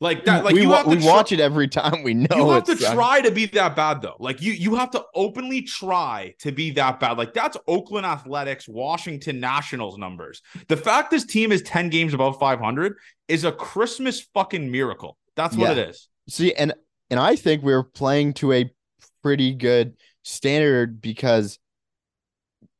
Like 0.00 0.24
that, 0.24 0.44
like 0.44 0.54
we 0.54 0.62
you 0.62 0.72
have 0.72 0.84
to 0.84 0.90
we 0.90 0.96
tr- 1.00 1.06
watch 1.06 1.32
it 1.32 1.40
every 1.40 1.68
time. 1.68 2.02
We 2.02 2.14
know 2.14 2.26
you 2.36 2.50
have 2.50 2.64
to 2.64 2.72
uh, 2.72 2.94
try 2.94 3.20
to 3.20 3.30
be 3.30 3.46
that 3.46 3.76
bad 3.76 4.02
though. 4.02 4.16
Like 4.18 4.42
you 4.42 4.52
you 4.52 4.74
have 4.74 4.90
to 4.90 5.04
openly 5.14 5.62
try 5.62 6.34
to 6.40 6.52
be 6.52 6.72
that 6.72 6.98
bad. 7.00 7.16
Like 7.16 7.32
that's 7.32 7.56
Oakland 7.68 8.04
Athletics, 8.04 8.68
Washington 8.68 9.38
Nationals 9.40 9.96
numbers. 9.96 10.42
The 10.68 10.76
fact 10.76 11.10
this 11.10 11.24
team 11.24 11.52
is 11.52 11.62
10 11.62 11.90
games 11.90 12.12
above 12.12 12.38
500 12.38 12.96
is 13.28 13.44
a 13.44 13.52
Christmas 13.52 14.20
fucking 14.34 14.70
miracle. 14.70 15.16
That's 15.36 15.56
what 15.56 15.76
Yeah. 15.76 15.82
it 15.82 15.88
is. 15.90 16.08
See, 16.28 16.52
and 16.52 16.74
and 17.08 17.20
I 17.20 17.36
think 17.36 17.62
we're 17.62 17.84
playing 17.84 18.34
to 18.34 18.52
a 18.52 18.70
pretty 19.22 19.54
good 19.54 19.94
standard 20.24 21.00
because 21.00 21.58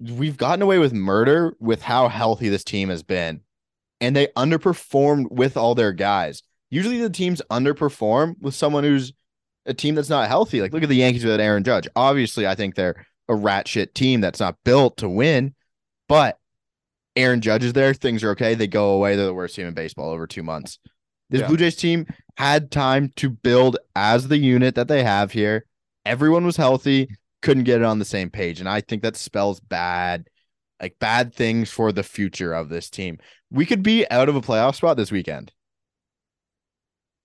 we've 0.01 0.37
gotten 0.37 0.63
away 0.63 0.79
with 0.79 0.93
murder 0.93 1.57
with 1.61 1.81
how 1.83 2.09
healthy 2.09 2.49
this 2.49 2.65
team 2.65 2.89
has 2.89 3.03
been. 3.03 3.41
And 4.01 4.15
they 4.15 4.27
underperformed 4.37 5.31
with 5.31 5.57
all 5.57 5.75
their 5.75 5.93
guys. 5.93 6.43
Usually 6.75 7.01
the 7.01 7.09
teams 7.09 7.41
underperform 7.53 8.35
with 8.41 8.57
someone 8.57 8.83
who's 8.83 9.13
a 9.65 9.73
team 9.73 9.95
that's 9.95 10.09
not 10.09 10.27
healthy. 10.27 10.61
Like 10.61 10.73
look 10.73 10.83
at 10.83 10.89
the 10.89 10.97
Yankees 10.97 11.25
with 11.25 11.41
Aaron 11.41 11.63
Judge. 11.63 11.87
Obviously, 11.95 12.49
I 12.49 12.57
think 12.57 12.75
they're 12.75 13.07
a 13.29 13.35
rat 13.37 13.69
shit 13.69 13.95
team 13.95 14.21
that's 14.21 14.41
not 14.41 14.57
built 14.65 14.97
to 14.97 15.09
win, 15.09 15.55
but 16.09 16.37
Aaron 17.15 17.41
Judge 17.41 17.63
is 17.63 17.75
there, 17.75 17.95
things 17.95 18.25
are 18.25 18.31
okay. 18.31 18.55
They 18.55 18.67
go 18.67 18.91
away. 18.91 19.15
They're 19.15 19.27
the 19.27 19.35
worst 19.35 19.55
team 19.55 19.69
in 19.69 19.75
baseball 19.75 20.11
over 20.11 20.27
two 20.27 20.43
months. 20.43 20.81
This 21.31 21.43
Yeah. 21.43 21.47
Blue 21.47 21.57
Jays 21.57 21.77
team 21.77 22.07
had 22.37 22.73
time 22.73 23.13
to 23.17 23.31
build 23.31 23.79
as 23.95 24.27
the 24.27 24.37
unit 24.37 24.75
that 24.75 24.89
they 24.89 25.05
have 25.05 25.31
here. 25.31 25.67
Everyone 26.05 26.45
was 26.45 26.57
healthy, 26.57 27.09
couldn't 27.41 27.65
get 27.65 27.81
it 27.81 27.85
on 27.85 28.01
the 28.01 28.05
same 28.05 28.31
page. 28.31 28.59
And 28.59 28.69
I 28.69 28.81
think 28.81 29.03
that 29.03 29.17
spells 29.17 29.61
bad, 29.61 30.27
like 30.83 30.97
bad 30.99 31.33
things 31.33 31.71
for 31.71 31.93
the 31.93 32.03
future 32.03 32.53
of 32.53 32.69
this 32.69 32.91
team. 32.91 33.19
We 33.51 33.65
could 33.65 33.85
be 33.85 34.11
out 34.11 34.29
of 34.29 34.35
a 34.35 34.41
playoff 34.41 34.75
spot 34.75 34.97
this 34.97 35.13
weekend, 35.13 35.53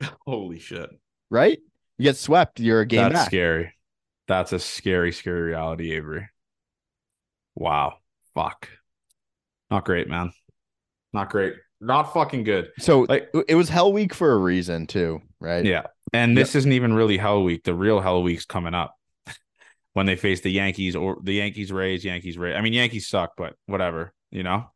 Holy 0.26 0.60
shit. 0.60 0.90
right? 1.30 1.60
You 1.98 2.04
get 2.04 2.16
swept, 2.18 2.60
you're 2.60 2.82
a 2.82 2.86
game 2.86 3.04
That's 3.04 3.14
back. 3.14 3.28
scary. 3.28 3.74
That's 4.28 4.54
a 4.54 4.60
scary, 4.60 5.12
scary 5.12 5.42
reality, 5.42 5.92
Avery. 5.94 6.30
Wow. 7.56 7.96
Fuck. 8.36 8.70
Not 9.70 9.86
great, 9.86 10.08
man. 10.08 10.32
Not 11.14 11.30
great. 11.30 11.56
Not 11.82 12.14
fucking 12.14 12.44
good. 12.44 12.70
So 12.80 13.02
Like- 13.02 13.30
it 13.48 13.56
was 13.56 13.70
hell 13.70 13.92
week 13.92 14.14
for 14.14 14.32
a 14.32 14.38
reason 14.38 14.88
too, 14.88 15.22
right? 15.40 15.66
Yeah. 15.66 15.88
And 16.14 16.36
this 16.38 16.56
isn't 16.56 16.72
even 16.72 16.94
really 16.94 17.18
hell 17.18 17.44
week. 17.44 17.64
The 17.64 17.74
real 17.74 18.00
hell 18.00 18.24
week's 18.24 18.46
coming 18.46 18.74
up 18.74 18.96
when 19.94 20.06
they 20.06 20.16
face 20.16 20.42
the 20.42 20.52
Yankees 20.52 20.96
or 20.96 21.18
the 21.22 21.34
Yankees 21.34 21.72
Rays, 21.72 22.04
Yankees 22.06 22.38
Rays. 22.38 22.56
I 22.56 22.62
mean, 22.62 22.74
Yankees 22.74 23.08
suck, 23.08 23.34
but 23.38 23.56
whatever, 23.66 24.14
you 24.32 24.44
know. 24.44 24.70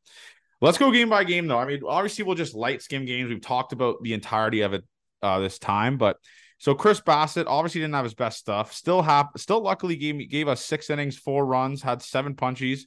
Let's 0.62 0.78
go 0.78 0.92
game 0.92 1.10
by 1.10 1.24
game 1.26 1.48
though. 1.48 1.58
I 1.60 1.66
mean, 1.66 1.82
obviously 1.88 2.24
we'll 2.24 2.36
just 2.36 2.54
light 2.56 2.82
skim 2.82 3.06
games. 3.06 3.30
We've 3.30 3.42
talked 3.42 3.74
about 3.74 3.98
the 4.02 4.14
entirety 4.14 4.62
of 4.62 4.74
it 4.74 4.84
uh 5.24 5.40
this 5.40 5.58
time, 5.58 5.98
but 5.98 6.18
so 6.64 6.74
Chris 6.74 7.02
Bassitt 7.02 7.46
obviously 7.48 7.82
didn't 7.82 7.96
have 7.96 8.06
his 8.06 8.14
best 8.14 8.40
stuff. 8.40 8.72
Still 8.74 9.02
have 9.02 9.28
still 9.36 9.62
luckily 9.62 9.98
gave 9.98 10.16
me 10.16 10.28
gave 10.28 10.48
us 10.48 10.64
six 10.64 10.90
innings, 10.90 11.18
four 11.18 11.46
runs, 11.46 11.82
had 11.82 12.02
seven 12.02 12.36
punchies, 12.36 12.84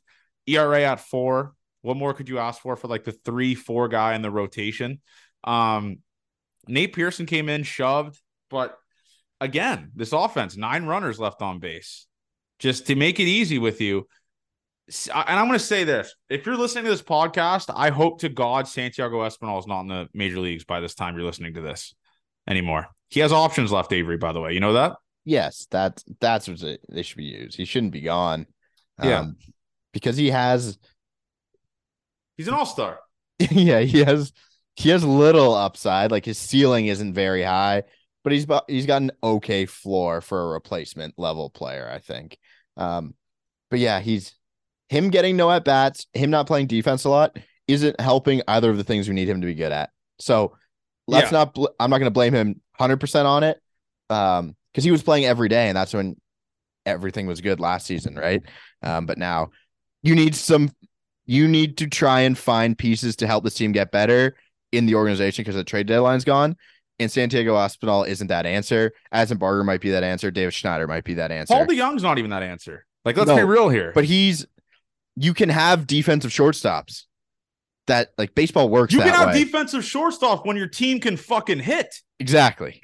ERA 0.47 0.83
at 0.85 1.01
four. 1.01 1.53
What 1.83 1.99
more 1.99 2.15
could 2.15 2.31
you 2.31 2.39
ask 2.39 2.63
for 2.63 2.75
for 2.77 2.89
like 2.89 3.05
the 3.05 3.13
three, 3.13 3.55
four 3.55 3.89
guy 3.89 4.15
in 4.15 4.23
the 4.23 4.31
rotation? 4.31 5.03
Um 5.45 5.99
Nate 6.67 6.95
Pearson 6.95 7.27
came 7.27 7.51
in, 7.51 7.65
shoved, 7.65 8.19
but 8.49 8.79
again, 9.43 9.93
this 9.95 10.15
offense, 10.15 10.57
nine 10.57 10.87
runners 10.87 11.21
left 11.21 11.43
on 11.43 11.59
base. 11.59 12.07
Just 12.59 12.87
to 12.87 12.97
make 12.97 13.21
it 13.21 13.25
easy 13.25 13.59
with 13.59 13.83
you. 13.83 14.07
And 15.15 15.39
I'm 15.39 15.49
going 15.49 15.59
to 15.59 15.65
say 15.65 15.85
this 15.85 16.15
if 16.31 16.47
you're 16.47 16.57
listening 16.57 16.85
to 16.85 16.91
this 16.91 17.03
podcast, 17.03 17.71
I 17.75 17.91
hope 17.91 18.21
to 18.21 18.31
God 18.31 18.67
Santiago 18.67 19.21
Espinal 19.21 19.59
is 19.59 19.67
not 19.67 19.83
in 19.83 19.89
the 19.89 20.09
major 20.15 20.41
leagues 20.41 20.65
by 20.65 20.81
this 20.81 20.95
time 20.95 21.15
you're 21.15 21.27
listening 21.27 21.55
to 21.55 21.61
this 21.61 21.95
anymore. 22.49 22.89
He 23.09 23.21
has 23.21 23.33
options 23.33 23.73
left, 23.73 23.93
Avery, 23.93 24.17
by 24.17 24.33
the 24.33 24.41
way. 24.41 24.53
You 24.53 24.61
know 24.61 24.75
that? 24.75 24.97
Yes, 25.25 25.67
that's 25.71 26.05
that's 26.21 26.49
what 26.49 26.63
they 26.89 27.03
should 27.03 27.17
be 27.17 27.25
used. 27.25 27.57
He 27.57 27.65
shouldn't 27.65 27.93
be 27.93 28.01
gone. 28.01 28.47
Yeah. 29.03 29.21
Um, 29.21 29.37
because 29.93 30.17
he 30.17 30.31
has 30.31 30.79
He's 32.37 32.49
an 32.49 32.55
all 32.55 32.67
star. 32.67 33.01
yeah, 33.39 33.81
he 33.81 34.05
has 34.05 34.33
he 34.75 34.91
has 34.91 35.05
little 35.05 35.55
upside. 35.55 36.11
Like 36.11 36.25
his 36.25 36.39
ceiling 36.39 36.87
isn't 36.87 37.15
very 37.15 37.43
high, 37.43 37.85
but 38.25 38.33
he's 38.33 38.47
he's 38.69 38.87
got 38.87 39.03
an 39.03 39.13
okay 39.23 39.67
floor 39.67 40.21
for 40.21 40.43
a 40.43 40.53
replacement 40.53 41.15
level 41.19 41.51
player, 41.51 41.89
I 41.91 41.99
think. 41.99 42.39
Um, 42.77 43.15
but 43.71 43.81
yeah, 43.81 44.01
he's 44.01 44.35
him 44.89 45.11
getting 45.11 45.37
no 45.37 45.51
at 45.51 45.65
bats, 45.65 46.07
him 46.13 46.31
not 46.31 46.47
playing 46.47 46.67
defense 46.69 47.05
a 47.05 47.11
lot 47.11 47.37
isn't 47.67 48.01
helping 48.01 48.43
either 48.47 48.71
of 48.71 48.77
the 48.77 48.85
things 48.85 49.09
we 49.09 49.15
need 49.15 49.29
him 49.29 49.41
to 49.41 49.47
be 49.47 49.55
good 49.55 49.73
at. 49.73 49.91
So 50.21 50.57
let's 51.07 51.33
not. 51.33 51.55
Bl- 51.55 51.67
I'm 51.79 51.91
not 51.91 51.99
going 51.99 52.07
to 52.07 52.11
blame 52.13 52.35
him 52.35 52.61
100 52.77 52.99
percent 52.99 53.27
on 53.27 53.43
it, 53.45 53.61
um, 54.11 54.55
because 54.73 54.85
he 54.85 54.91
was 54.91 55.03
playing 55.03 55.25
every 55.27 55.49
day, 55.49 55.69
and 55.69 55.77
that's 55.77 55.95
when 55.95 56.17
everything 56.85 57.27
was 57.27 57.41
good 57.41 57.61
last 57.61 57.87
season, 57.87 58.15
right? 58.15 58.43
Um, 58.83 59.07
but 59.07 59.19
now 59.19 59.51
you 60.03 60.15
need 60.15 60.35
some 60.35 60.71
you 61.25 61.49
need 61.49 61.79
to 61.79 61.89
try 61.89 62.21
and 62.21 62.39
find 62.39 62.79
pieces 62.79 63.17
to 63.17 63.27
help 63.27 63.43
this 63.43 63.55
team 63.55 63.73
get 63.73 63.91
better 63.91 64.37
in 64.71 64.87
the 64.87 64.95
organization 64.95 65.43
because 65.43 65.57
the 65.57 65.65
trade 65.65 65.87
deadline's 65.87 66.25
gone. 66.25 66.57
And 66.99 67.11
Santiago 67.11 67.55
Espinal 67.57 68.07
isn't 68.07 68.29
that 68.29 68.47
answer. 68.47 68.93
Addison 69.13 69.37
Barger 69.37 69.65
might 69.65 69.81
be 69.81 69.91
that 69.91 70.03
answer. 70.05 70.31
Davis 70.31 70.55
Schneider 70.55 70.87
might 70.87 71.05
be 71.05 71.15
that 71.15 71.31
answer. 71.31 71.53
Paul 71.53 71.67
DeJong's 71.67 72.03
not 72.03 72.19
even 72.19 72.31
that 72.31 72.43
answer. 72.43 72.87
Like, 73.05 73.17
let's 73.17 73.29
No, 73.29 73.37
be 73.37 73.43
real 73.43 73.69
here. 73.69 73.93
but 73.95 74.05
he's 74.05 74.47
you 75.17 75.35
can 75.35 75.49
have 75.49 75.87
defensive 75.87 76.31
shortstops 76.31 77.05
that 77.87 78.11
like 78.19 78.35
baseball 78.35 78.69
works. 78.69 78.93
you 78.93 79.01
can 79.01 79.09
have 79.09 79.29
way. 79.29 79.45
defensive 79.45 79.85
shortstop 79.85 80.47
when 80.47 80.57
your 80.57 80.67
team 80.67 81.01
can 81.01 81.17
fucking 81.17 81.61
hit. 81.61 81.95
Exactly. 82.19 82.81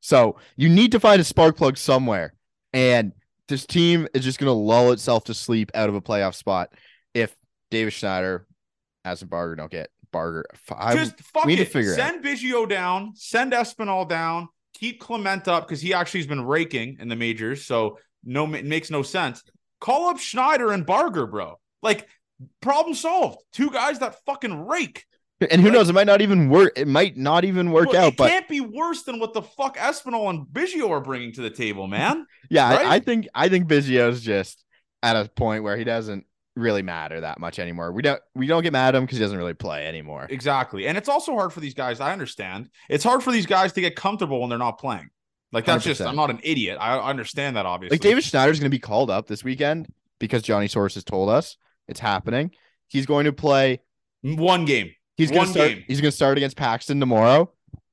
So 0.00 0.36
you 0.56 0.68
need 0.68 0.92
to 0.92 1.00
find 1.00 1.20
a 1.20 1.24
spark 1.24 1.56
plug 1.56 1.78
somewhere. 1.78 2.34
And 2.72 3.12
this 3.48 3.66
team 3.66 4.06
is 4.14 4.24
just 4.24 4.38
going 4.38 4.48
to 4.48 4.52
lull 4.52 4.92
itself 4.92 5.24
to 5.24 5.34
sleep 5.34 5.70
out 5.74 5.88
of 5.88 5.94
a 5.94 6.00
playoff 6.00 6.34
spot 6.34 6.70
if 7.14 7.34
Davis 7.70 7.94
Schneider, 7.94 8.46
Addison 9.04 9.28
Barger 9.28 9.56
don't 9.56 9.70
get 9.70 9.90
Barger. 10.10 10.44
I, 10.76 10.94
Just 10.94 11.20
fuck 11.20 11.44
we 11.44 11.52
need 11.52 11.56
to 11.56 11.62
it. 11.62 11.72
figure 11.72 11.92
it 11.92 11.96
send 11.96 12.24
Biggio 12.24 12.68
down, 12.68 13.12
send 13.16 13.52
Espinal 13.52 14.08
down, 14.08 14.48
keep 14.74 15.00
Clement 15.00 15.48
up 15.48 15.66
because 15.66 15.80
he 15.80 15.92
actually 15.92 16.20
has 16.20 16.26
been 16.26 16.44
raking 16.44 16.98
in 17.00 17.08
the 17.08 17.16
majors. 17.16 17.66
So 17.66 17.98
no, 18.24 18.52
it 18.54 18.64
makes 18.64 18.90
no 18.90 19.02
sense. 19.02 19.42
Call 19.80 20.08
up 20.08 20.18
Schneider 20.18 20.72
and 20.72 20.86
Barger, 20.86 21.26
bro. 21.26 21.58
Like 21.82 22.08
problem 22.60 22.94
solved. 22.94 23.38
Two 23.52 23.70
guys 23.70 23.98
that 24.00 24.16
fucking 24.26 24.66
rake. 24.66 25.04
and 25.50 25.60
who 25.60 25.68
like- 25.68 25.74
knows? 25.74 25.88
It 25.88 25.92
might 25.94 26.06
not 26.06 26.20
even 26.22 26.48
work. 26.48 26.72
It 26.76 26.88
might 26.88 27.16
not 27.16 27.44
even 27.44 27.70
work 27.72 27.88
Well, 27.92 28.06
out. 28.06 28.12
it 28.12 28.16
But 28.16 28.30
can't 28.30 28.48
be 28.48 28.60
worse 28.60 29.02
than 29.02 29.18
what 29.18 29.34
the 29.34 29.42
fuck 29.42 29.76
Espinal 29.76 30.30
and 30.30 30.46
Biggio 30.46 30.90
are 30.90 31.00
bringing 31.00 31.32
to 31.34 31.42
the 31.42 31.50
table, 31.50 31.86
man. 31.86 32.26
yeah, 32.50 32.74
right? 32.74 32.86
I, 32.86 32.94
I 32.96 33.00
think 33.00 33.28
I 33.34 33.48
think 33.48 33.68
Biggio's 33.68 34.20
just 34.22 34.64
at 35.02 35.16
a 35.16 35.28
point 35.28 35.62
where 35.64 35.76
he 35.76 35.84
doesn't 35.84 36.24
really 36.56 36.82
matter 36.82 37.20
that 37.20 37.40
much 37.40 37.58
anymore. 37.58 37.90
We 37.92 38.02
don't 38.02 38.20
we 38.34 38.46
don't 38.46 38.62
get 38.62 38.72
mad 38.72 38.94
at 38.94 38.98
him 38.98 39.04
because 39.04 39.18
he 39.18 39.24
doesn't 39.24 39.36
really 39.36 39.54
play 39.54 39.86
anymore. 39.86 40.26
Exactly. 40.30 40.86
And 40.86 40.96
it's 40.96 41.08
also 41.08 41.34
hard 41.34 41.52
for 41.52 41.60
these 41.60 41.74
guys. 41.74 42.00
I 42.00 42.12
understand. 42.12 42.70
It's 42.88 43.04
hard 43.04 43.22
for 43.22 43.32
these 43.32 43.46
guys 43.46 43.72
to 43.72 43.80
get 43.80 43.96
comfortable 43.96 44.40
when 44.40 44.50
they're 44.50 44.58
not 44.58 44.78
playing. 44.78 45.10
Like 45.52 45.64
that's 45.66 45.84
just 45.84 46.00
100%. 46.00 46.06
I'm 46.08 46.16
not 46.16 46.30
an 46.30 46.40
idiot. 46.42 46.78
I 46.80 46.96
I 46.96 47.10
understand 47.10 47.56
that 47.56 47.66
obviously. 47.66 47.96
Like 47.96 48.02
Davis 48.02 48.24
Schneider's 48.26 48.58
going 48.60 48.70
to 48.70 48.74
be 48.74 48.78
called 48.80 49.10
up 49.10 49.26
this 49.26 49.42
weekend 49.44 49.88
because 50.20 50.42
Johnny 50.42 50.68
Source 50.68 50.94
has 50.94 51.04
told 51.04 51.28
us 51.28 51.56
it's 51.88 52.00
happening. 52.00 52.50
He's 52.88 53.06
going 53.06 53.24
to 53.24 53.32
play 53.32 53.80
one 54.22 54.64
game. 54.64 54.90
He's 55.16 55.30
gonna 55.30 55.40
One 55.42 55.48
start. 55.48 55.68
game. 55.68 55.84
He's 55.86 56.00
gonna 56.00 56.10
start 56.10 56.36
against 56.38 56.56
Paxton 56.56 56.98
tomorrow, 56.98 57.50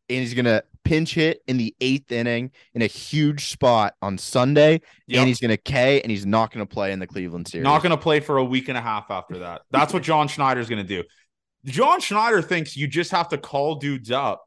and 0.09 0.19
he's 0.19 0.33
gonna 0.33 0.63
pinch 0.83 1.13
hit 1.13 1.43
in 1.47 1.57
the 1.57 1.75
eighth 1.79 2.11
inning 2.11 2.49
in 2.73 2.81
a 2.81 2.87
huge 2.87 3.49
spot 3.49 3.93
on 4.01 4.17
Sunday, 4.17 4.81
Yep. 5.07 5.19
and 5.19 5.27
he's 5.27 5.39
gonna 5.39 5.57
K, 5.57 6.01
and 6.01 6.09
he's 6.09 6.25
not 6.25 6.51
gonna 6.51 6.65
play 6.65 6.91
in 6.91 6.97
the 6.99 7.05
Cleveland 7.05 7.47
series. 7.47 7.63
Not 7.63 7.83
going 7.83 7.91
to 7.91 7.97
play 8.01 8.19
for 8.21 8.37
a 8.37 8.43
week 8.43 8.69
and 8.69 8.77
a 8.77 8.81
half 8.81 9.11
after 9.11 9.37
that. 9.39 9.61
That's 9.69 9.93
what 9.93 10.01
John 10.01 10.27
Schneider's 10.27 10.67
going 10.67 10.81
to 10.81 10.87
do. 10.87 11.03
John 11.65 11.99
Schneider 12.01 12.41
thinks 12.41 12.75
you 12.75 12.87
just 12.87 13.11
have 13.11 13.29
to 13.29 13.37
call 13.37 13.75
dudes 13.75 14.09
up 14.09 14.43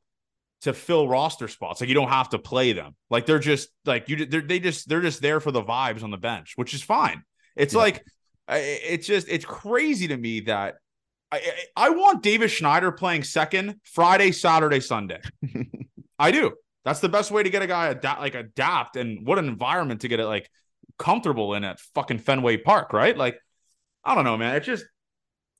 to 0.62 0.72
fill 0.72 1.06
roster 1.06 1.46
spots. 1.46 1.80
Like 1.80 1.88
you 1.88 1.94
don't 1.94 2.08
have 2.08 2.30
to 2.30 2.38
play 2.40 2.72
them. 2.72 2.96
Like 3.08 3.24
they're 3.26 3.38
just 3.38 3.68
like 3.84 4.08
you. 4.08 4.26
They're, 4.26 4.40
they 4.40 4.58
just 4.58 4.88
they're 4.88 5.00
just 5.02 5.22
there 5.22 5.38
for 5.38 5.52
the 5.52 5.62
vibes 5.62 6.02
on 6.02 6.10
the 6.10 6.16
bench, 6.16 6.54
which 6.56 6.74
is 6.74 6.82
fine. 6.82 7.22
It's 7.54 7.74
Yeah. 7.74 7.80
like 7.80 8.04
I- 8.48 8.58
it's 8.58 9.06
just 9.06 9.28
it's 9.28 9.44
crazy 9.44 10.08
to 10.08 10.16
me 10.16 10.40
that. 10.40 10.76
I, 11.32 11.40
I 11.74 11.90
want 11.90 12.22
Davis 12.22 12.52
Schneider 12.52 12.92
playing 12.92 13.24
second 13.24 13.80
Friday, 13.82 14.30
Saturday, 14.30 14.78
Sunday. 14.78 15.20
I 16.18 16.30
do. 16.30 16.52
That's 16.84 17.00
the 17.00 17.08
best 17.08 17.32
way 17.32 17.42
to 17.42 17.50
get 17.50 17.60
a 17.60 17.66
guy 17.66 17.88
adapt, 17.88 18.20
like 18.20 18.36
adapt, 18.36 18.94
and 18.96 19.26
what 19.26 19.38
an 19.40 19.48
environment 19.48 20.02
to 20.02 20.08
get 20.08 20.20
it 20.20 20.26
like 20.26 20.48
comfortable 20.96 21.54
in 21.54 21.64
at 21.64 21.80
fucking 21.94 22.18
Fenway 22.18 22.58
Park, 22.58 22.92
right? 22.92 23.16
Like, 23.16 23.36
I 24.04 24.14
don't 24.14 24.22
know, 24.24 24.36
man. 24.36 24.54
It's 24.54 24.66
just 24.66 24.84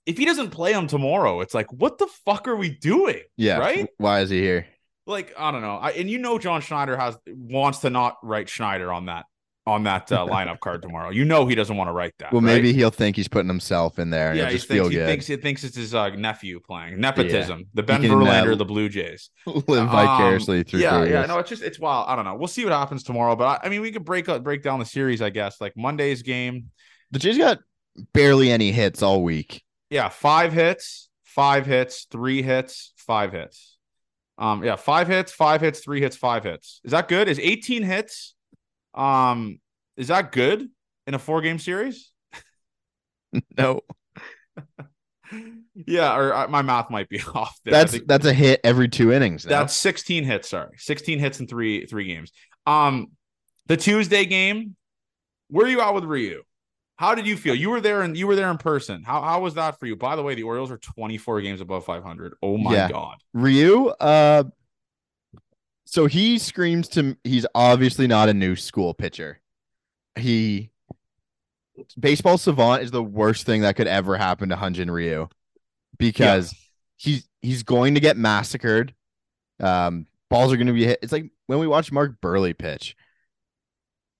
if 0.07 0.17
he 0.17 0.27
doesn't 0.27 0.51
play 0.51 0.73
him 0.73 0.87
tomorrow, 0.87 1.41
it's 1.41 1.55
like, 1.55 1.73
what 1.73 1.99
the 1.99 2.07
fuck 2.25 2.47
are 2.47 2.57
we 2.57 2.69
doing? 2.71 3.23
yeah, 3.37 3.59
right? 3.59 3.89
Why 3.97 4.21
is 4.21 4.31
he 4.31 4.41
here? 4.41 4.67
Like, 5.07 5.35
I 5.37 5.51
don't 5.51 5.63
know. 5.63 5.77
I, 5.77 5.91
and 5.93 6.09
you 6.09 6.19
know, 6.19 6.39
John 6.39 6.61
Schneider 6.61 6.97
has 6.97 7.17
wants 7.27 7.81
to 7.81 7.91
not 7.91 8.17
write 8.23 8.49
Schneider 8.49 8.93
on 8.93 9.07
that 9.07 9.25
on 9.67 9.85
that 9.85 10.13
uh, 10.13 10.27
lineup 10.27 10.61
card 10.61 10.83
tomorrow. 10.83 11.11
You 11.11 11.25
know, 11.25 11.47
he 11.47 11.55
doesn't 11.55 11.77
want 11.77 11.89
to 11.89 11.93
write 11.93 12.13
that. 12.19 12.33
Well, 12.33 12.43
right? 12.43 12.55
maybe 12.55 12.73
he'll 12.73 12.91
think 12.91 13.17
he's 13.17 13.29
putting 13.29 13.49
himself 13.49 13.99
in 13.99 14.11
there, 14.11 14.31
and 14.31 14.39
Yeah, 14.39 14.51
just 14.51 14.69
thinks, 14.69 14.89
he 14.89 14.97
thinks 14.97 15.27
he 15.27 15.37
thinks 15.37 15.65
it's 15.65 15.77
his 15.77 15.95
uh, 15.95 16.11
nephew 16.11 16.61
playing 16.61 17.01
nepotism. 17.01 17.67
The 17.75 17.83
Ben 17.83 18.03
can, 18.03 18.11
Verlander, 18.11 18.53
uh, 18.53 18.57
the 18.57 18.65
Blue 18.65 18.89
Jays. 18.89 19.31
Live 19.47 19.89
vicariously 19.91 20.59
Um, 20.59 20.65
through. 20.65 20.81
yeah, 20.81 20.99
yeah. 20.99 21.05
Darius. 21.09 21.29
No, 21.29 21.39
it's 21.39 21.49
just 21.51 21.63
it's 21.63 21.79
wild. 21.79 22.09
I 22.09 22.17
don't 22.17 22.25
know. 22.25 22.35
We'll 22.35 22.49
see 22.49 22.65
what 22.65 22.73
happens 22.75 23.03
tomorrow. 23.03 23.37
But 23.37 23.63
I, 23.63 23.67
I 23.67 23.69
mean, 23.71 23.81
we 23.81 23.91
could 23.91 24.05
break 24.05 24.29
up 24.29 24.43
break 24.43 24.63
down 24.63 24.79
the 24.79 24.85
series. 24.85 25.23
I 25.23 25.31
guess 25.31 25.61
like 25.61 25.75
Monday's 25.77 26.23
game. 26.23 26.71
The 27.11 27.19
Jays 27.19 27.39
got 27.39 27.61
barely 28.13 28.51
any 28.51 28.73
hits 28.73 29.03
all 29.03 29.23
week. 29.23 29.63
Yeah, 29.89 30.09
five 30.09 30.53
hits, 30.53 31.09
five 31.23 31.65
hits, 31.65 32.07
three 32.11 32.43
hits, 32.43 32.93
five 32.97 33.33
hits. 33.33 33.77
Um, 34.37 34.65
yeah, 34.65 34.75
five 34.77 35.07
hits, 35.07 35.31
five 35.31 35.61
hits, 35.61 35.81
three 35.81 36.01
hits, 36.01 36.17
five 36.17 36.43
hits. 36.43 36.81
Is 36.85 36.91
that 36.91 37.07
good? 37.07 37.29
Is 37.29 37.39
18 37.39 37.85
hits? 37.85 38.34
Um, 38.95 39.61
is 39.97 40.09
that 40.09 40.33
good 40.33 40.69
in 41.07 41.15
a 41.15 41.19
four 41.19 41.41
game 41.43 41.59
series? 41.59 42.11
No, 43.59 43.81
Yeah, 45.75 46.17
or 46.17 46.33
uh, 46.33 46.49
my 46.49 46.63
math 46.63 46.91
might 46.91 47.09
be 47.09 47.21
off 47.35 47.59
there. 47.65 47.73
That's 47.73 47.99
that's 48.07 48.27
a 48.27 48.33
hit 48.33 48.61
every 48.63 48.89
two 48.89 49.13
innings. 49.13 49.45
Now. 49.45 49.61
That's 49.61 49.77
16 49.77 50.25
hits, 50.25 50.49
sorry. 50.51 50.77
16 50.77 51.19
hits 51.19 51.41
in 51.41 51.47
three 51.47 51.87
three 51.87 52.05
games. 52.07 52.31
Um 52.67 53.09
the 53.67 53.77
Tuesday 53.77 54.25
game, 54.27 54.77
where 55.49 55.67
you 55.67 55.81
at 55.81 55.95
with 55.95 56.05
Ryu? 56.05 56.43
How 56.97 57.15
did 57.17 57.27
you 57.27 57.37
feel? 57.37 57.55
You 57.55 57.71
were 57.71 57.81
there 57.81 58.03
and 58.03 58.17
you 58.17 58.27
were 58.27 58.37
there 58.37 58.51
in 58.51 58.59
person. 58.59 59.03
How 59.03 59.21
how 59.23 59.41
was 59.41 59.55
that 59.55 59.81
for 59.81 59.87
you? 59.87 59.97
By 59.97 60.15
the 60.15 60.23
way, 60.23 60.35
the 60.35 60.45
Orioles 60.45 60.71
are 60.71 60.79
24 60.79 61.41
games 61.41 61.61
above 61.61 61.85
500. 61.85 62.35
Oh 62.43 62.57
my 62.57 62.75
Yeah. 62.75 62.89
god. 62.89 63.17
Ryu, 63.33 63.89
uh, 63.89 64.45
so 65.85 66.07
he 66.07 66.39
screams 66.39 66.89
to 66.91 67.17
he's 67.25 67.47
obviously 67.55 68.07
not 68.07 68.29
a 68.29 68.35
new 68.35 68.57
school 68.57 68.95
pitcher. 68.95 69.41
He 70.17 70.71
baseball 71.99 72.39
savant 72.39 72.83
is 72.83 72.91
the 72.91 73.03
worst 73.03 73.47
thing 73.47 73.63
that 73.63 73.77
could 73.77 73.89
ever 73.89 74.17
happen 74.17 74.49
to 74.51 74.57
Hyun 74.57 74.73
Jin 74.75 74.91
Ryu 74.91 75.29
because 75.99 76.55
he's 76.97 77.29
he's 77.43 77.63
going 77.63 77.95
to 77.95 78.01
get 78.01 78.17
massacred. 78.17 78.95
Um, 79.61 80.07
balls 80.31 80.53
are 80.53 80.57
going 80.57 80.69
to 80.69 80.73
be 80.73 80.85
hit. 80.85 81.01
It's 81.03 81.13
like 81.13 81.31
when 81.47 81.59
we 81.59 81.67
watch 81.67 81.93
Mark 81.93 82.21
Buehrle 82.21 82.57
pitch. 82.57 82.97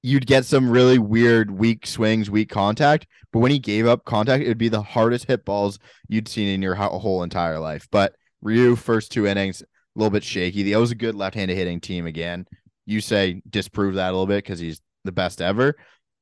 you'd 0.05 0.27
get 0.27 0.45
some 0.45 0.69
really 0.69 0.99
weird 0.99 1.51
weak 1.51 1.87
swings, 1.87 2.31
weak 2.31 2.51
contact. 2.51 3.07
But 3.33 3.39
when 3.39 3.51
he 3.51 3.59
gave 3.59 3.87
up 3.87 4.05
contact, 4.05 4.45
it 4.45 4.49
would 4.49 4.59
be 4.59 4.69
the 4.69 4.83
hardest 4.83 5.25
hit 5.25 5.47
balls 5.47 5.79
you'd 6.09 6.29
seen 6.29 6.47
in 6.49 6.61
your 6.61 6.75
whole 6.75 7.23
entire 7.23 7.59
life. 7.59 7.89
But 7.91 8.15
Ryu, 8.43 8.77
first 8.77 9.13
two 9.13 9.27
innings, 9.27 9.63
a 9.95 9.99
little 9.99 10.11
bit 10.11 10.25
shaky. 10.25 10.71
That 10.71 10.81
was 10.81 10.91
a 10.91 10.97
good 10.97 11.15
left-handed 11.15 11.57
hitting 11.57 11.81
team 11.81 12.07
again. 12.07 12.47
You 12.87 13.01
say 13.01 13.43
disprove 13.49 13.95
that 13.95 14.09
a 14.09 14.13
little 14.13 14.27
bit 14.27 14.45
because 14.45 14.59
he's 14.59 14.81
the 15.05 15.13
best 15.13 15.41
ever. 15.41 15.77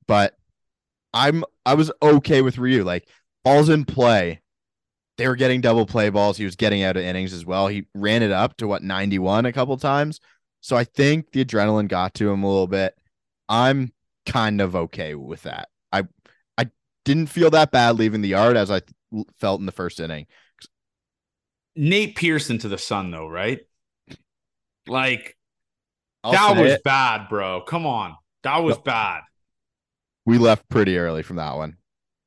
But 0.06 0.36
I'm 1.12 1.44
I 1.64 1.74
was 1.74 1.90
okay 2.02 2.42
with 2.42 2.58
Ryu. 2.58 2.84
Like 2.84 3.08
balls 3.44 3.68
in 3.68 3.84
play. 3.84 4.40
They 5.18 5.28
were 5.28 5.36
getting 5.36 5.60
double 5.60 5.86
play 5.86 6.10
balls. 6.10 6.36
He 6.36 6.44
was 6.44 6.56
getting 6.56 6.82
out 6.82 6.96
of 6.96 7.02
innings 7.02 7.32
as 7.32 7.44
well. 7.44 7.68
He 7.68 7.86
ran 7.94 8.22
it 8.22 8.32
up 8.32 8.56
to 8.58 8.66
what 8.66 8.82
91 8.82 9.46
a 9.46 9.52
couple 9.52 9.76
times. 9.76 10.20
So 10.60 10.76
I 10.76 10.84
think 10.84 11.32
the 11.32 11.44
adrenaline 11.44 11.88
got 11.88 12.14
to 12.14 12.30
him 12.30 12.42
a 12.42 12.48
little 12.48 12.66
bit. 12.66 12.94
I'm 13.48 13.92
kind 14.26 14.60
of 14.60 14.74
okay 14.74 15.14
with 15.14 15.42
that. 15.42 15.68
I 15.92 16.04
I 16.56 16.70
didn't 17.04 17.26
feel 17.26 17.50
that 17.50 17.72
bad 17.72 17.98
leaving 17.98 18.22
the 18.22 18.28
yard 18.28 18.56
as 18.56 18.70
I 18.70 18.80
felt 19.38 19.60
in 19.60 19.66
the 19.66 19.72
first 19.72 20.00
inning. 20.00 20.26
Nate 21.74 22.16
Pearson 22.16 22.58
to 22.58 22.68
the 22.68 22.78
sun 22.78 23.10
though, 23.10 23.28
right? 23.28 23.60
Like 24.86 25.36
I'll 26.24 26.32
that 26.32 26.60
was 26.60 26.72
it. 26.72 26.84
bad, 26.84 27.28
bro. 27.28 27.62
Come 27.62 27.86
on. 27.86 28.16
That 28.42 28.58
was 28.58 28.76
no. 28.76 28.82
bad. 28.82 29.22
We 30.24 30.38
left 30.38 30.68
pretty 30.68 30.98
early 30.98 31.22
from 31.22 31.36
that 31.36 31.56
one. 31.56 31.76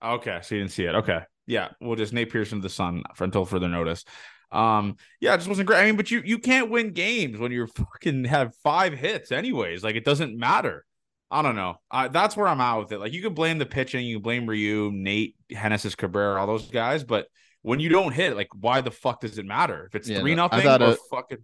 Okay, 0.04 0.40
so 0.42 0.56
you 0.56 0.62
didn't 0.62 0.74
see 0.74 0.86
it. 0.86 0.96
Okay. 0.96 1.20
Yeah, 1.48 1.70
we'll 1.80 1.96
just 1.96 2.14
Nate 2.14 2.32
Pearson 2.32 2.60
to 2.60 2.64
the 2.64 2.70
sun 2.70 3.04
for 3.14 3.24
until 3.24 3.46
further 3.46 3.68
notice. 3.68 4.04
Um, 4.52 4.98
yeah, 5.20 5.34
it 5.34 5.38
just 5.38 5.50
wasn't 5.50 5.68
great. 5.68 5.82
I 5.82 5.86
mean, 5.86 5.96
but 5.96 6.12
you 6.12 6.22
you 6.26 6.40
can't 6.40 6.70
win 6.70 6.92
games 6.92 7.38
when 7.38 7.52
you're 7.52 7.68
fucking 7.76 8.26
have 8.26 8.56
five 8.64 8.94
hits, 8.94 9.32
anyways. 9.32 9.84
Like 9.84 9.96
it 9.96 10.06
doesn't 10.06 10.38
matter. 10.38 10.86
I 11.32 11.42
don't 11.42 11.56
know. 11.56 11.76
Uh, 11.90 12.08
that's 12.08 12.38
where 12.38 12.48
I'm 12.48 12.62
at 12.62 12.78
with 12.78 12.92
it. 12.92 13.00
Like 13.00 13.14
you 13.14 13.22
can 13.22 13.34
blame 13.34 13.58
the 13.58 13.66
pitching, 13.66 14.06
you 14.06 14.18
can 14.18 14.24
blame 14.24 14.48
Ryu, 14.48 14.92
Nate, 14.94 15.36
Genesis 15.52 15.96
Cabrera, 15.96 16.40
all 16.40 16.48
those 16.48 16.70
guys, 16.70 17.04
but 17.04 17.28
when 17.66 17.80
you 17.80 17.90
don't 17.90 18.12
hit, 18.12 18.36
like 18.36 18.50
why 18.60 18.80
the 18.82 18.92
fuck 18.92 19.22
does 19.22 19.40
it 19.40 19.46
matter 19.46 19.86
if 19.88 19.96
it's 19.96 20.08
yeah, 20.08 20.20
three 20.20 20.36
nothing 20.36 20.68
or 20.68 20.96
fucking? 21.10 21.40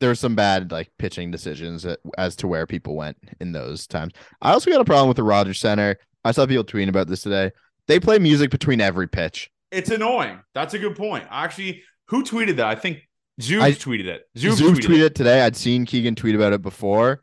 There's 0.00 0.20
some 0.20 0.34
bad 0.34 0.70
like 0.70 0.90
pitching 0.98 1.30
decisions 1.30 1.86
as 2.18 2.36
to 2.36 2.46
where 2.46 2.66
people 2.66 2.94
went 2.94 3.16
in 3.40 3.52
those 3.52 3.86
times. 3.86 4.12
I 4.42 4.52
also 4.52 4.70
got 4.70 4.82
a 4.82 4.84
problem 4.84 5.08
with 5.08 5.16
the 5.16 5.22
Rogers 5.22 5.58
Center. 5.58 5.96
I 6.24 6.32
saw 6.32 6.44
people 6.44 6.64
tweeting 6.64 6.90
about 6.90 7.08
this 7.08 7.22
today. 7.22 7.52
They 7.86 7.98
play 7.98 8.18
music 8.18 8.50
between 8.50 8.82
every 8.82 9.08
pitch. 9.08 9.50
It's 9.70 9.90
annoying. 9.90 10.40
That's 10.54 10.74
a 10.74 10.78
good 10.78 10.94
point. 10.94 11.24
Actually, 11.30 11.82
who 12.08 12.22
tweeted 12.22 12.56
that? 12.56 12.66
I 12.66 12.74
think 12.74 13.08
Zoom 13.40 13.62
tweeted 13.62 14.06
it. 14.06 14.24
Zoom 14.36 14.56
tweeted, 14.56 14.84
tweeted 14.84 15.04
it 15.06 15.14
today. 15.14 15.40
I'd 15.40 15.56
seen 15.56 15.86
Keegan 15.86 16.16
tweet 16.16 16.34
about 16.34 16.52
it 16.52 16.60
before, 16.60 17.22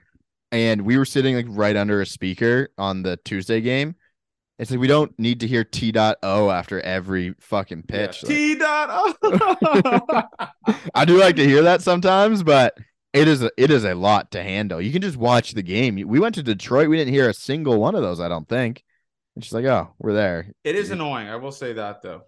and 0.52 0.82
we 0.82 0.98
were 0.98 1.06
sitting 1.06 1.36
like 1.36 1.46
right 1.50 1.76
under 1.76 2.02
a 2.02 2.06
speaker 2.06 2.70
on 2.80 3.04
the 3.04 3.18
Tuesday 3.26 3.62
game. 3.62 3.96
It's 4.64 4.72
like 4.72 4.80
we 4.80 4.88
don't 4.88 5.14
need 5.20 5.42
to 5.42 5.48
hear 5.48 5.66
T 5.66 5.92
dot 5.92 6.20
O 6.24 6.50
after 6.50 6.80
every 6.80 7.36
fucking 7.42 7.84
pitch. 7.84 8.24
Yeah. 8.24 8.30
T 8.30 8.56
dot 8.56 8.90
O. 9.22 10.24
I 10.96 11.04
do 11.04 11.20
like 11.20 11.36
to 11.36 11.46
hear 11.46 11.64
that 11.64 11.82
sometimes, 11.82 12.44
but 12.44 12.78
it 13.12 13.28
is 13.28 13.44
a, 13.44 13.52
it 13.58 13.72
is 13.72 13.84
a 13.84 13.94
lot 13.94 14.32
to 14.32 14.42
handle. 14.42 14.80
You 14.80 14.94
can 14.94 15.02
just 15.02 15.18
watch 15.18 15.52
the 15.52 15.64
game. 15.64 15.96
We 16.08 16.18
went 16.18 16.36
to 16.36 16.44
Detroit. 16.44 16.88
We 16.88 16.96
didn't 16.96 17.14
hear 17.14 17.28
a 17.28 17.34
single 17.34 17.78
one 17.78 17.94
of 17.94 18.04
those. 18.04 18.22
I 18.22 18.30
don't 18.30 18.48
think. 18.48 18.86
And 19.36 19.44
she's 19.44 19.52
like, 19.52 19.66
"Oh, 19.66 19.96
we're 20.00 20.14
there." 20.14 20.54
It 20.64 20.78
is 20.78 20.92
annoying. 20.92 21.28
I 21.28 21.36
will 21.36 21.52
say 21.52 21.74
that 21.74 22.02
though. 22.02 22.22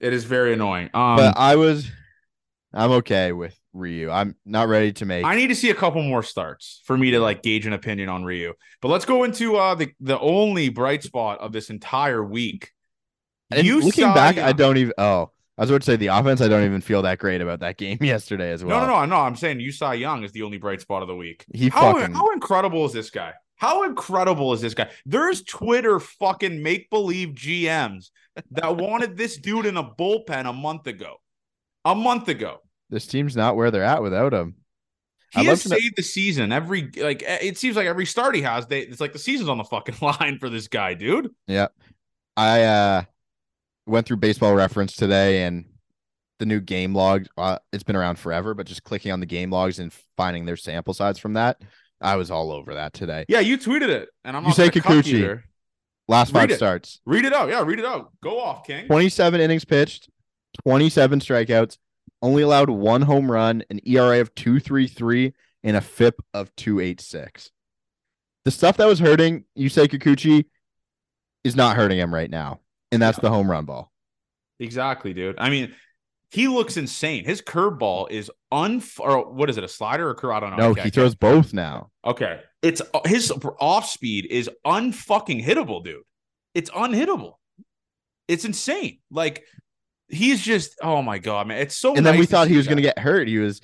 It 0.00 0.12
is 0.12 0.24
very 0.24 0.54
annoying. 0.54 0.90
Um, 0.94 1.16
but 1.16 1.38
I 1.38 1.54
was, 1.54 1.88
I'm 2.72 2.90
okay 2.92 3.32
with 3.32 3.58
Ryu. 3.72 4.10
I'm 4.10 4.34
not 4.44 4.68
ready 4.68 4.92
to 4.94 5.06
make. 5.06 5.24
I 5.24 5.36
need 5.36 5.48
to 5.48 5.54
see 5.54 5.70
a 5.70 5.74
couple 5.74 6.02
more 6.02 6.22
starts 6.22 6.82
for 6.84 6.96
me 6.96 7.10
to 7.12 7.20
like 7.20 7.42
gauge 7.42 7.66
an 7.66 7.72
opinion 7.72 8.08
on 8.08 8.24
Ryu. 8.24 8.52
But 8.82 8.88
let's 8.88 9.04
go 9.04 9.24
into 9.24 9.56
uh 9.56 9.74
the 9.74 9.92
the 10.00 10.18
only 10.18 10.68
bright 10.68 11.02
spot 11.02 11.40
of 11.40 11.52
this 11.52 11.70
entire 11.70 12.22
week. 12.22 12.72
And 13.50 13.66
you 13.66 13.80
looking 13.80 14.04
saw, 14.04 14.14
back, 14.14 14.36
I 14.36 14.52
don't 14.52 14.76
even. 14.76 14.92
Oh, 14.98 15.30
I 15.56 15.62
was 15.62 15.70
about 15.70 15.82
to 15.82 15.86
say 15.86 15.96
the 15.96 16.08
offense. 16.08 16.40
I 16.40 16.48
don't 16.48 16.64
even 16.64 16.82
feel 16.82 17.02
that 17.02 17.18
great 17.18 17.40
about 17.40 17.60
that 17.60 17.76
game 17.78 17.98
yesterday 18.00 18.52
as 18.52 18.64
well. 18.64 18.80
No, 18.80 18.86
no, 18.86 19.00
no, 19.00 19.06
no. 19.06 19.16
I'm 19.16 19.36
saying 19.36 19.60
you 19.60 19.72
saw 19.72 19.92
Young 19.92 20.22
is 20.22 20.32
the 20.32 20.42
only 20.42 20.58
bright 20.58 20.80
spot 20.80 21.02
of 21.02 21.08
the 21.08 21.16
week. 21.16 21.44
He 21.54 21.68
how, 21.68 21.94
fucking... 21.94 22.14
how 22.14 22.30
incredible 22.32 22.84
is 22.84 22.92
this 22.92 23.10
guy? 23.10 23.32
How 23.56 23.82
incredible 23.84 24.52
is 24.52 24.60
this 24.60 24.74
guy? 24.74 24.88
There's 25.04 25.42
Twitter 25.42 25.98
fucking 25.98 26.62
make 26.62 26.90
believe 26.90 27.30
GMs 27.30 28.10
that 28.52 28.76
wanted 28.76 29.16
this 29.16 29.36
dude 29.36 29.66
in 29.66 29.76
a 29.76 29.82
bullpen 29.82 30.48
a 30.48 30.52
month 30.52 30.86
ago. 30.86 31.16
A 31.84 31.94
month 31.94 32.28
ago. 32.28 32.58
This 32.90 33.06
team's 33.06 33.36
not 33.36 33.56
where 33.56 33.70
they're 33.70 33.84
at 33.84 34.02
without 34.02 34.32
him. 34.32 34.56
He 35.32 35.44
has 35.44 35.62
saved 35.62 35.82
know- 35.84 35.90
the 35.96 36.02
season 36.02 36.52
every 36.52 36.90
like 36.96 37.22
it 37.22 37.58
seems 37.58 37.76
like 37.76 37.86
every 37.86 38.06
start 38.06 38.34
he 38.34 38.42
has. 38.42 38.66
They 38.66 38.80
it's 38.80 39.00
like 39.00 39.12
the 39.12 39.18
season's 39.18 39.48
on 39.50 39.58
the 39.58 39.64
fucking 39.64 39.96
line 40.02 40.38
for 40.38 40.48
this 40.48 40.68
guy, 40.68 40.94
dude. 40.94 41.30
Yeah, 41.46 41.68
I 42.36 42.62
uh 42.62 43.02
went 43.86 44.06
through 44.06 44.16
Baseball 44.18 44.54
Reference 44.54 44.96
today 44.96 45.42
and 45.42 45.66
the 46.38 46.46
new 46.46 46.60
game 46.60 46.94
log. 46.94 47.26
Uh, 47.36 47.58
it's 47.72 47.82
been 47.82 47.96
around 47.96 48.18
forever, 48.18 48.54
but 48.54 48.66
just 48.66 48.84
clicking 48.84 49.12
on 49.12 49.20
the 49.20 49.26
game 49.26 49.50
logs 49.50 49.78
and 49.78 49.92
finding 50.16 50.46
their 50.46 50.56
sample 50.56 50.94
size 50.94 51.18
from 51.18 51.34
that, 51.34 51.60
I 52.00 52.16
was 52.16 52.30
all 52.30 52.50
over 52.52 52.74
that 52.74 52.92
today. 52.92 53.24
Yeah, 53.28 53.40
you 53.40 53.58
tweeted 53.58 53.88
it, 53.88 54.08
and 54.24 54.36
I'm 54.36 54.44
Yusei 54.44 54.70
Kikuchi. 54.70 55.42
Last 56.06 56.32
five 56.32 56.50
starts. 56.52 57.00
Read 57.04 57.26
it 57.26 57.34
out. 57.34 57.50
Yeah, 57.50 57.62
read 57.62 57.78
it 57.78 57.84
out. 57.84 58.12
Go 58.22 58.40
off, 58.40 58.66
King. 58.66 58.86
27 58.86 59.40
innings 59.42 59.66
pitched, 59.66 60.08
27 60.62 61.20
strikeouts, 61.20 61.78
only 62.22 62.42
allowed 62.42 62.70
one 62.70 63.02
home 63.02 63.30
run, 63.30 63.62
an 63.70 63.80
ERA 63.86 64.20
of 64.20 64.34
233, 64.34 65.32
and 65.62 65.76
a 65.76 65.80
FIP 65.80 66.20
of 66.34 66.54
286. 66.56 67.50
The 68.44 68.50
stuff 68.50 68.76
that 68.78 68.86
was 68.86 68.98
hurting 68.98 69.44
Yusei 69.58 69.86
Kikuchi 69.88 70.46
is 71.44 71.54
not 71.54 71.76
hurting 71.76 71.98
him 71.98 72.12
right 72.14 72.30
now. 72.30 72.60
And 72.90 73.02
that's 73.02 73.18
the 73.18 73.28
home 73.28 73.50
run 73.50 73.64
ball. 73.64 73.92
Exactly, 74.60 75.12
dude. 75.12 75.36
I 75.38 75.50
mean, 75.50 75.74
he 76.30 76.48
looks 76.48 76.76
insane. 76.76 77.24
His 77.24 77.40
curveball 77.42 78.10
is 78.10 78.30
un 78.50 78.82
or 78.98 79.30
what 79.30 79.48
is 79.50 79.56
it, 79.56 79.64
a 79.64 79.68
slider 79.68 80.08
or 80.08 80.14
curve? 80.14 80.32
I 80.32 80.40
don't 80.40 80.50
know. 80.56 80.72
No, 80.72 80.74
he 80.74 80.90
throws 80.90 81.14
both 81.14 81.52
now. 81.52 81.90
Okay. 82.04 82.40
It's 82.62 82.82
uh, 82.92 83.00
his 83.04 83.32
off 83.60 83.86
speed 83.88 84.26
is 84.30 84.50
unfucking 84.66 85.44
hittable, 85.44 85.84
dude. 85.84 86.02
It's 86.54 86.70
unhittable. 86.70 87.34
It's 88.26 88.44
insane. 88.44 88.98
Like 89.10 89.44
he's 90.08 90.40
just 90.42 90.78
oh 90.82 91.02
my 91.02 91.18
god, 91.18 91.46
man. 91.46 91.58
It's 91.58 91.76
so. 91.76 91.94
And 91.94 92.04
nice 92.04 92.12
then 92.12 92.20
we 92.20 92.26
thought 92.26 92.48
he 92.48 92.56
was 92.56 92.66
going 92.66 92.76
to 92.76 92.82
get 92.82 92.98
hurt. 92.98 93.28
He 93.28 93.38
was 93.38 93.60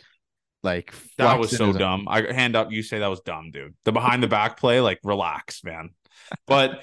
like 0.62 0.92
that 1.18 1.38
was 1.38 1.56
so 1.56 1.72
dumb. 1.72 2.06
I 2.08 2.32
hand 2.32 2.56
up. 2.56 2.72
You 2.72 2.82
say 2.82 2.98
that 2.98 3.08
was 3.08 3.20
dumb, 3.20 3.50
dude. 3.50 3.74
The 3.84 3.92
behind 3.92 4.22
the 4.22 4.28
back 4.28 4.58
play, 4.58 4.80
like 4.80 4.98
relax, 5.04 5.62
man. 5.62 5.90
But 6.46 6.82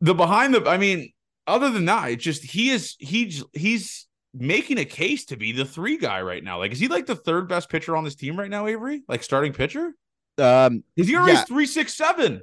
the 0.00 0.14
behind 0.14 0.54
the, 0.54 0.68
I 0.68 0.78
mean, 0.78 1.12
other 1.46 1.70
than 1.70 1.84
that, 1.86 2.10
it's 2.10 2.24
just 2.24 2.44
he 2.44 2.70
is 2.70 2.96
he's 2.98 3.44
he's 3.52 4.06
making 4.34 4.78
a 4.78 4.84
case 4.84 5.26
to 5.26 5.36
be 5.36 5.52
the 5.52 5.64
three 5.64 5.98
guy 5.98 6.22
right 6.22 6.42
now. 6.42 6.58
Like, 6.58 6.72
is 6.72 6.78
he 6.78 6.88
like 6.88 7.06
the 7.06 7.16
third 7.16 7.48
best 7.48 7.68
pitcher 7.68 7.96
on 7.96 8.04
this 8.04 8.14
team 8.14 8.38
right 8.38 8.50
now, 8.50 8.66
Avery? 8.66 9.02
Like 9.08 9.22
starting 9.22 9.52
pitcher? 9.52 9.92
Um, 10.38 10.84
his 10.96 11.10
ERA 11.10 11.26
yeah. 11.26 11.40
is 11.40 11.44
three 11.44 11.66
six 11.66 11.94
seven. 11.94 12.42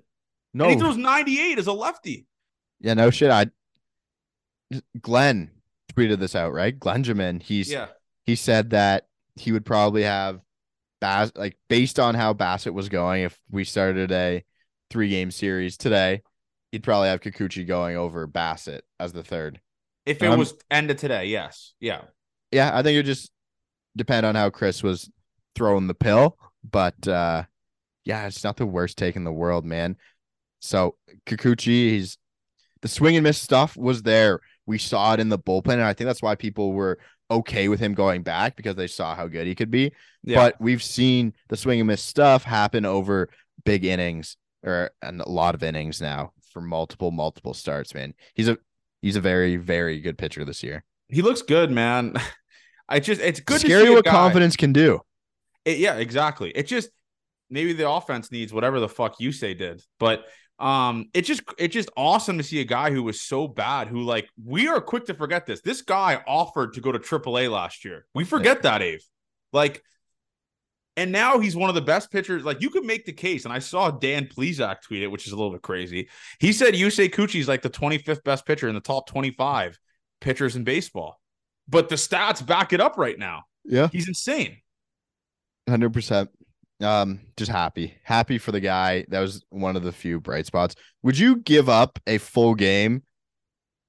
No, 0.53 0.69
he 0.69 0.75
throws 0.75 0.97
ninety 0.97 1.39
eight 1.39 1.57
as 1.57 1.67
a 1.67 1.73
lefty. 1.73 2.25
Yeah, 2.81 2.93
no 2.93 3.09
shit. 3.09 3.31
I 3.31 3.47
Glenn 5.01 5.51
tweeted 5.95 6.19
this 6.19 6.35
out, 6.35 6.53
right? 6.53 6.77
Glenjamin. 6.77 7.41
He's 7.41 7.71
yeah. 7.71 7.87
He 8.25 8.35
said 8.35 8.71
that 8.71 9.05
he 9.35 9.51
would 9.51 9.65
probably 9.65 10.03
have 10.03 10.41
Bass 11.01 11.31
like 11.35 11.57
based 11.69 11.99
on 11.99 12.15
how 12.15 12.33
Bassitt 12.33 12.73
was 12.73 12.89
going. 12.89 13.23
If 13.23 13.37
we 13.49 13.63
started 13.63 14.11
a 14.11 14.43
three 14.89 15.09
game 15.09 15.31
series 15.31 15.77
today, 15.77 16.23
he'd 16.71 16.83
probably 16.83 17.09
have 17.09 17.21
Kikuchi 17.21 17.67
going 17.67 17.97
over 17.97 18.27
Bassitt 18.27 18.81
as 18.99 19.13
the 19.13 19.23
third. 19.23 19.59
If 20.05 20.21
it 20.21 20.27
um, 20.27 20.39
was 20.39 20.53
ended 20.69 20.97
today, 20.97 21.25
yes, 21.25 21.73
yeah, 21.79 22.01
yeah. 22.51 22.71
I 22.73 22.83
think 22.83 22.97
it 22.97 23.03
just 23.03 23.31
depend 23.97 24.25
on 24.25 24.35
how 24.35 24.49
Chris 24.49 24.83
was 24.83 25.09
throwing 25.55 25.87
the 25.87 25.95
pill, 25.95 26.37
but 26.69 27.07
uh 27.07 27.43
yeah, 28.05 28.27
it's 28.27 28.43
not 28.43 28.57
the 28.57 28.65
worst 28.65 28.97
take 28.97 29.15
in 29.15 29.23
the 29.23 29.33
world, 29.33 29.65
man. 29.65 29.97
So 30.59 30.95
Kikuchi, 31.25 31.89
he's 31.89 32.17
the 32.81 32.87
swing 32.87 33.15
and 33.15 33.23
miss 33.23 33.41
stuff 33.41 33.75
was 33.75 34.03
there. 34.03 34.41
We 34.65 34.77
saw 34.77 35.13
it 35.13 35.19
in 35.19 35.29
the 35.29 35.39
bullpen, 35.39 35.73
and 35.73 35.83
I 35.83 35.93
think 35.93 36.07
that's 36.07 36.21
why 36.21 36.35
people 36.35 36.73
were 36.73 36.99
okay 37.29 37.67
with 37.67 37.79
him 37.79 37.93
going 37.93 38.23
back 38.23 38.55
because 38.55 38.75
they 38.75 38.87
saw 38.87 39.15
how 39.15 39.27
good 39.27 39.47
he 39.47 39.55
could 39.55 39.71
be. 39.71 39.91
Yeah. 40.23 40.37
But 40.37 40.55
we've 40.59 40.83
seen 40.83 41.33
the 41.49 41.57
swing 41.57 41.79
and 41.79 41.87
miss 41.87 42.01
stuff 42.01 42.43
happen 42.43 42.85
over 42.85 43.29
big 43.63 43.85
innings 43.85 44.37
or 44.63 44.91
and 45.01 45.21
a 45.21 45.29
lot 45.29 45.55
of 45.55 45.63
innings 45.63 46.01
now 46.01 46.33
for 46.51 46.61
multiple 46.61 47.11
multiple 47.11 47.53
starts. 47.53 47.93
Man, 47.93 48.13
he's 48.33 48.47
a 48.47 48.57
he's 49.01 49.15
a 49.15 49.21
very 49.21 49.57
very 49.57 49.99
good 49.99 50.17
pitcher 50.17 50.45
this 50.45 50.63
year. 50.63 50.83
He 51.07 51.21
looks 51.21 51.41
good, 51.41 51.71
man. 51.71 52.15
I 52.89 52.99
just 52.99 53.21
it's 53.21 53.39
good. 53.39 53.61
Scary 53.61 53.89
what 53.89 54.05
confidence 54.05 54.55
can 54.55 54.73
do. 54.73 55.01
It, 55.63 55.79
yeah, 55.79 55.95
exactly. 55.95 56.51
It 56.51 56.67
just 56.67 56.89
maybe 57.49 57.73
the 57.73 57.89
offense 57.89 58.31
needs 58.31 58.53
whatever 58.53 58.79
the 58.79 58.89
fuck 58.89 59.19
Yusei 59.19 59.57
did, 59.57 59.81
but 59.99 60.25
um 60.59 61.09
it 61.13 61.23
just 61.23 61.41
it's 61.57 61.73
just 61.73 61.89
awesome 61.97 62.37
to 62.37 62.43
see 62.43 62.61
a 62.61 62.65
guy 62.65 62.89
who 62.89 63.03
was 63.03 63.21
so 63.21 63.47
bad 63.47 63.89
who 63.89 64.01
like 64.01 64.29
we 64.41 64.67
are 64.67 64.79
quick 64.79 65.05
to 65.05 65.13
forget 65.13 65.45
this 65.45 65.59
this 65.61 65.81
guy 65.81 66.23
offered 66.25 66.73
to 66.73 66.79
go 66.79 66.91
to 66.93 66.99
AAA 66.99 67.51
last 67.51 67.83
year 67.83 68.05
we 68.13 68.23
forget 68.23 68.57
yeah. 68.57 68.61
that 68.61 68.81
Ave 68.81 68.99
like 69.51 69.83
And 70.97 71.11
now 71.11 71.39
he's 71.39 71.55
one 71.55 71.69
of 71.69 71.75
the 71.75 71.81
best 71.81 72.11
pitchers. 72.11 72.43
Like 72.43 72.61
you 72.61 72.69
could 72.69 72.85
make 72.85 73.05
the 73.05 73.13
case, 73.13 73.45
and 73.45 73.53
I 73.53 73.59
saw 73.59 73.91
Dan 73.91 74.27
Plesac 74.27 74.81
tweet 74.81 75.03
it, 75.03 75.07
which 75.07 75.27
is 75.27 75.33
a 75.33 75.35
little 75.35 75.51
bit 75.51 75.61
crazy. 75.61 76.09
He 76.39 76.53
said 76.53 76.73
Yusei 76.73 77.09
Kikuchi 77.09 77.39
is 77.39 77.47
like 77.47 77.61
the 77.61 77.69
25th 77.69 78.23
best 78.23 78.45
pitcher 78.45 78.67
in 78.67 78.75
the 78.75 78.81
top 78.81 79.07
25 79.07 79.77
pitchers 80.21 80.55
in 80.55 80.63
baseball. 80.63 81.19
But 81.67 81.89
the 81.89 81.95
stats 81.95 82.45
back 82.45 82.71
it 82.73 82.79
up 82.79 82.97
right 82.97 83.17
now. 83.17 83.43
Yeah. 83.65 83.89
He's 83.91 84.07
insane. 84.07 84.57
Hundred 85.67 85.91
percent. 85.93 86.29
Um, 86.81 87.21
just 87.37 87.49
happy, 87.51 87.95
happy 88.03 88.37
for 88.37 88.51
the 88.51 88.59
guy. 88.59 89.05
That 89.09 89.21
was 89.21 89.43
one 89.49 89.75
of 89.75 89.83
the 89.83 89.91
few 89.93 90.19
bright 90.19 90.45
spots. 90.45 90.75
Would 91.03 91.17
you 91.17 91.37
give 91.37 91.69
up 91.69 91.99
a 92.05 92.17
full 92.17 92.53
game 92.55 93.03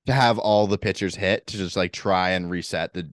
to 0.07 0.13
have 0.13 0.39
all 0.39 0.67
the 0.69 0.79
pitchers 0.79 1.17
hit 1.17 1.47
to 1.49 1.57
just 1.57 1.77
like 1.77 1.93
try 1.93 2.31
and 2.31 2.49
reset 2.51 2.95
the 2.95 3.11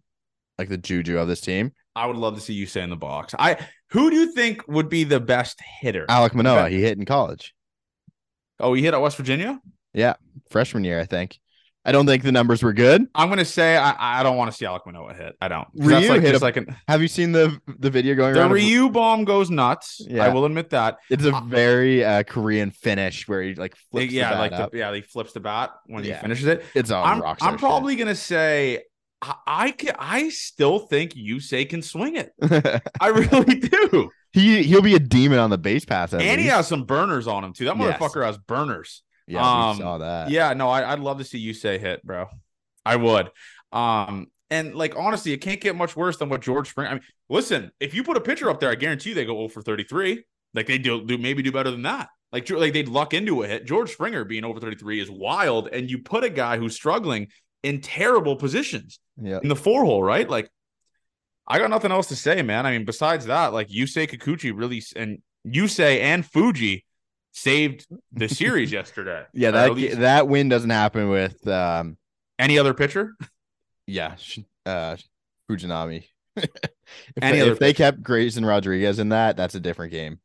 like 0.59 0.69
the 0.69 0.77
juju 0.77 1.17
of 1.17 1.27
this 1.27 1.41
team? 1.41 1.71
I 1.95 2.05
would 2.05 2.17
love 2.17 2.35
to 2.35 2.41
see 2.41 2.59
Yusei 2.63 2.83
in 2.83 2.89
the 2.91 2.95
box. 2.95 3.33
I 3.39 3.57
who 3.89 4.09
do 4.11 4.15
you 4.15 4.31
think 4.33 4.67
would 4.67 4.89
be 4.89 5.03
the 5.03 5.19
best 5.19 5.59
hitter? 5.81 6.05
Alek 6.07 6.33
Manoah, 6.35 6.65
Okay. 6.65 6.75
he 6.75 6.81
hit 6.81 6.97
in 6.97 7.05
college, 7.05 7.53
Oh, 8.59 8.73
he 8.75 8.83
hit 8.83 8.93
at 8.93 9.01
West 9.01 9.17
Virginia? 9.17 9.59
Yeah. 9.93 10.13
Freshman 10.49 10.83
year, 10.83 10.99
I 10.99 11.05
think. 11.05 11.39
I 11.85 11.91
don't 11.91 12.05
think 12.05 12.23
the 12.23 12.31
numbers 12.31 12.63
were 12.63 12.71
good. 12.73 13.05
I'm 13.13 13.27
gonna 13.29 13.43
say 13.43 13.75
I, 13.75 14.19
I 14.19 14.23
don't 14.23 14.37
want 14.37 14.49
to 14.51 14.55
see 14.57 14.65
Alek 14.65 14.85
Manoah 14.85 15.13
hit. 15.13 15.35
I 15.41 15.47
don't. 15.49 15.67
Ryu 15.75 16.07
like 16.09 16.21
hit 16.21 16.31
just 16.31 16.41
a- 16.41 16.45
like 16.45 16.55
an 16.57 16.75
Have 16.87 17.01
you 17.01 17.07
seen 17.09 17.31
the 17.33 17.59
the 17.79 17.89
video 17.89 18.15
going 18.15 18.33
the 18.33 18.39
around? 18.39 18.51
of- 18.51 18.55
Ryu 18.55 18.89
bomb 18.89 19.25
goes 19.25 19.49
nuts. 19.49 19.99
Yeah. 20.07 20.23
I 20.25 20.29
will 20.29 20.45
admit 20.45 20.69
that. 20.69 20.99
It's 21.09 21.25
a 21.25 21.41
very 21.45 22.03
uh, 22.05 22.23
Korean 22.23 22.71
finish 22.71 23.27
where 23.27 23.41
he 23.41 23.55
like 23.55 23.75
flips 23.91 24.13
yeah, 24.13 24.29
the 24.29 24.35
bat 24.35 24.51
like 24.61 24.71
the, 24.71 24.77
yeah, 24.77 24.93
he 24.95 25.01
flips 25.01 25.33
the 25.33 25.41
bat 25.41 25.71
when 25.87 26.03
Yeah. 26.05 26.15
he 26.15 26.21
finishes 26.21 26.47
it. 26.47 26.63
it's 26.73 26.89
all 26.89 27.03
I'm 27.03 27.19
rock 27.21 27.39
I'm 27.41 27.57
probably 27.57 27.95
gonna 27.97 28.15
say 28.15 28.83
I 29.21 29.35
I, 29.45 29.71
ca- 29.71 29.95
I 29.99 30.29
still 30.29 30.79
think 30.79 31.13
Yusei 31.13 31.67
can 31.69 31.81
swing 31.81 32.15
it. 32.15 32.31
I 33.01 33.07
really 33.09 33.55
do. 33.59 34.09
he 34.31 34.63
he'll 34.63 34.81
be 34.81 34.95
a 34.95 34.99
demon 34.99 35.39
on 35.39 35.49
the 35.49 35.57
base 35.57 35.83
pass. 35.85 36.13
At 36.13 36.21
and 36.21 36.39
he 36.41 36.47
has 36.47 36.67
some 36.67 36.85
burners 36.85 37.27
on 37.27 37.43
him 37.43 37.53
too. 37.53 37.65
That 37.65 37.77
Yes. 37.77 37.99
motherfucker 37.99 38.25
has 38.25 38.37
burners. 38.37 39.02
Yeah, 39.27 39.69
um, 39.69 39.77
saw 39.77 39.97
that. 39.99 40.29
Yeah, 40.29 40.53
no, 40.53 40.69
I, 40.69 40.93
I'd 40.93 40.99
love 40.99 41.19
to 41.19 41.23
see 41.23 41.45
Yusei 41.45 41.79
hit, 41.79 42.03
bro. 42.03 42.27
I 42.85 42.97
would. 42.97 43.31
Um, 43.71 44.27
and 44.49 44.75
like 44.75 44.95
honestly, 44.95 45.31
it 45.31 45.37
can't 45.37 45.61
get 45.61 45.75
much 45.75 45.95
worse 45.95 46.17
than 46.17 46.29
what 46.29 46.41
George 46.41 46.69
Springer. 46.69 46.89
I 46.89 46.93
mean, 46.93 47.03
listen, 47.29 47.71
if 47.79 47.93
you 47.93 48.03
put 48.03 48.17
a 48.17 48.21
pitcher 48.21 48.49
up 48.49 48.59
there, 48.59 48.69
I 48.69 48.75
guarantee 48.75 49.09
you 49.09 49.15
they 49.15 49.25
go 49.25 49.35
0 49.35 49.47
for 49.47 49.61
33. 49.61 50.23
Like 50.53 50.67
they 50.67 50.77
do, 50.77 51.03
do 51.03 51.17
maybe 51.17 51.41
do 51.41 51.51
better 51.51 51.71
than 51.71 51.83
that. 51.83 52.09
Like 52.31 52.49
like 52.49 52.73
they'd 52.73 52.87
luck 52.87 53.13
into 53.13 53.43
a 53.43 53.47
hit. 53.47 53.65
George 53.65 53.91
Springer 53.91 54.25
being 54.25 54.43
over 54.43 54.59
33 54.59 54.99
is 54.99 55.09
wild, 55.09 55.69
and 55.69 55.89
you 55.89 55.99
put 55.99 56.23
a 56.23 56.29
guy 56.29 56.57
who's 56.57 56.75
struggling 56.75 57.27
in 57.63 57.79
terrible 57.81 58.35
positions 58.35 58.99
yeah. 59.21 59.39
in 59.41 59.49
the 59.49 59.55
four 59.55 59.85
hole, 59.85 60.03
right? 60.03 60.29
Like, 60.29 60.49
I 61.47 61.59
got 61.59 61.69
nothing 61.69 61.91
else 61.91 62.07
to 62.07 62.15
say, 62.15 62.41
man. 62.41 62.65
I 62.65 62.71
mean, 62.71 62.85
besides 62.85 63.25
that, 63.27 63.53
like 63.53 63.69
Yusei 63.69 64.09
Kikuchi 64.09 64.51
really 64.55 64.83
and 64.95 65.19
you 65.43 65.67
say 65.67 66.01
and 66.01 66.25
Fuji 66.25 66.85
saved 67.33 67.85
the 68.13 68.29
series 68.29 68.71
yesterday. 68.79 69.25
Yeah, 69.33 69.51
that 69.51 69.75
least- 69.75 69.99
that 69.99 70.27
win 70.29 70.47
doesn't 70.49 70.69
happen 70.69 71.09
with 71.09 71.45
um 71.47 71.97
any 72.39 72.57
other 72.57 72.73
pitcher. 72.73 73.15
yeah, 73.85 74.15
uh 74.65 74.95
Fujinami. 75.51 76.05
if 76.37 76.49
Any 77.21 77.37
they, 77.37 77.41
other 77.41 77.51
if 77.51 77.59
they 77.59 77.73
kept 77.73 78.01
Grayson 78.01 78.45
Rodriguez 78.45 78.97
in 78.99 79.09
that, 79.09 79.35
that's 79.37 79.55
a 79.55 79.59
different 79.59 79.91
game. 79.91 80.19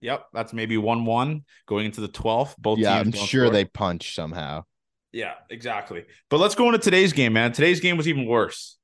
Yep, 0.00 0.26
that's 0.32 0.52
maybe 0.52 0.76
one 0.76 1.04
one 1.04 1.44
going 1.66 1.86
into 1.86 2.00
the 2.00 2.08
twelfth. 2.08 2.56
Both 2.58 2.78
yeah, 2.80 2.98
I'm 2.98 3.12
sure 3.12 3.44
score. 3.46 3.50
they 3.52 3.64
punch 3.64 4.14
somehow. 4.16 4.64
Yeah, 5.12 5.34
exactly. 5.50 6.04
But 6.30 6.40
let's 6.40 6.54
go 6.56 6.66
into 6.66 6.78
today's 6.78 7.12
game, 7.12 7.34
man. 7.34 7.52
Today's 7.52 7.78
game 7.78 7.96
was 7.96 8.08
even 8.08 8.26
worse. 8.26 8.78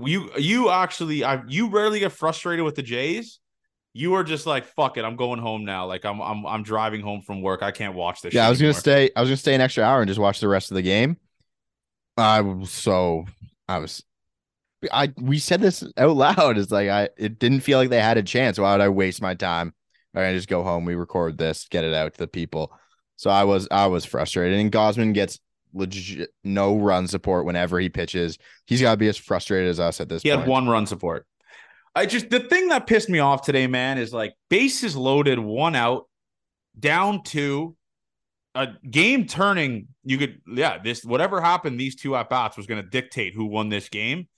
You 0.00 0.30
you 0.36 0.70
actually 0.70 1.24
I 1.24 1.42
you 1.48 1.68
rarely 1.68 1.98
get 1.98 2.12
frustrated 2.12 2.64
with 2.64 2.76
the 2.76 2.82
Jays. 2.82 3.39
You 3.92 4.12
were 4.12 4.22
just 4.24 4.46
like 4.46 4.66
fuck 4.66 4.96
it. 4.96 5.04
I'm 5.04 5.16
going 5.16 5.40
home 5.40 5.64
now. 5.64 5.86
Like 5.86 6.04
I'm 6.04 6.20
I'm 6.20 6.46
I'm 6.46 6.62
driving 6.62 7.00
home 7.00 7.22
from 7.22 7.42
work. 7.42 7.62
I 7.62 7.70
can't 7.72 7.94
watch 7.94 8.22
this. 8.22 8.32
Yeah, 8.32 8.46
I 8.46 8.50
was 8.50 8.60
gonna 8.60 8.74
stay. 8.74 9.10
I 9.16 9.20
was 9.20 9.28
gonna 9.28 9.36
stay 9.36 9.54
an 9.54 9.60
extra 9.60 9.84
hour 9.84 10.00
and 10.00 10.08
just 10.08 10.20
watch 10.20 10.40
the 10.40 10.48
rest 10.48 10.70
of 10.70 10.76
the 10.76 10.82
game. 10.82 11.16
I 12.16 12.40
was 12.42 12.70
so 12.70 13.24
I 13.68 13.78
was. 13.78 14.02
I 14.92 15.12
we 15.18 15.38
said 15.38 15.60
this 15.60 15.84
out 15.96 16.16
loud. 16.16 16.56
It's 16.58 16.70
like 16.70 16.88
I 16.88 17.08
it 17.18 17.38
didn't 17.38 17.60
feel 17.60 17.78
like 17.78 17.90
they 17.90 18.00
had 18.00 18.16
a 18.16 18.22
chance. 18.22 18.58
Why 18.58 18.72
would 18.72 18.80
I 18.80 18.88
waste 18.88 19.20
my 19.20 19.34
time? 19.34 19.74
All 20.14 20.22
right, 20.22 20.34
just 20.34 20.48
go 20.48 20.62
home. 20.62 20.84
We 20.84 20.94
record 20.94 21.38
this, 21.38 21.68
get 21.68 21.84
it 21.84 21.94
out 21.94 22.12
to 22.14 22.18
the 22.18 22.26
people. 22.26 22.72
So 23.16 23.28
I 23.30 23.44
was 23.44 23.68
I 23.70 23.86
was 23.88 24.04
frustrated. 24.04 24.58
And 24.58 24.72
Gausman 24.72 25.14
gets 25.14 25.38
legit 25.72 26.30
no 26.42 26.76
run 26.78 27.06
support 27.06 27.44
whenever 27.46 27.78
he 27.78 27.88
pitches. 27.88 28.38
He's 28.66 28.80
got 28.80 28.92
to 28.92 28.96
be 28.96 29.08
as 29.08 29.16
frustrated 29.16 29.68
as 29.68 29.78
us 29.78 30.00
at 30.00 30.08
this 30.08 30.22
He 30.22 30.30
point. 30.30 30.40
had 30.40 30.48
one 30.48 30.68
run 30.68 30.86
support. 30.86 31.26
I 31.94 32.06
just 32.06 32.30
the 32.30 32.40
thing 32.40 32.68
that 32.68 32.86
pissed 32.86 33.08
me 33.08 33.18
off 33.18 33.42
today, 33.42 33.66
man, 33.66 33.98
is 33.98 34.12
like 34.12 34.34
bases 34.48 34.96
loaded, 34.96 35.38
one 35.38 35.74
out, 35.74 36.06
down 36.78 37.22
two, 37.22 37.76
a 38.54 38.68
game 38.88 39.26
turning. 39.26 39.88
You 40.04 40.18
could, 40.18 40.40
yeah, 40.46 40.78
this 40.78 41.04
whatever 41.04 41.40
happened, 41.40 41.78
these 41.78 41.96
two 41.96 42.16
at 42.16 42.28
bats 42.28 42.56
was 42.56 42.66
going 42.66 42.82
to 42.82 42.88
dictate 42.88 43.34
who 43.34 43.46
won 43.46 43.68
this 43.68 43.88
game. 43.88 44.28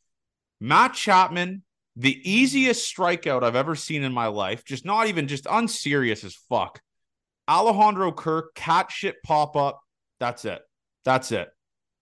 Matt 0.61 0.95
Chapman, 0.95 1.63
the 1.97 2.19
easiest 2.31 2.95
strikeout 2.95 3.43
I've 3.43 3.57
ever 3.57 3.75
seen 3.75 4.03
in 4.03 4.13
my 4.13 4.29
life, 4.29 4.65
just 4.65 4.85
not 4.85 5.09
even 5.09 5.29
just 5.29 5.47
unserious 5.51 6.25
as 6.25 6.35
fuck. 6.49 6.81
Alejandro 7.49 8.13
Kirk, 8.13 8.55
cat 8.55 8.91
shit 8.91 9.17
pop 9.23 9.57
up. 9.57 9.81
That's 10.21 10.45
it. 10.45 10.63
That's 11.05 11.33
it. 11.33 11.49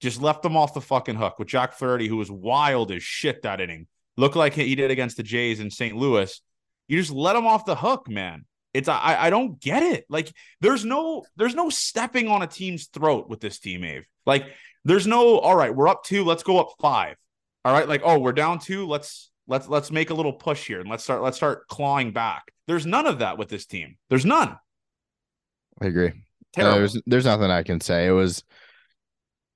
Just 0.00 0.22
left 0.22 0.42
them 0.42 0.56
off 0.56 0.74
the 0.74 0.80
fucking 0.80 1.16
hook 1.16 1.38
with 1.38 1.48
Jack 1.48 1.72
Flaherty, 1.72 2.06
who 2.06 2.16
was 2.16 2.30
wild 2.30 2.92
as 2.92 3.02
shit 3.02 3.42
that 3.42 3.60
inning. 3.60 3.86
Looked 4.20 4.36
like 4.36 4.52
he 4.52 4.74
did 4.74 4.90
against 4.90 5.16
the 5.16 5.22
Jays 5.22 5.60
in 5.60 5.70
St. 5.70 5.96
Louis. 5.96 6.42
You 6.88 6.98
just 6.98 7.10
let 7.10 7.36
him 7.36 7.46
off 7.46 7.64
the 7.64 7.74
hook, 7.74 8.06
man. 8.06 8.44
It's 8.74 8.86
I 8.86 9.16
I 9.18 9.30
don't 9.30 9.58
get 9.58 9.82
it. 9.82 10.04
Like 10.10 10.30
there's 10.60 10.84
no 10.84 11.24
there's 11.36 11.54
no 11.54 11.70
stepping 11.70 12.28
on 12.28 12.42
a 12.42 12.46
team's 12.46 12.88
throat 12.88 13.30
with 13.30 13.40
this 13.40 13.58
team, 13.58 13.82
Ave. 13.82 14.04
Like 14.26 14.44
there's 14.84 15.06
no 15.06 15.38
all 15.38 15.56
right, 15.56 15.74
we're 15.74 15.88
up 15.88 16.04
two, 16.04 16.24
let's 16.24 16.42
go 16.42 16.60
up 16.60 16.74
five. 16.82 17.16
All 17.64 17.72
right, 17.72 17.88
like 17.88 18.02
oh, 18.04 18.18
we're 18.18 18.32
down 18.32 18.58
two, 18.58 18.86
let's 18.86 19.30
let's 19.48 19.68
let's 19.68 19.90
make 19.90 20.10
a 20.10 20.14
little 20.14 20.34
push 20.34 20.66
here 20.66 20.80
and 20.80 20.90
let's 20.90 21.02
start 21.02 21.22
let's 21.22 21.38
start 21.38 21.66
clawing 21.68 22.12
back. 22.12 22.52
There's 22.66 22.84
none 22.84 23.06
of 23.06 23.20
that 23.20 23.38
with 23.38 23.48
this 23.48 23.64
team. 23.64 23.96
There's 24.10 24.26
none. 24.26 24.54
I 25.80 25.86
agree. 25.86 26.12
Uh, 26.58 26.74
there's 26.74 27.00
there's 27.06 27.24
nothing 27.24 27.50
I 27.50 27.62
can 27.62 27.80
say. 27.80 28.06
It 28.06 28.12
was 28.12 28.44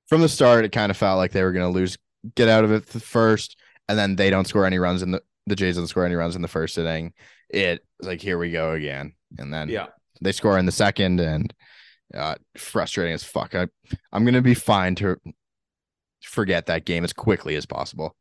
from 0.09 0.23
the 0.23 0.29
start. 0.31 0.65
It 0.65 0.73
kind 0.73 0.91
of 0.91 0.97
felt 0.97 1.19
like 1.19 1.33
they 1.33 1.43
were 1.43 1.53
going 1.53 1.71
to 1.71 1.79
lose, 1.79 1.99
get 2.35 2.49
out 2.49 2.65
of 2.65 2.73
it 2.73 2.87
the 2.87 3.01
first, 3.01 3.59
and 3.89 3.99
then 3.99 4.17
they 4.17 4.31
don't 4.31 4.47
score 4.47 4.67
any 4.67 4.79
runs 4.79 5.03
in 5.03 5.13
the 5.13 5.23
the 5.47 5.57
Jays 5.57 5.77
don't 5.77 5.87
score 5.87 6.07
any 6.07 6.15
runs 6.15 6.37
in 6.37 6.43
the 6.43 6.49
first 6.49 6.79
inning. 6.79 7.13
It 7.51 7.85
like 8.01 8.21
here 8.21 8.39
we 8.39 8.51
go 8.51 8.73
again, 8.73 9.15
and 9.39 9.53
then 9.53 9.69
yeah. 9.69 9.87
they 10.21 10.33
score 10.33 10.59
in 10.59 10.67
the 10.67 10.73
second, 10.73 11.21
and 11.21 11.53
uh, 12.15 12.37
frustrating 12.57 13.15
as 13.15 13.25
fuck. 13.25 13.55
I 13.55 13.69
I'm 14.13 14.25
gonna 14.25 14.43
be 14.43 14.55
fine 14.55 14.95
to 14.97 15.17
forget 16.23 16.67
that 16.67 16.85
game 16.85 17.05
as 17.05 17.13
quickly 17.13 17.57
as 17.57 17.67
possible. 17.67 18.17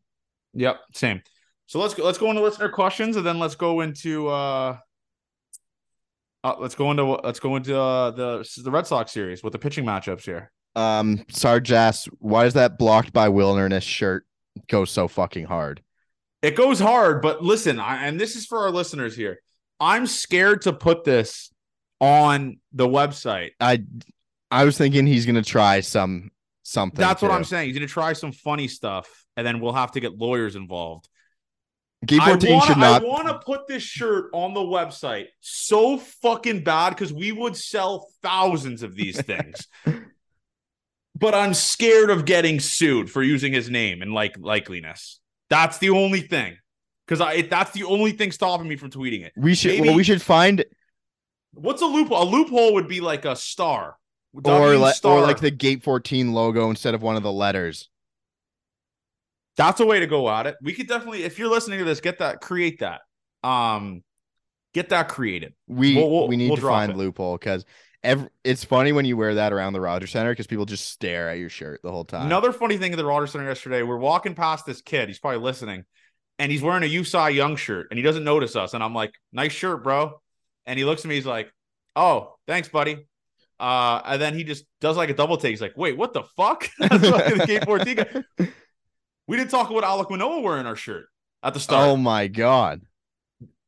Yep, 0.53 0.79
same. 0.93 1.21
So 1.65 1.79
let's 1.79 1.93
go. 1.93 2.03
Let's 2.03 2.17
go 2.17 2.29
into 2.29 2.41
listener 2.41 2.69
questions, 2.69 3.15
and 3.15 3.25
then 3.25 3.39
let's 3.39 3.55
go 3.55 3.81
into 3.81 4.27
uh, 4.27 4.77
uh 6.43 6.55
let's 6.59 6.75
go 6.75 6.91
into 6.91 7.05
let's 7.05 7.39
go 7.39 7.55
into 7.55 7.79
uh, 7.79 8.11
the 8.11 8.61
the 8.63 8.71
Red 8.71 8.85
Sox 8.85 9.11
series 9.11 9.43
with 9.43 9.53
the 9.53 9.59
pitching 9.59 9.85
matchups 9.85 10.23
here. 10.23 10.51
Um, 10.75 11.19
Sarjas, 11.31 12.09
why 12.19 12.45
is 12.45 12.55
that 12.55 12.77
blocked 12.77 13.13
by 13.13 13.29
wilderness 13.29 13.83
shirt 13.83 14.25
go 14.69 14.85
so 14.85 15.07
fucking 15.07 15.45
hard? 15.45 15.81
It 16.41 16.55
goes 16.55 16.79
hard, 16.79 17.21
but 17.21 17.41
listen, 17.41 17.79
I, 17.79 18.05
and 18.05 18.19
this 18.19 18.35
is 18.35 18.45
for 18.45 18.59
our 18.59 18.71
listeners 18.71 19.15
here. 19.15 19.39
I'm 19.79 20.07
scared 20.07 20.63
to 20.63 20.73
put 20.73 21.03
this 21.03 21.51
on 21.99 22.59
the 22.73 22.87
website. 22.87 23.51
I 23.59 23.83
I 24.51 24.65
was 24.65 24.77
thinking 24.77 25.07
he's 25.07 25.25
gonna 25.25 25.41
try 25.41 25.79
some 25.79 26.31
something. 26.63 26.99
That's 26.99 27.21
what. 27.21 27.31
I'm 27.31 27.43
saying. 27.43 27.67
He's 27.69 27.77
gonna 27.77 27.87
try 27.87 28.13
some 28.13 28.31
funny 28.31 28.67
stuff, 28.67 29.07
and 29.37 29.47
then 29.47 29.59
we'll 29.59 29.73
have 29.73 29.93
to 29.93 29.99
get 29.99 30.17
lawyers 30.17 30.55
involved. 30.55 31.07
I 32.11 32.31
14 32.31 32.53
wanna, 32.53 32.65
should 32.65 32.77
not. 32.77 33.01
I 33.01 33.05
want 33.05 33.27
to 33.29 33.39
put 33.39 33.67
this 33.67 33.83
shirt 33.83 34.29
on 34.33 34.53
the 34.53 34.61
website 34.61 35.27
so 35.39 35.97
fucking 35.97 36.63
bad 36.63 36.89
because 36.89 37.13
we 37.13 37.31
would 37.31 37.55
sell 37.55 38.09
thousands 38.21 38.83
of 38.83 38.95
these 38.95 39.21
things. 39.21 39.67
but 41.15 41.33
I'm 41.35 41.53
scared 41.53 42.09
of 42.09 42.25
getting 42.25 42.59
sued 42.59 43.09
for 43.11 43.21
using 43.23 43.53
his 43.53 43.69
name 43.69 44.01
and 44.01 44.13
like 44.13 44.37
likeliness. 44.37 45.19
That's 45.49 45.77
the 45.77 45.89
only 45.91 46.21
thing. 46.21 46.57
Because 47.07 47.19
I 47.21 47.41
that's 47.43 47.71
the 47.71 47.83
only 47.83 48.13
thing 48.13 48.31
stopping 48.31 48.67
me 48.67 48.75
from 48.77 48.89
tweeting 48.89 49.23
it. 49.25 49.33
we 49.35 49.55
should. 49.55 49.71
maybe- 49.71 49.87
well, 49.89 49.95
we 49.97 50.03
should 50.03 50.21
find 50.21 50.63
What's 51.55 51.83
a 51.83 51.85
loophole? 51.85 52.23
A 52.23 52.25
loophole 52.25 52.73
would 52.73 52.87
be 52.87 52.99
like 52.99 53.25
a 53.25 53.35
star. 53.35 53.97
or 54.43 54.75
like 54.77 54.95
star. 54.95 55.19
or 55.19 55.21
like 55.21 55.39
the 55.39 55.51
Gate 55.51 55.83
14 55.83 56.33
logo 56.33 56.69
instead 56.71 56.95
of 56.95 57.03
one 57.03 57.15
of 57.15 57.21
the 57.21 57.31
letters. 57.31 57.89
That's 59.55 59.79
a 59.79 59.85
way 59.85 59.99
to 59.99 60.07
go 60.07 60.27
at 60.31 60.47
it. 60.47 60.55
We 60.63 60.73
could 60.73 60.87
definitely, 60.87 61.23
if 61.25 61.37
you're 61.37 61.49
listening 61.51 61.77
to 61.79 61.85
this, 61.85 61.99
get 62.01 62.17
that, 62.19 62.41
create 62.41 62.79
that. 62.79 63.01
Um, 63.43 64.01
get 64.73 64.89
that 64.89 65.09
created. 65.09 65.53
We 65.67 65.95
We'll- 65.95 66.09
we'll- 66.09 66.27
we 66.27 66.37
need 66.37 66.47
we'll 66.47 66.55
to 66.57 66.63
find 66.63 66.91
it. 66.91 66.97
loophole 66.97 67.37
because 67.37 67.65
every 68.03 68.29
it's 68.43 68.63
funny 68.63 68.91
when 68.91 69.05
you 69.05 69.15
wear 69.17 69.35
that 69.35 69.53
around 69.53 69.73
the 69.73 69.81
Rogers 69.81 70.11
Center 70.11 70.31
because 70.31 70.47
people 70.47 70.65
just 70.65 70.89
stare 70.89 71.29
at 71.29 71.37
your 71.39 71.49
shirt 71.49 71.81
the 71.83 71.91
whole 71.91 72.05
time. 72.05 72.25
Another 72.25 72.51
funny 72.51 72.77
thing 72.77 72.91
at 72.93 72.97
the 72.97 73.05
Rogers 73.05 73.31
Center 73.31 73.45
yesterday, 73.47 73.83
we're 73.83 73.97
walking 73.97 74.35
past 74.35 74.65
this 74.65 74.81
kid. 74.81 75.07
He's 75.07 75.19
probably 75.19 75.39
listening. 75.39 75.85
and 76.39 76.51
he's 76.51 76.61
wearing 76.61 76.83
a 76.83 76.87
USI 76.87 77.29
Young 77.31 77.55
shirt, 77.55 77.87
and 77.91 77.97
he 77.97 78.03
doesn't 78.03 78.23
notice 78.23 78.55
us. 78.55 78.73
And 78.73 78.83
I'm 78.83 78.93
like, 78.95 79.13
"Nice 79.31 79.51
shirt, 79.53 79.83
bro." 79.83 80.19
And 80.65 80.79
he 80.79 80.85
looks 80.85 81.05
at 81.05 81.09
me, 81.09 81.15
he's 81.15 81.25
like, 81.25 81.53
"Oh, 81.95 82.35
thanks, 82.47 82.67
buddy." 82.69 83.07
Uh, 83.59 84.01
and 84.03 84.21
then 84.21 84.33
he 84.33 84.43
just 84.43 84.65
does 84.81 84.97
like 84.97 85.09
a 85.09 85.13
double 85.13 85.37
take. 85.37 85.51
He's 85.51 85.61
like, 85.61 85.77
"Wait, 85.77 85.95
what 85.95 86.11
the 86.13 86.23
fuck?" 86.35 86.69
That's 86.79 87.09
like 87.09 87.35
the 87.37 87.45
Gate 87.45 87.63
14 87.65 87.95
guy. 87.95 88.47
We 89.27 89.37
didn't 89.37 89.51
talk 89.51 89.69
about 89.69 89.83
Alek 89.83 90.09
Manoah 90.09 90.41
wearing 90.41 90.65
our 90.65 90.75
shirt 90.75 91.05
at 91.43 91.53
the 91.53 91.59
start. 91.59 91.87
Oh 91.87 91.95
my 91.95 92.27
god. 92.27 92.81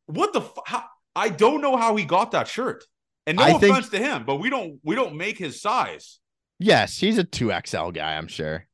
what 0.07 0.33
the 0.33 0.41
fu- 0.41 0.61
how, 0.65 0.83
I 1.15 1.29
don't 1.29 1.61
know 1.61 1.77
how 1.77 1.95
he 1.95 2.03
got 2.03 2.31
that 2.31 2.47
shirt. 2.47 2.83
And 3.28 3.38
no 3.38 3.43
I 3.43 3.53
think- 3.53 3.71
offense 3.78 3.89
to 3.89 3.97
him, 3.99 4.23
but 4.26 4.36
we 4.38 4.49
don't 4.49 4.80
we 4.84 4.95
don't 4.95 5.15
make 5.15 5.38
his 5.38 5.61
size. 5.61 6.19
Yes, 6.59 6.97
he's 6.97 7.17
a 7.17 7.23
2XL 7.23 7.93
guy, 7.93 8.15
I'm 8.17 8.28
sure. 8.28 8.65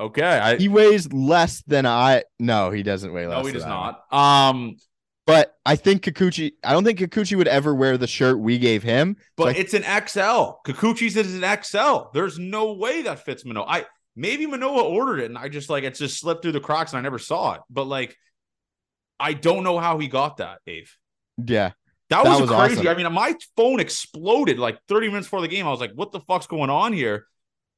Okay, 0.00 0.22
I 0.24 0.56
He 0.56 0.68
weighs 0.68 1.12
less 1.12 1.62
than 1.66 1.86
I 1.86 2.24
no, 2.38 2.70
he 2.70 2.82
doesn't 2.82 3.12
weigh 3.12 3.26
less. 3.26 3.42
no, 3.42 3.46
he 3.46 3.52
does 3.52 3.62
I. 3.64 3.68
not. 3.68 4.12
Um, 4.12 4.76
But 5.26 5.54
I 5.64 5.76
think 5.76 6.02
Kikuchi 6.02 6.52
I 6.64 6.72
don't 6.72 6.84
think 6.84 6.98
Kikuchi 6.98 7.36
would 7.36 7.48
ever 7.48 7.74
wear 7.74 7.96
the 7.96 8.06
shirt 8.08 8.38
we 8.38 8.58
gave 8.58 8.82
him. 8.82 9.16
but 9.36 9.44
So 9.44 9.48
I- 9.50 9.52
it's 9.54 9.74
an 9.74 9.82
XL. 9.84 10.60
Kikuchi's 10.66 11.16
is 11.16 11.34
an 11.40 11.44
XL. 11.62 12.10
There's 12.12 12.38
no 12.38 12.72
way 12.74 13.02
that 13.02 13.24
fits 13.24 13.44
Manoah. 13.44 13.66
I 13.68 13.86
maybe 14.16 14.46
Manoah 14.46 14.82
ordered 14.84 15.20
it 15.20 15.26
and 15.26 15.38
I 15.38 15.48
just 15.48 15.70
like 15.70 15.84
it 15.84 15.94
just 15.94 16.18
slipped 16.18 16.42
through 16.42 16.52
the 16.52 16.60
cracks 16.60 16.92
and 16.92 16.98
I 16.98 17.02
never 17.02 17.18
saw 17.18 17.54
it. 17.54 17.60
But 17.70 17.84
like, 17.86 18.16
I 19.20 19.32
don't 19.32 19.62
know 19.62 19.78
how 19.78 19.98
he 19.98 20.08
got 20.08 20.38
that, 20.38 20.58
Dave. 20.66 20.96
yeah. 21.44 21.72
That, 22.10 22.24
That 22.24 22.30
was, 22.30 22.40
was 22.42 22.50
crazy. 22.50 22.80
awesome. 22.80 22.88
I 22.88 22.94
mean, 22.94 23.12
my 23.12 23.34
phone 23.56 23.80
exploded 23.80 24.58
like 24.58 24.78
30 24.88 25.08
minutes 25.08 25.26
before 25.26 25.40
the 25.40 25.48
game. 25.48 25.66
I 25.66 25.70
was 25.70 25.80
like, 25.80 25.92
what 25.94 26.12
the 26.12 26.20
fuck's 26.20 26.46
going 26.46 26.70
on 26.70 26.92
here? 26.92 27.26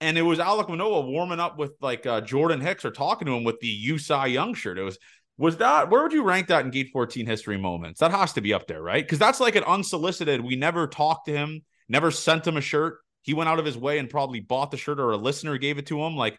And 0.00 0.18
it 0.18 0.22
was 0.22 0.38
Alek 0.38 0.68
Manoah 0.68 1.02
warming 1.02 1.40
up 1.40 1.58
with 1.58 1.72
like 1.80 2.04
uh, 2.06 2.20
Jordan 2.20 2.60
Hicks 2.60 2.84
or 2.84 2.90
talking 2.90 3.26
to 3.26 3.32
him 3.32 3.44
with 3.44 3.60
the 3.60 3.68
USI 3.68 4.28
Young 4.28 4.54
shirt. 4.54 4.78
It 4.78 4.82
was, 4.82 4.98
was 5.38 5.58
that, 5.58 5.90
where 5.90 6.02
would 6.02 6.12
you 6.12 6.22
rank 6.22 6.48
that 6.48 6.64
in 6.64 6.70
Gate 6.70 6.90
14 6.92 7.24
history 7.26 7.56
moments? 7.56 8.00
That 8.00 8.10
has 8.10 8.32
to 8.34 8.40
be 8.40 8.52
up 8.52 8.66
there, 8.66 8.82
right? 8.82 9.02
Because 9.02 9.18
that's 9.18 9.40
like 9.40 9.54
an 9.54 9.64
unsolicited, 9.64 10.40
we 10.40 10.56
never 10.56 10.86
talked 10.86 11.26
to 11.26 11.32
him, 11.32 11.62
never 11.88 12.10
sent 12.10 12.46
him 12.46 12.56
a 12.56 12.60
shirt. 12.60 12.98
He 13.22 13.32
went 13.34 13.48
out 13.48 13.58
of 13.58 13.64
his 13.64 13.76
way 13.76 13.98
and 13.98 14.08
probably 14.08 14.40
bought 14.40 14.70
the 14.70 14.76
shirt 14.76 15.00
or 15.00 15.10
a 15.12 15.16
listener 15.16 15.56
gave 15.58 15.78
it 15.78 15.86
to 15.86 16.02
him. 16.02 16.16
Like, 16.16 16.38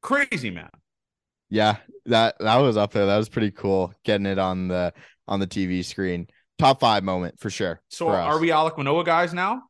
crazy, 0.00 0.50
man. 0.50 0.70
Yeah. 1.50 1.76
That 2.06 2.36
that 2.40 2.56
was 2.56 2.76
up 2.76 2.92
there. 2.92 3.06
That 3.06 3.18
was 3.18 3.28
pretty 3.28 3.50
cool 3.50 3.92
getting 4.04 4.26
it 4.26 4.38
on 4.38 4.68
the 4.68 4.92
on 5.28 5.38
the 5.38 5.46
TV 5.46 5.84
screen. 5.84 6.28
Top 6.62 6.80
5 6.80 7.02
moment 7.04 7.40
for 7.40 7.50
sure. 7.50 7.80
So 7.88 8.06
for 8.06 8.16
are 8.16 8.38
we 8.38 8.48
Alek 8.48 8.76
Manoah 8.78 9.04
guys 9.04 9.34
now? 9.34 9.62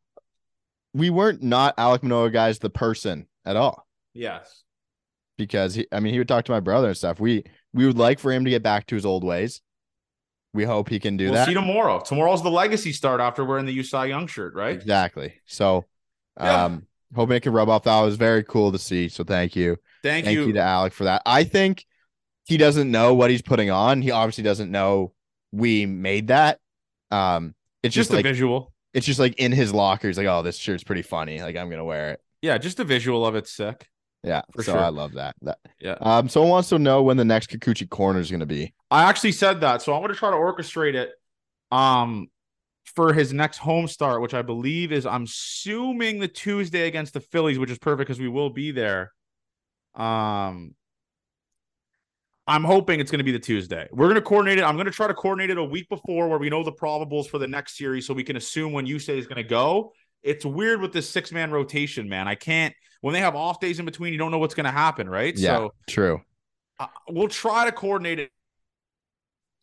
we 0.95 1.09
weren't 1.09 1.43
not 1.43 1.74
Alek 1.78 2.03
Manoah 2.03 2.30
guys 2.30 2.59
the 2.59 2.68
person 2.70 3.26
at 3.47 3.57
all. 3.57 3.86
Yes. 4.14 4.62
because 5.38 5.74
he, 5.74 5.86
I 5.90 6.01
mean, 6.01 6.12
he 6.12 6.18
would 6.18 6.28
talk 6.28 6.45
to 6.45 6.53
my 6.53 6.61
brother 6.61 6.88
and 6.88 6.97
stuff. 6.97 7.18
We 7.18 7.45
we 7.72 7.86
would 7.86 7.97
like 7.97 8.18
for 8.18 8.30
him 8.30 8.45
to 8.45 8.51
get 8.51 8.62
back 8.62 8.86
to 8.88 8.95
his 8.95 9.07
old 9.07 9.24
ways. 9.24 9.62
We 10.53 10.64
hope 10.64 10.90
he 10.90 11.01
can 11.01 11.16
do 11.16 11.24
we'll 11.26 11.34
that. 11.34 11.49
see 11.49 11.55
tomorrow. 11.55 12.01
Tomorrow's 12.01 12.43
the 12.43 12.51
legacy 12.51 12.93
start 12.93 13.22
after 13.22 13.43
wearing 13.43 13.64
the 13.64 13.72
USI 13.72 14.09
Young 14.09 14.26
shirt, 14.26 14.55
right? 14.55 14.74
Exactly. 14.74 15.32
So, 15.47 15.86
Yeah. 16.38 16.64
um, 16.66 16.86
hoping 17.16 17.36
it 17.36 17.43
can 17.43 17.55
rub 17.55 17.70
off. 17.70 17.84
That 17.84 18.03
was 18.03 18.16
very 18.16 18.45
cool 18.45 18.70
to 18.70 18.78
see. 18.78 19.09
So 19.09 19.24
thank 19.24 19.57
you, 19.57 19.78
Thank, 20.03 20.26
thank 20.26 20.36
you. 20.36 20.49
you. 20.49 20.53
to 20.53 20.61
Alek 20.61 20.93
for 20.93 21.05
that. 21.05 21.22
I 21.24 21.45
think 21.45 21.86
he 22.45 22.59
doesn't 22.59 22.90
know 22.90 23.14
what 23.14 23.30
he's 23.30 23.40
putting 23.40 23.70
on. 23.70 24.03
He 24.03 24.11
obviously 24.11 24.45
doesn't 24.45 24.70
know 24.70 25.14
we 25.53 25.86
made 25.86 26.26
that. 26.28 26.59
Um, 27.13 27.55
it's 27.83 27.95
just 27.95 28.09
just, 28.09 28.13
a 28.13 28.17
like 28.17 28.25
visual. 28.25 28.73
it's 28.95 29.07
just 29.07 29.21
like 29.21 29.35
in 29.39 29.53
his 29.53 29.73
locker. 29.73 30.09
He's 30.09 30.19
like, 30.19 30.27
oh, 30.27 30.43
this 30.43 30.57
shirt's 30.57 30.85
pretty 30.85 31.03
funny. 31.03 31.41
Like 31.43 31.57
I'm 31.57 31.69
gonna 31.71 31.85
wear 31.85 32.13
it. 32.13 32.21
Yeah, 32.41 32.59
just 32.59 32.81
a 32.81 32.85
visual 32.85 33.25
of 33.27 33.35
it's 33.37 33.53
sick. 33.53 33.87
Yeah, 34.25 34.43
For 34.53 34.63
so 34.63 34.73
sure. 34.73 34.81
I 34.81 34.89
love 34.89 35.13
that. 35.15 35.35
That 35.43 35.59
Yeah. 35.81 35.97
um, 36.01 36.29
someone 36.29 36.51
wants 36.51 36.69
to 36.71 36.79
know 36.79 37.03
when 37.03 37.17
the 37.17 37.25
next 37.25 37.51
Kikuchi 37.51 37.89
corner 37.91 38.21
is 38.21 38.31
gonna 38.31 38.47
be. 38.47 38.73
I 38.91 39.03
actually 39.05 39.33
said 39.33 39.61
that, 39.63 39.83
so 39.83 39.93
I'm 39.95 40.01
going 40.01 40.13
to 40.13 40.19
try 40.19 40.31
to 40.31 40.37
orchestrate 40.37 40.95
it 40.95 41.11
um 41.73 42.29
for 42.95 43.13
his 43.15 43.33
next 43.33 43.59
home 43.59 43.89
start, 43.89 44.21
which 44.21 44.35
I 44.35 44.43
believe 44.43 44.93
is 44.93 45.07
I'm 45.07 45.25
assuming 45.25 46.19
the 46.21 46.29
Tuesday 46.29 46.87
against 46.87 47.15
the 47.15 47.21
Phillies, 47.21 47.59
which 47.59 47.71
is 47.71 47.79
perfect 47.79 48.07
because 48.09 48.21
we 48.21 48.29
will 48.29 48.51
be 48.51 48.71
there. 48.71 49.13
Um 49.95 50.75
I'm 52.47 52.64
hoping 52.64 52.99
it's 52.99 53.11
going 53.11 53.18
to 53.20 53.24
be 53.24 53.32
the 53.32 53.38
Tuesday. 53.38 53.88
We're 53.93 54.07
going 54.07 54.16
to 54.16 54.20
coordinate 54.22 54.59
it. 54.59 54.64
I'm 54.64 54.74
going 54.74 54.86
to 54.86 54.93
try 54.93 55.07
to 55.07 55.14
coordinate 55.14 55.51
it 55.51 55.59
a 55.59 55.64
week 55.64 55.88
before 55.88 56.28
where 56.28 56.38
we 56.38 56.51
know 56.51 56.64
the 56.64 56.72
probables 56.72 57.28
for 57.28 57.38
the 57.38 57.47
next 57.47 57.76
series 57.76 58.07
so 58.07 58.14
we 58.14 58.24
can 58.24 58.36
assume 58.36 58.72
when 58.72 58.84
Yusei 58.86 59.16
is 59.16 59.26
going 59.26 59.36
to 59.36 59.49
go. 59.49 59.93
It's 60.22 60.45
weird 60.45 60.80
with 60.80 60.93
this 60.93 61.09
six 61.09 61.30
man 61.30 61.51
rotation, 61.51 62.09
man. 62.09 62.26
I 62.26 62.34
can't, 62.34 62.74
when 63.01 63.12
they 63.12 63.20
have 63.20 63.36
off 63.36 63.61
days 63.61 63.78
in 63.78 63.84
between, 63.84 64.12
you 64.12 64.18
don't 64.18 64.30
know 64.32 64.38
what's 64.38 64.55
going 64.55 64.66
to 64.66 64.72
happen, 64.72 65.09
right? 65.09 65.36
Yeah, 65.36 65.57
So 65.57 65.74
true. 65.88 66.20
uh, 66.80 66.86
we'll 67.09 67.28
try 67.28 67.64
to 67.64 67.72
coordinate 67.72 68.18
it 68.18 68.30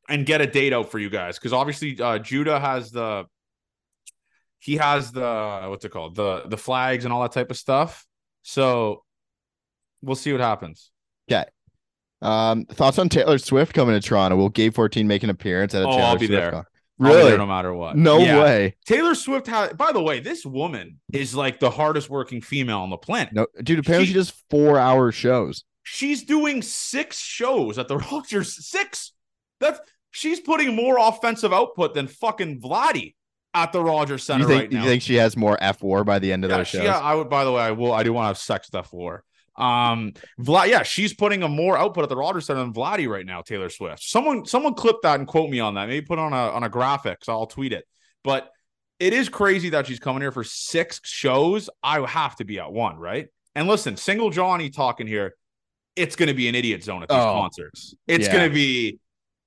and 0.08 0.26
get 0.26 0.42
a 0.42 0.48
date 0.48 0.74
out 0.74 0.90
for 0.90 1.00
you 1.00 1.10
guys 1.10 1.38
because 1.38 1.54
obviously 1.54 2.00
uh, 2.02 2.18
Judah 2.18 2.60
has 2.60 2.92
the 2.92 3.26
he 4.58 4.76
has 4.78 5.12
the 5.12 5.66
what's 5.68 5.86
it 5.86 5.90
called 5.90 6.16
the 6.16 6.44
the 6.48 6.58
flags 6.58 7.06
and 7.06 7.14
all 7.14 7.22
that 7.22 7.32
type 7.32 7.52
of 7.52 7.58
stuff. 7.58 8.06
So 8.42 9.04
we'll 10.02 10.16
see 10.16 10.32
what 10.32 10.42
happens. 10.42 10.92
Um, 12.22 12.66
thoughts 12.66 13.00
on 13.00 13.08
Taylor 13.10 13.38
Swift 13.38 13.74
coming 13.74 14.00
to 14.00 14.06
Toronto? 14.06 14.36
Will 14.38 14.50
Gate 14.50 14.74
14 14.74 15.08
make 15.08 15.24
an 15.24 15.30
appearance 15.30 15.74
at 15.74 15.84
a 15.84 15.88
Oh, 15.88 15.92
Taylor 15.92 16.04
I'll 16.04 16.18
be 16.18 16.28
Swift 16.28 16.42
there. 16.42 16.52
con- 16.52 16.66
I'll 17.02 17.08
be 17.12 17.16
Really? 17.16 17.30
there 17.30 17.38
no 17.38 17.46
matter 17.46 17.74
what. 17.74 17.96
No 17.96 18.18
Yeah. 18.20 18.42
way. 18.44 18.76
Taylor 18.86 19.16
Swift 19.16 19.48
has. 19.48 19.72
By 19.74 19.94
the 19.94 20.02
way, 20.02 20.20
this 20.20 20.46
woman 20.46 21.00
is 21.14 21.34
like 21.34 21.60
the 21.62 21.70
hardest 21.70 22.10
working 22.10 22.42
female 22.42 22.80
on 22.80 22.90
the 22.90 22.98
planet. 22.98 23.32
No, 23.34 23.48
dude. 23.64 23.80
Apparently, 23.80 24.06
She- 24.08 24.12
she, 24.12 24.18
does 24.18 24.34
four-hour 24.50 25.12
shows. 25.14 25.64
She's 25.84 26.24
doing 26.24 26.62
six 26.62 27.20
shows 27.20 27.78
at 27.80 27.88
the 27.88 27.98
Rogers. 28.12 28.68
Six. 28.68 29.14
That's 29.62 29.80
she's 30.12 30.40
putting 30.42 30.76
more 30.76 30.98
offensive 31.00 31.54
output 31.54 31.94
than 31.94 32.08
fucking 32.08 32.60
Vladdy 32.60 33.16
at 33.54 33.72
the 33.72 33.82
Rogers 33.82 34.24
Center 34.24 34.42
you 34.44 34.48
think? 34.48 34.62
right 34.62 34.70
do 34.70 34.78
now. 34.78 34.84
you 34.84 34.90
think 34.90 35.02
she 35.02 35.16
has 35.16 35.38
more 35.38 35.58
F 35.62 35.82
war 35.82 36.04
by 36.04 36.20
the 36.20 36.32
end 36.34 36.44
of 36.44 36.52
yeah, 36.52 36.58
those 36.58 36.68
she- 36.68 36.78
shows? 36.78 36.84
yeah, 36.86 37.00
I 37.00 37.16
would. 37.16 37.30
By 37.30 37.46
the 37.46 37.52
way, 37.54 37.62
I 37.62 37.72
will. 37.72 37.94
I 37.94 38.04
do 38.04 38.12
want 38.12 38.26
to 38.26 38.28
have 38.28 38.38
sex 38.38 38.68
stuff 38.68 38.90
for. 38.90 39.14
her. 39.14 39.24
Um, 39.60 40.14
Vlad. 40.40 40.68
Yeah, 40.70 40.84
she's 40.84 41.14
putting 41.14 41.44
a 41.44 41.48
more 41.48 41.78
output 41.78 42.04
at 42.04 42.10
the 42.10 42.16
Rogers 42.16 42.46
Center 42.46 42.62
than 42.62 42.74
Vladdy 42.74 43.08
right 43.08 43.26
now. 43.26 43.42
Taylor 43.42 43.70
Swift. 43.70 44.02
Someone, 44.04 44.46
someone 44.46 44.74
clip 44.74 44.98
that 45.04 45.20
and 45.20 45.28
quote 45.28 45.50
me 45.50 45.60
on 45.60 45.76
that. 45.76 45.88
Maybe 45.88 46.06
put 46.06 46.20
on 46.20 46.34
a 46.34 46.36
on 46.52 46.64
a 46.64 46.70
graphic. 46.70 47.24
So 47.24 47.34
I'll 47.34 47.48
tweet 47.48 47.74
it. 47.74 47.86
But 48.24 48.50
it 49.00 49.14
is 49.14 49.30
crazy 49.30 49.70
that 49.70 49.88
she's 49.88 50.00
coming 50.00 50.22
here 50.22 50.32
for 50.32 50.44
six 50.44 51.00
shows. 51.04 51.70
I 51.84 52.06
have 52.06 52.36
to 52.38 52.46
be 52.46 52.60
at 52.60 52.72
one, 52.72 52.98
right? 52.98 53.28
And 53.56 53.68
listen, 53.68 53.98
single 53.98 54.30
Johnny 54.30 54.70
talking 54.70 55.08
here. 55.08 55.36
It's 55.96 56.16
going 56.16 56.28
to 56.28 56.34
be 56.34 56.48
an 56.48 56.56
idiot 56.56 56.84
zone 56.84 57.04
at 57.04 57.10
these 57.10 57.18
Oh, 57.18 57.34
concerts. 57.34 57.96
It's 58.08 58.28
yeah. 58.28 58.34
going 58.34 58.50
to 58.50 58.54
be. 58.54 59.00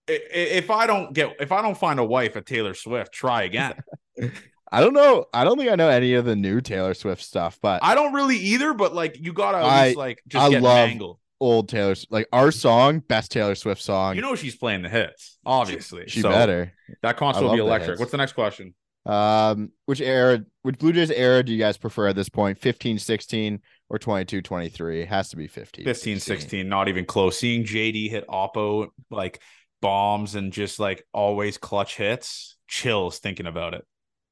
If 0.09 0.71
I 0.71 0.87
don't 0.87 1.15
get, 1.15 1.37
if 1.41 1.53
I 1.53 1.63
don't 1.63 1.79
find 1.79 1.99
a 2.01 2.05
wife 2.05 2.37
at 2.37 2.45
Taylor 2.45 2.75
Swift, 2.75 3.13
try 3.13 3.45
again. 3.45 3.75
I 4.73 4.81
don't 4.81 4.95
know. 4.95 5.27
I 5.35 5.45
don't 5.45 5.59
think 5.59 5.71
I 5.71 5.75
know 5.77 5.89
any 5.91 6.15
of 6.15 6.25
the 6.25 6.35
new 6.35 6.61
Taylor 6.63 6.95
Swift 6.95 7.23
stuff, 7.23 7.59
but 7.61 7.85
I 7.85 7.95
don't 7.95 8.15
really 8.15 8.37
either, 8.39 8.73
but 8.73 8.95
like 8.95 9.19
you 9.21 9.33
gotta 9.35 9.59
I- 9.59 9.87
least 9.89 9.99
like 9.99 10.23
just 10.27 10.43
I 10.45 10.49
get 10.51 10.63
love- 10.63 10.89
mangled. 10.89 11.19
old 11.41 11.69
Taylor, 11.69 11.95
like 12.09 12.27
our 12.33 12.51
song, 12.51 13.01
best 13.01 13.31
Taylor 13.31 13.55
Swift 13.55 13.83
song. 13.83 14.17
You 14.17 14.23
know 14.23 14.35
she's 14.35 14.57
playing 14.57 14.83
the 14.83 14.89
hits, 14.89 15.39
obviously. 15.45 16.05
she 16.09 16.23
So 16.23 16.31
better. 16.31 16.73
That 17.03 17.17
concert 17.19 17.43
will 17.43 17.53
be 17.53 17.59
electric. 17.61 17.99
What's 17.99 18.13
the 18.13 18.17
next 18.17 18.33
question? 18.33 18.75
Um, 19.05 19.73
which 19.87 20.01
era, 20.01 20.45
which 20.63 20.79
Blue 20.79 20.93
Jays 20.93 21.11
era 21.11 21.43
do 21.43 21.53
you 21.53 21.59
guys 21.59 21.77
prefer 21.77 22.07
at 22.07 22.15
this 22.17 22.29
point? 22.29 22.57
15, 22.59 22.99
16 23.01 23.61
or 23.91 23.99
22, 23.99 24.41
23? 24.43 25.03
It 25.03 25.09
has 25.09 25.29
to 25.31 25.37
be 25.37 25.49
15. 25.49 25.85
15, 25.85 26.21
16, 26.21 26.69
not 26.69 26.89
even 26.89 27.05
close. 27.05 27.37
Seeing 27.37 27.65
JD 27.65 28.09
hit 28.09 28.25
Oppo 28.29 28.89
like 29.11 29.41
bombs 29.81 30.37
and 30.37 30.53
just 30.53 30.79
like 30.79 31.05
always 31.13 31.59
clutch 31.59 31.97
hits, 31.97 32.57
chills 32.69 33.19
thinking 33.19 33.47
about 33.47 33.75
it. 33.75 33.85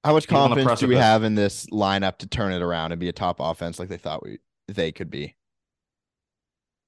How 0.04 0.14
much 0.14 0.26
He's 0.26 0.36
on 0.36 0.50
the 0.50 0.56
confidence 0.56 0.80
do 0.80 0.88
we 0.88 0.96
have 0.96 1.24
in 1.24 1.34
this 1.34 1.66
lineup 1.66 2.18
to 2.18 2.26
turn 2.26 2.52
it 2.52 2.62
around 2.62 2.92
and 2.92 3.00
be 3.00 3.08
a 3.08 3.12
top 3.12 3.36
offense 3.38 3.78
like 3.78 3.88
they 3.88 3.98
thought 3.98 4.22
we 4.22 4.38
they 4.68 4.92
could 4.92 5.10
be? 5.10 5.36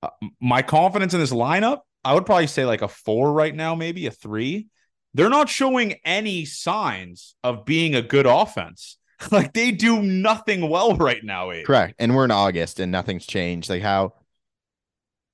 Uh, 0.02 0.08
my 0.40 0.62
confidence 0.62 1.12
in 1.14 1.20
this 1.20 1.32
lineup, 1.32 1.80
I 2.04 2.14
would 2.14 2.26
probably 2.26 2.46
say 2.46 2.64
like 2.64 2.82
a 2.82 2.88
four 2.88 3.32
right 3.32 3.54
now, 3.54 3.74
maybe 3.74 4.06
a 4.06 4.10
three. 4.10 4.68
They're 5.14 5.28
not 5.28 5.50
showing 5.50 5.96
any 6.04 6.46
signs 6.46 7.34
of 7.44 7.66
being 7.66 7.94
a 7.94 8.02
good 8.02 8.26
offense. 8.26 8.98
Like 9.30 9.52
they 9.52 9.70
do 9.70 10.02
nothing 10.02 10.68
well 10.68 10.96
right 10.96 11.22
now. 11.22 11.52
Abe. 11.52 11.64
Correct. 11.64 11.94
And 12.00 12.16
we're 12.16 12.24
in 12.24 12.32
August 12.32 12.80
and 12.80 12.90
nothing's 12.90 13.24
changed. 13.24 13.70
Like 13.70 13.80
how 13.80 14.14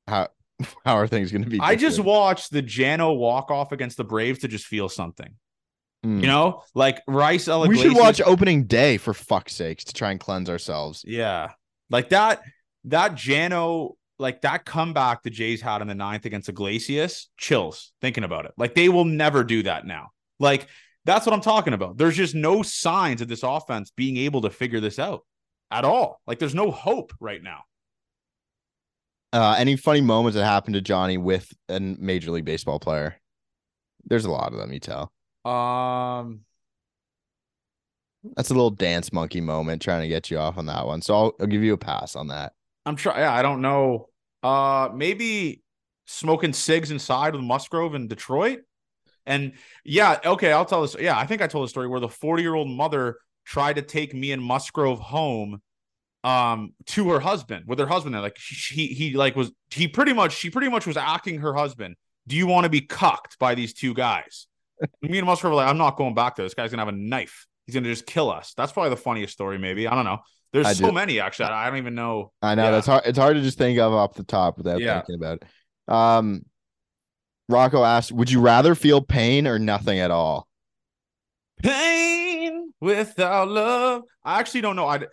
how 0.06 0.28
how 0.84 0.96
are 0.96 1.06
things 1.06 1.32
going 1.32 1.44
to 1.44 1.48
be? 1.48 1.58
I 1.58 1.74
just 1.74 1.98
watched 1.98 2.50
the 2.50 2.62
Jano 2.62 3.16
walk 3.16 3.50
off 3.50 3.72
against 3.72 3.96
the 3.96 4.04
Braves 4.04 4.40
to 4.40 4.48
just 4.48 4.66
feel 4.66 4.90
something. 4.90 5.36
Mm. 6.04 6.20
You 6.20 6.26
know, 6.28 6.62
like 6.74 7.02
Rice 7.08 7.48
Ella 7.48 7.66
we 7.66 7.76
should 7.76 7.96
watch 7.96 8.20
opening 8.20 8.64
day 8.64 8.98
for 8.98 9.12
fuck's 9.12 9.54
sakes 9.54 9.84
to 9.84 9.94
try 9.94 10.10
and 10.10 10.20
cleanse 10.20 10.48
ourselves. 10.48 11.04
Yeah, 11.06 11.52
like 11.90 12.10
that. 12.10 12.42
That 12.84 13.14
Jano, 13.14 13.94
like 14.18 14.42
that 14.42 14.64
comeback 14.64 15.22
the 15.22 15.30
Jays 15.30 15.60
had 15.60 15.82
in 15.82 15.88
the 15.88 15.94
ninth 15.94 16.24
against 16.24 16.48
Iglesias, 16.48 17.28
chills 17.36 17.92
thinking 18.00 18.24
about 18.24 18.44
it. 18.44 18.52
Like 18.56 18.74
they 18.74 18.88
will 18.88 19.04
never 19.04 19.42
do 19.42 19.64
that 19.64 19.84
now. 19.84 20.10
Like 20.38 20.68
that's 21.04 21.26
what 21.26 21.32
I'm 21.32 21.40
talking 21.40 21.72
about. 21.72 21.98
There's 21.98 22.16
just 22.16 22.34
no 22.34 22.62
signs 22.62 23.20
of 23.20 23.28
this 23.28 23.42
offense 23.42 23.90
being 23.90 24.16
able 24.18 24.42
to 24.42 24.50
figure 24.50 24.80
this 24.80 24.98
out 24.98 25.22
at 25.70 25.84
all. 25.84 26.20
Like 26.26 26.38
there's 26.38 26.54
no 26.54 26.70
hope 26.70 27.12
right 27.20 27.42
now. 27.42 27.62
Uh, 29.32 29.56
any 29.58 29.76
funny 29.76 30.00
moments 30.00 30.36
that 30.36 30.44
happened 30.44 30.74
to 30.74 30.80
Johnny 30.80 31.18
with 31.18 31.52
a 31.68 31.80
Major 31.80 32.30
League 32.30 32.44
Baseball 32.44 32.78
player? 32.78 33.16
There's 34.04 34.24
a 34.24 34.30
lot 34.30 34.52
of 34.52 34.58
them. 34.58 34.72
You 34.72 34.80
tell. 34.80 35.12
Um, 35.48 36.40
That's 38.36 38.50
a 38.50 38.54
little 38.54 38.70
dance 38.70 39.12
monkey 39.12 39.40
moment 39.40 39.82
trying 39.82 40.02
to 40.02 40.08
get 40.08 40.30
you 40.30 40.38
off 40.38 40.58
on 40.58 40.66
that 40.66 40.86
one. 40.86 41.02
So 41.02 41.14
I'll, 41.14 41.32
I'll 41.40 41.46
give 41.46 41.62
you 41.62 41.72
a 41.72 41.78
pass 41.78 42.16
on 42.16 42.28
that. 42.28 42.52
I'm 42.84 42.96
trying. 42.96 43.20
Yeah, 43.20 43.32
I 43.32 43.42
don't 43.42 43.60
know. 43.60 44.08
Uh, 44.42 44.88
maybe 44.94 45.62
smoking 46.06 46.52
cigs 46.52 46.90
inside 46.90 47.34
with 47.34 47.42
Musgrove 47.42 47.94
in 47.94 48.08
Detroit. 48.08 48.60
And 49.26 49.52
yeah, 49.84 50.18
okay, 50.24 50.52
I'll 50.52 50.64
tell 50.64 50.82
this. 50.82 50.96
Yeah, 50.98 51.18
I 51.18 51.26
think 51.26 51.42
I 51.42 51.46
told 51.46 51.64
the 51.64 51.68
story 51.68 51.86
where 51.86 52.00
the 52.00 52.08
40 52.08 52.42
year 52.42 52.54
old 52.54 52.68
mother 52.68 53.18
tried 53.44 53.76
to 53.76 53.82
take 53.82 54.14
me 54.14 54.32
and 54.32 54.42
Musgrove 54.42 55.00
home 55.00 55.60
um 56.24 56.74
to 56.84 57.10
her 57.10 57.20
husband 57.20 57.64
with 57.68 57.78
her 57.78 57.86
husband 57.86 58.12
there 58.12 58.20
like 58.20 58.36
she, 58.36 58.88
he 58.88 58.92
he 58.92 59.16
like 59.16 59.36
was 59.36 59.52
he 59.70 59.86
pretty 59.86 60.12
much 60.12 60.36
she 60.36 60.50
pretty 60.50 60.68
much 60.68 60.84
was 60.84 60.96
asking 60.96 61.38
her 61.38 61.54
husband 61.54 61.94
do 62.26 62.34
you 62.34 62.44
want 62.44 62.64
to 62.64 62.68
be 62.68 62.80
cucked 62.80 63.38
by 63.38 63.54
these 63.54 63.72
two 63.72 63.94
guys 63.94 64.47
me 65.02 65.18
and 65.18 65.26
Musgrove 65.26 65.50
were 65.52 65.56
like 65.56 65.68
i'm 65.68 65.78
not 65.78 65.96
going 65.96 66.14
back 66.14 66.36
there 66.36 66.44
this 66.46 66.54
guy's 66.54 66.70
gonna 66.70 66.84
have 66.84 66.92
a 66.92 66.96
knife 66.96 67.46
he's 67.66 67.74
gonna 67.74 67.88
just 67.88 68.06
kill 68.06 68.30
us 68.30 68.54
that's 68.56 68.72
probably 68.72 68.90
the 68.90 68.96
funniest 68.96 69.32
story 69.32 69.58
maybe 69.58 69.86
i 69.88 69.94
don't 69.94 70.04
know 70.04 70.18
there's 70.52 70.66
I 70.66 70.72
so 70.72 70.86
do. 70.86 70.92
many 70.92 71.20
actually 71.20 71.46
i 71.46 71.66
I 71.66 71.70
don't 71.70 71.78
even 71.78 71.94
know 71.94 72.32
I 72.40 72.54
know 72.54 72.64
Yeah. 72.64 72.70
that's 72.70 72.86
hard. 72.86 73.02
It's 73.04 73.18
hard 73.18 73.36
to 73.36 73.42
just 73.42 73.58
think 73.58 73.78
of 73.78 73.92
off 73.92 74.14
the 74.14 74.24
top 74.24 74.56
without 74.56 74.80
Yeah. 74.80 75.00
thinking 75.00 75.16
about 75.16 75.42
it. 75.42 75.92
Um, 75.92 76.44
Rocco 77.50 77.82
asked, 77.84 78.12
"Would 78.12 78.30
you 78.30 78.40
rather 78.40 78.74
feel 78.74 79.02
pain 79.02 79.46
or 79.46 79.58
nothing 79.58 79.98
at 79.98 80.10
all?" 80.10 80.48
pain 81.62 82.72
without 82.80 83.48
love. 83.48 84.02
I 84.24 84.38
actually 84.40 84.60
don't 84.62 84.76
know. 84.76 84.86
I'd 84.86 85.06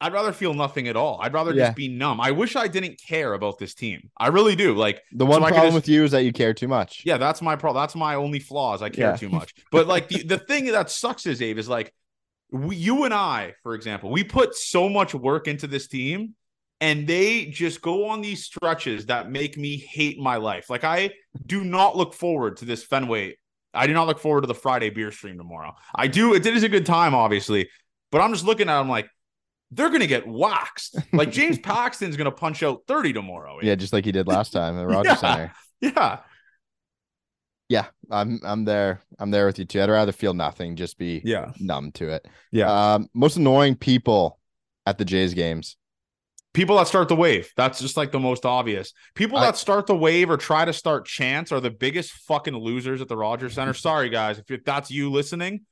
I'd 0.00 0.12
rather 0.12 0.32
feel 0.32 0.54
nothing 0.54 0.86
at 0.86 0.94
all. 0.96 1.18
I'd 1.20 1.32
rather 1.32 1.52
Yeah. 1.52 1.66
just 1.66 1.76
be 1.76 1.88
numb. 1.88 2.20
I 2.20 2.30
wish 2.30 2.54
I 2.54 2.68
didn't 2.68 3.00
care 3.04 3.34
about 3.34 3.58
this 3.58 3.74
team. 3.74 4.10
I 4.16 4.28
really 4.28 4.54
do. 4.54 4.74
Like 4.74 5.02
The 5.12 5.26
one 5.26 5.42
So 5.42 5.48
problem 5.48 5.66
just- 5.66 5.74
with 5.74 5.88
you 5.88 6.04
is 6.04 6.12
that 6.12 6.22
you 6.24 6.32
care 6.32 6.54
too 6.54 6.68
much. 6.68 7.02
yeah, 7.04 7.16
that's 7.16 7.42
my 7.42 7.56
problem. 7.56 7.82
That's 7.82 7.96
my 7.96 8.14
only 8.14 8.38
flaws. 8.38 8.80
I 8.80 8.90
care 8.90 9.10
Yeah. 9.10 9.16
too 9.16 9.28
much. 9.28 9.52
But 9.72 9.86
like 9.88 10.08
the, 10.08 10.22
the 10.22 10.38
thing 10.38 10.66
that 10.66 10.90
sucks 10.90 11.26
is 11.26 11.42
Abe 11.42 11.58
is 11.58 11.68
like 11.68 11.92
we, 12.50 12.76
you 12.76 13.04
and 13.04 13.12
I, 13.12 13.54
for 13.62 13.74
example, 13.74 14.10
we 14.10 14.24
put 14.24 14.54
so 14.54 14.88
much 14.88 15.14
work 15.14 15.48
into 15.48 15.66
this 15.66 15.86
team 15.88 16.34
and 16.80 17.06
they 17.08 17.46
just 17.46 17.82
go 17.82 18.06
on 18.08 18.20
these 18.20 18.44
stretches 18.44 19.06
that 19.06 19.30
make 19.30 19.58
me 19.58 19.76
hate 19.78 20.18
my 20.18 20.36
life. 20.36 20.70
Like 20.70 20.84
I 20.84 21.10
do 21.44 21.64
not 21.64 21.96
look 21.96 22.14
forward 22.14 22.56
to 22.58 22.64
this 22.64 22.84
Fenway. 22.84 23.36
I 23.74 23.86
do 23.88 23.92
not 23.92 24.06
look 24.06 24.18
forward 24.20 24.42
to 24.42 24.46
the 24.46 24.54
Friday 24.54 24.90
beer 24.90 25.10
stream 25.10 25.36
tomorrow. 25.36 25.74
I 25.94 26.06
do. 26.06 26.34
It 26.34 26.46
is 26.46 26.62
a 26.62 26.68
good 26.68 26.86
time, 26.86 27.14
obviously, 27.14 27.68
but 28.12 28.20
I'm 28.20 28.32
just 28.32 28.44
looking 28.46 28.68
at 28.68 28.78
them 28.78 28.88
like 28.88 29.10
they're 29.70 29.90
gonna 29.90 30.06
get 30.06 30.26
waxed. 30.26 30.96
Like 31.12 31.30
James 31.30 31.58
Paxton's 31.62 32.16
gonna 32.16 32.30
punch 32.30 32.62
out 32.62 32.82
30 32.88 33.12
tomorrow. 33.12 33.58
Yeah, 33.62 33.74
just 33.74 33.92
like 33.92 34.04
he 34.04 34.12
did 34.12 34.26
last 34.26 34.52
time 34.52 34.78
at 34.78 34.86
Rogers 34.86 35.06
Yeah. 35.12 35.16
Center. 35.16 35.52
yeah. 35.80 36.18
Yeah, 37.68 37.86
I'm 38.10 38.40
I'm 38.44 38.64
there. 38.64 39.02
I'm 39.18 39.30
there 39.30 39.44
with 39.46 39.58
you 39.58 39.66
too. 39.66 39.82
I'd 39.82 39.90
rather 39.90 40.12
feel 40.12 40.32
nothing, 40.32 40.74
just 40.76 40.96
be 40.96 41.20
Yeah. 41.24 41.52
numb 41.60 41.92
to 41.92 42.08
it. 42.08 42.26
Yeah. 42.50 42.94
Um, 42.94 43.08
most 43.12 43.36
annoying 43.36 43.74
people 43.76 44.38
at 44.86 44.96
the 44.96 45.04
Jays 45.04 45.34
games. 45.34 45.76
People 46.54 46.76
that 46.78 46.88
start 46.88 47.08
the 47.08 47.14
wave. 47.14 47.52
That's 47.58 47.78
just 47.78 47.98
like 47.98 48.10
the 48.10 48.18
most 48.18 48.46
obvious. 48.46 48.94
People 49.14 49.36
I- 49.36 49.46
that 49.46 49.58
start 49.58 49.86
the 49.86 49.94
wave 49.94 50.30
or 50.30 50.38
try 50.38 50.64
to 50.64 50.72
start 50.72 51.04
chants 51.04 51.52
are 51.52 51.60
the 51.60 51.70
biggest 51.70 52.12
fucking 52.12 52.56
losers 52.56 53.02
at 53.02 53.08
the 53.08 53.18
Rogers 53.18 53.52
Center. 53.52 53.74
Sorry, 53.74 54.08
guys. 54.08 54.38
If, 54.38 54.50
if 54.50 54.64
that's 54.64 54.90
you 54.90 55.10
listening, 55.12 55.66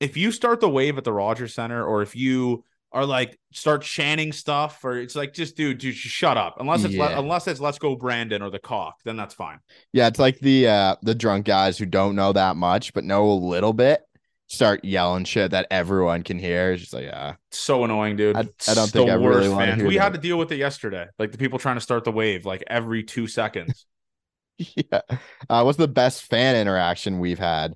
if 0.00 0.16
you 0.16 0.32
start 0.32 0.60
the 0.60 0.70
wave 0.70 0.96
at 0.96 1.04
the 1.04 1.12
Rogers 1.12 1.54
Center 1.54 1.84
or 1.84 2.00
if 2.00 2.16
you 2.16 2.64
are 2.90 3.04
like 3.04 3.38
start 3.52 3.82
chanting 3.82 4.32
stuff 4.32 4.82
or 4.84 4.96
it's 4.96 5.14
like 5.14 5.34
just 5.34 5.56
dude, 5.56 5.78
dude, 5.78 5.94
just 5.94 6.14
shut 6.14 6.36
up. 6.36 6.56
Unless 6.58 6.84
it's 6.84 6.96
le- 6.96 7.18
unless 7.18 7.46
it's 7.46 7.60
let's 7.60 7.78
go 7.78 7.96
Brandon 7.96 8.40
or 8.42 8.50
the 8.50 8.58
cock, 8.58 8.96
then 9.04 9.16
that's 9.16 9.34
fine. 9.34 9.58
Yeah, 9.92 10.06
it's 10.08 10.18
like 10.18 10.38
the 10.40 10.68
uh 10.68 10.96
the 11.02 11.14
drunk 11.14 11.46
guys 11.46 11.76
who 11.78 11.86
don't 11.86 12.16
know 12.16 12.32
that 12.32 12.56
much 12.56 12.94
but 12.94 13.04
know 13.04 13.30
a 13.30 13.32
little 13.34 13.72
bit 13.72 14.02
start 14.50 14.82
yelling 14.82 15.24
shit 15.24 15.50
that 15.50 15.66
everyone 15.70 16.22
can 16.22 16.38
hear. 16.38 16.72
It's 16.72 16.80
just 16.82 16.94
like, 16.94 17.04
yeah, 17.04 17.34
so 17.50 17.84
annoying, 17.84 18.16
dude. 18.16 18.36
I- 18.36 18.48
I 18.66 18.74
don't 18.74 18.90
think 18.90 19.06
the 19.06 19.12
I 19.12 19.14
really 19.16 19.54
man. 19.54 19.78
hear 19.78 19.86
We 19.86 19.96
had 19.96 20.14
to 20.14 20.18
deal 20.18 20.38
with 20.38 20.50
it 20.52 20.56
yesterday. 20.56 21.06
Like 21.18 21.32
the 21.32 21.38
people 21.38 21.58
trying 21.58 21.76
to 21.76 21.82
start 21.82 22.04
the 22.04 22.12
wave 22.12 22.46
like 22.46 22.64
every 22.66 23.02
two 23.02 23.26
seconds. 23.26 23.84
yeah. 24.58 25.02
Uh, 25.48 25.62
what's 25.62 25.78
the 25.78 25.86
best 25.88 26.22
fan 26.24 26.56
interaction 26.56 27.18
we've 27.18 27.38
had? 27.38 27.74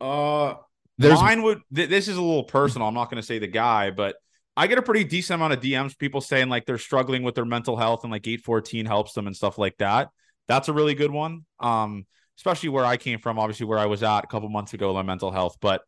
uh 0.00 0.54
There's 1.00 1.18
Mine 1.18 1.42
would. 1.42 1.62
Th- 1.74 1.88
this 1.88 2.08
is 2.08 2.18
a 2.18 2.20
little 2.20 2.44
personal. 2.44 2.86
I'm 2.86 2.94
not 2.94 3.10
going 3.10 3.20
to 3.20 3.26
say 3.26 3.38
the 3.38 3.46
guy, 3.46 3.90
but 3.90 4.16
I 4.54 4.66
get 4.66 4.76
a 4.76 4.82
pretty 4.82 5.04
decent 5.04 5.36
amount 5.36 5.54
of 5.54 5.60
DMs. 5.60 5.96
People 5.96 6.20
saying 6.20 6.50
like 6.50 6.66
they're 6.66 6.76
struggling 6.76 7.22
with 7.22 7.34
their 7.34 7.46
mental 7.46 7.74
health 7.74 8.04
and 8.04 8.12
like 8.12 8.22
Gate 8.22 8.42
14 8.42 8.84
helps 8.84 9.14
them 9.14 9.26
and 9.26 9.34
stuff 9.34 9.56
like 9.56 9.78
that. 9.78 10.10
That's 10.46 10.68
a 10.68 10.74
really 10.74 10.94
good 10.94 11.10
one. 11.10 11.46
Um, 11.58 12.06
especially 12.36 12.68
where 12.68 12.84
I 12.84 12.98
came 12.98 13.18
from, 13.18 13.38
obviously 13.38 13.64
where 13.64 13.78
I 13.78 13.86
was 13.86 14.02
at 14.02 14.24
a 14.24 14.26
couple 14.26 14.50
months 14.50 14.74
ago, 14.74 14.92
my 14.92 15.02
mental 15.02 15.30
health. 15.30 15.56
But 15.58 15.80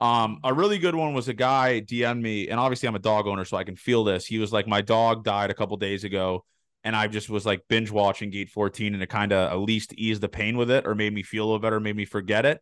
um, 0.00 0.40
a 0.42 0.52
really 0.52 0.78
good 0.78 0.96
one 0.96 1.14
was 1.14 1.28
a 1.28 1.34
guy 1.34 1.80
DM 1.80 2.20
me, 2.20 2.48
and 2.48 2.58
obviously 2.58 2.88
I'm 2.88 2.96
a 2.96 3.00
dog 3.00 3.28
owner, 3.28 3.44
so 3.44 3.56
I 3.56 3.62
can 3.62 3.76
feel 3.76 4.02
this. 4.02 4.26
He 4.26 4.38
was 4.38 4.52
like, 4.52 4.66
my 4.66 4.80
dog 4.80 5.22
died 5.22 5.50
a 5.50 5.54
couple 5.54 5.76
days 5.76 6.02
ago, 6.02 6.44
and 6.82 6.96
I 6.96 7.06
just 7.06 7.30
was 7.30 7.46
like 7.46 7.62
binge 7.68 7.92
watching 7.92 8.30
Gate 8.30 8.50
14, 8.50 8.94
and 8.94 9.02
it 9.02 9.08
kind 9.08 9.32
of 9.32 9.52
at 9.52 9.58
least 9.60 9.94
eased 9.94 10.20
the 10.20 10.28
pain 10.28 10.56
with 10.56 10.70
it, 10.70 10.84
or 10.84 10.96
made 10.96 11.12
me 11.12 11.22
feel 11.22 11.44
a 11.44 11.46
little 11.46 11.60
better, 11.60 11.78
made 11.78 11.96
me 11.96 12.04
forget 12.04 12.44
it 12.44 12.60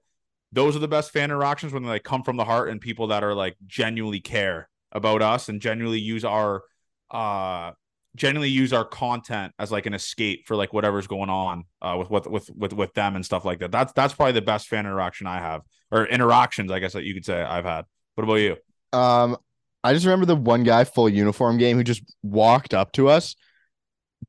those 0.52 0.76
are 0.76 0.80
the 0.80 0.88
best 0.88 1.12
fan 1.12 1.24
interactions 1.24 1.72
when 1.72 1.82
they 1.82 1.98
come 1.98 2.22
from 2.22 2.36
the 2.36 2.44
heart 2.44 2.68
and 2.68 2.80
people 2.80 3.08
that 3.08 3.24
are 3.24 3.34
like 3.34 3.56
genuinely 3.66 4.20
care 4.20 4.68
about 4.92 5.22
us 5.22 5.48
and 5.48 5.60
genuinely 5.60 5.98
use 5.98 6.24
our 6.24 6.62
uh 7.10 7.72
genuinely 8.14 8.48
use 8.48 8.72
our 8.72 8.84
content 8.84 9.52
as 9.58 9.70
like 9.70 9.86
an 9.86 9.92
escape 9.92 10.46
for 10.46 10.56
like 10.56 10.72
whatever's 10.72 11.06
going 11.06 11.28
on 11.28 11.64
uh 11.82 11.96
with 11.98 12.10
with 12.10 12.26
with 12.26 12.50
with, 12.56 12.72
with 12.72 12.94
them 12.94 13.14
and 13.16 13.24
stuff 13.24 13.44
like 13.44 13.58
that. 13.58 13.70
That's 13.70 13.92
that's 13.92 14.14
probably 14.14 14.32
the 14.32 14.42
best 14.42 14.68
fan 14.68 14.86
interaction 14.86 15.26
i 15.26 15.38
have 15.38 15.62
or 15.90 16.06
interactions 16.06 16.72
i 16.72 16.78
guess 16.78 16.94
that 16.94 17.04
you 17.04 17.14
could 17.14 17.24
say 17.24 17.42
i've 17.42 17.64
had. 17.64 17.84
What 18.14 18.24
about 18.24 18.34
you? 18.36 18.56
Um 18.92 19.36
I 19.84 19.92
just 19.92 20.04
remember 20.04 20.26
the 20.26 20.34
one 20.34 20.64
guy 20.64 20.82
full 20.82 21.08
uniform 21.08 21.58
game 21.58 21.76
who 21.76 21.84
just 21.84 22.02
walked 22.24 22.74
up 22.74 22.90
to 22.92 23.08
us, 23.08 23.36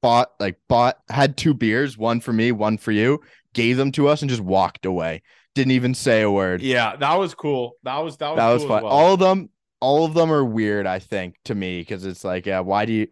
bought 0.01 0.29
like 0.39 0.57
bought 0.69 0.99
had 1.09 1.35
two 1.35 1.55
beers, 1.55 1.97
one 1.97 2.19
for 2.19 2.31
me, 2.31 2.51
one 2.51 2.77
for 2.77 2.91
you, 2.91 3.21
gave 3.53 3.77
them 3.77 3.91
to 3.93 4.07
us 4.07 4.21
and 4.21 4.29
just 4.29 4.41
walked 4.41 4.85
away. 4.85 5.23
Didn't 5.57 5.71
even 5.71 5.93
say 5.93 6.21
a 6.21 6.31
word. 6.31 6.61
yeah 6.61 6.95
that 6.95 7.15
was 7.15 7.33
cool 7.35 7.73
that 7.83 7.97
was 7.97 8.15
that 8.17 8.29
was, 8.29 8.37
that 8.37 8.49
was 8.53 8.61
cool 8.63 8.69
fun. 8.69 8.83
well. 8.83 8.91
All 8.93 9.13
of 9.13 9.19
them, 9.19 9.49
all 9.79 10.05
of 10.05 10.13
them 10.13 10.31
are 10.31 10.45
weird, 10.45 10.85
I 10.87 10.99
think, 10.99 11.35
to 11.45 11.55
me, 11.55 11.79
because 11.81 12.05
it's 12.05 12.23
like, 12.23 12.45
yeah, 12.45 12.61
why 12.61 12.85
do 12.85 12.93
you 12.93 13.07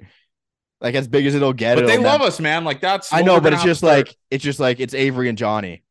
like 0.82 0.96
as 0.96 1.08
big 1.08 1.26
as 1.26 1.36
it'll 1.36 1.54
get? 1.54 1.76
but 1.76 1.88
they 1.88 1.98
love 1.98 2.22
us 2.22 2.40
man 2.40 2.64
like 2.64 2.82
that's 2.82 3.12
I 3.12 3.22
know, 3.22 3.40
but 3.42 3.54
it's 3.54 3.64
just 3.64 3.80
start. 3.82 3.98
like 4.08 4.16
it's 4.32 4.44
just 4.44 4.60
like 4.60 4.80
it's 4.80 4.94
Avery 4.94 5.30
and 5.30 5.38
Johnny. 5.38 5.84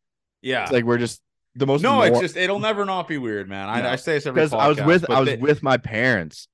yeah 0.42 0.62
It's 0.64 0.72
like 0.72 0.84
we're 0.84 0.98
just 0.98 1.20
the 1.57 1.66
most 1.66 1.82
no 1.82 2.02
it's 2.02 2.18
just 2.20 2.36
it'll 2.36 2.59
never 2.59 2.84
not 2.84 3.07
be 3.07 3.16
weird 3.16 3.48
man 3.48 3.68
i, 3.68 3.80
No. 3.80 3.88
I 3.90 3.96
say 3.96 4.14
this 4.14 4.26
every 4.26 4.42
because 4.42 4.52
I 4.52 4.66
was 4.68 4.80
with 4.82 5.09
I 5.11 5.20
was 5.20 5.28
they- 5.28 5.36
with 5.36 5.62
my 5.62 5.76
parents 5.76 6.48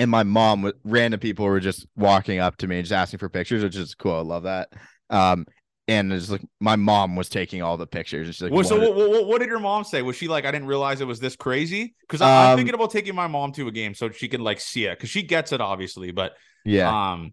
and 0.00 0.10
my 0.10 0.22
mom 0.24 0.62
with 0.62 0.74
random 0.84 1.20
people 1.20 1.44
were 1.44 1.60
just 1.60 1.86
walking 1.96 2.38
up 2.40 2.56
to 2.58 2.66
me 2.66 2.76
and 2.78 2.84
just 2.84 2.92
asking 2.92 3.18
for 3.18 3.28
pictures, 3.28 3.62
which 3.62 3.76
is 3.76 3.94
cool. 3.94 4.14
I 4.16 4.20
love 4.22 4.42
that. 4.44 4.68
Um 5.10 5.46
and 5.90 6.12
it's 6.12 6.30
like 6.30 6.42
my 6.60 6.76
mom 6.76 7.16
was 7.16 7.28
taking 7.28 7.62
all 7.62 7.76
the 7.76 7.86
pictures. 7.86 8.28
and 8.28 8.34
She's 8.34 8.42
like, 8.42 8.52
Well, 8.52 8.64
so 8.64 8.78
"What- 8.78 8.94
what, 9.10 9.26
what, 9.26 9.38
did 9.40 9.48
your 9.48 9.58
mom 9.58 9.84
say? 9.84 10.02
Was 10.02 10.16
she 10.16 10.28
like, 10.28 10.44
I 10.44 10.50
didn't 10.50 10.68
realize 10.68 11.00
it 11.00 11.06
was 11.06 11.20
this 11.20 11.36
crazy? 11.36 11.94
Because 12.02 12.20
I'm 12.20 12.52
Um, 12.52 12.56
thinking 12.56 12.74
about 12.74 12.90
taking 12.90 13.14
my 13.14 13.26
mom 13.26 13.52
to 13.52 13.66
a 13.68 13.72
game 13.72 13.94
so 13.94 14.10
she 14.10 14.28
can 14.28 14.40
like 14.42 14.60
see 14.60 14.84
it 14.86 14.96
because 14.96 15.10
she 15.10 15.22
gets 15.22 15.52
it 15.52 15.60
obviously. 15.60 16.12
But 16.12 16.32
yeah. 16.64 17.12
um, 17.12 17.32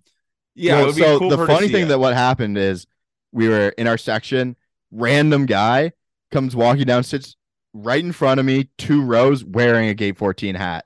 yeah, 0.56 0.74
Well, 0.74 0.84
it 0.84 0.86
would 0.88 0.96
be 0.96 1.02
so 1.04 1.20
cool 1.20 1.30
the 1.30 1.46
funny 1.46 1.68
thing 1.70 1.86
it. 1.86 1.90
that 1.90 2.00
what 2.00 2.14
happened 2.16 2.58
is 2.58 2.88
we 3.32 3.48
were 3.48 3.70
in 3.78 3.88
our 3.88 3.98
section, 3.98 4.56
random 4.92 5.46
guy 5.46 5.92
comes 6.32 6.56
walking 6.56 6.86
down, 6.86 7.04
sits 7.04 7.36
right 7.74 8.04
in 8.04 8.12
front 8.12 8.40
of 8.40 8.46
me, 8.46 8.70
two 8.80 9.04
rows, 9.04 9.44
wearing 9.46 9.90
a 9.90 9.94
gate 9.94 10.18
14 10.18 10.56
hat. 10.56 10.86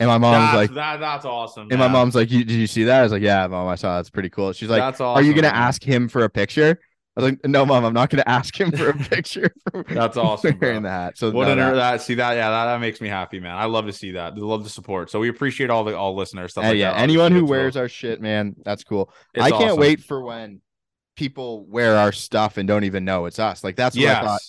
And 0.00 0.08
my 0.08 0.18
mom's 0.18 0.52
that's, 0.52 0.56
like, 0.56 0.74
that, 0.76 1.00
that's 1.00 1.24
awesome. 1.24 1.66
and 1.72 1.80
my 1.80 1.88
mom's 1.88 2.14
like, 2.14 2.30
"You- 2.30 2.44
did 2.44 2.54
you 2.54 2.68
see 2.68 2.84
that? 2.84 3.00
I 3.00 3.02
was 3.02 3.10
like, 3.10 3.22
yeah, 3.22 3.44
mom, 3.48 3.66
I 3.66 3.74
saw. 3.74 3.96
That's 3.96 4.10
pretty 4.10 4.30
cool. 4.30 4.52
She's 4.52 4.68
like, 4.68 4.78
that's 4.78 5.00
are 5.00 5.20
you 5.22 5.34
gonna 5.34 5.48
man. 5.48 5.56
ask 5.56 5.82
him 5.82 6.08
for 6.08 6.22
a 6.22 6.30
picture? 6.30 6.78
I 7.18 7.22
was 7.22 7.30
like, 7.32 7.44
no, 7.46 7.66
mom, 7.66 7.84
I'm 7.84 7.92
not 7.92 8.10
gonna 8.10 8.22
ask 8.26 8.58
him 8.58 8.70
for 8.70 8.90
a 8.90 8.94
picture. 9.10 9.50
That's 9.88 10.16
awesome, 10.16 10.56
Wearing 10.60 10.82
bro. 10.82 10.88
the 10.88 10.94
hat. 10.94 11.18
So 11.18 11.30
What 11.32 11.46
no, 11.46 11.52
an 11.52 11.58
that- 11.58 11.74
that 11.74 12.02
see 12.02 12.14
that 12.14 12.34
yeah 12.34 12.48
that, 12.48 12.64
that 12.66 12.80
makes 12.80 13.00
me 13.00 13.08
happy, 13.08 13.40
man. 13.40 13.56
I 13.56 13.64
love 13.64 13.86
to 13.86 13.92
see 13.92 14.12
that. 14.12 14.34
I 14.34 14.36
love 14.36 14.62
the 14.62 14.70
support. 14.70 15.10
So 15.10 15.18
we 15.18 15.28
appreciate 15.28 15.68
all 15.68 15.82
the 15.84 15.96
all 15.98 16.14
listeners 16.14 16.52
stuff. 16.52 16.62
Hey, 16.64 16.70
like 16.70 16.78
yeah, 16.78 16.92
that. 16.92 17.00
anyone 17.00 17.32
who 17.32 17.44
wears 17.44 17.70
it's 17.70 17.76
our 17.76 17.88
shit, 17.88 18.20
man, 18.20 18.54
that's 18.64 18.84
cool. 18.84 19.12
real- 19.34 19.44
I 19.44 19.50
can't 19.50 19.64
awesome. 19.64 19.80
wait 19.80 20.00
for 20.00 20.22
when 20.22 20.60
people 21.16 21.66
wear 21.66 21.96
our 21.96 22.12
stuff 22.12 22.56
and 22.58 22.68
don't 22.68 22.84
even 22.84 23.04
know 23.04 23.26
it's 23.26 23.40
us. 23.40 23.64
Like 23.64 23.74
that's 23.74 23.96
what 23.96 24.06
I 24.06 24.22
thought. 24.22 24.40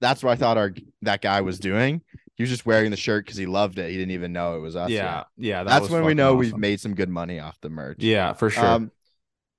That's 0.00 0.22
what 0.22 0.30
I 0.32 0.36
thought 0.36 0.58
our 0.58 0.72
that 1.02 1.20
guy 1.22 1.40
was 1.40 1.58
doing. 1.58 2.02
He 2.36 2.44
was 2.44 2.50
just 2.50 2.64
wearing 2.64 2.90
the 2.90 2.96
shirt 2.96 3.24
because 3.26 3.36
he 3.36 3.46
loved 3.46 3.78
it. 3.78 3.90
He 3.90 3.96
didn't 3.96 4.12
even 4.12 4.32
know 4.32 4.56
it 4.56 4.60
was 4.60 4.74
us. 4.74 4.90
yeah, 4.90 5.16
yet. 5.16 5.26
yeah. 5.36 5.64
that 5.64 5.80
that's 5.80 5.90
when 5.90 6.04
we 6.04 6.14
know 6.14 6.34
we've 6.34 6.56
made 6.56 6.80
some 6.80 6.94
good 6.94 7.08
money 7.08 7.38
off 7.40 7.60
the 7.60 7.68
merch. 7.68 7.98
Yeah, 8.00 8.32
for 8.32 8.48
sure. 8.48 8.64
Um, 8.64 8.90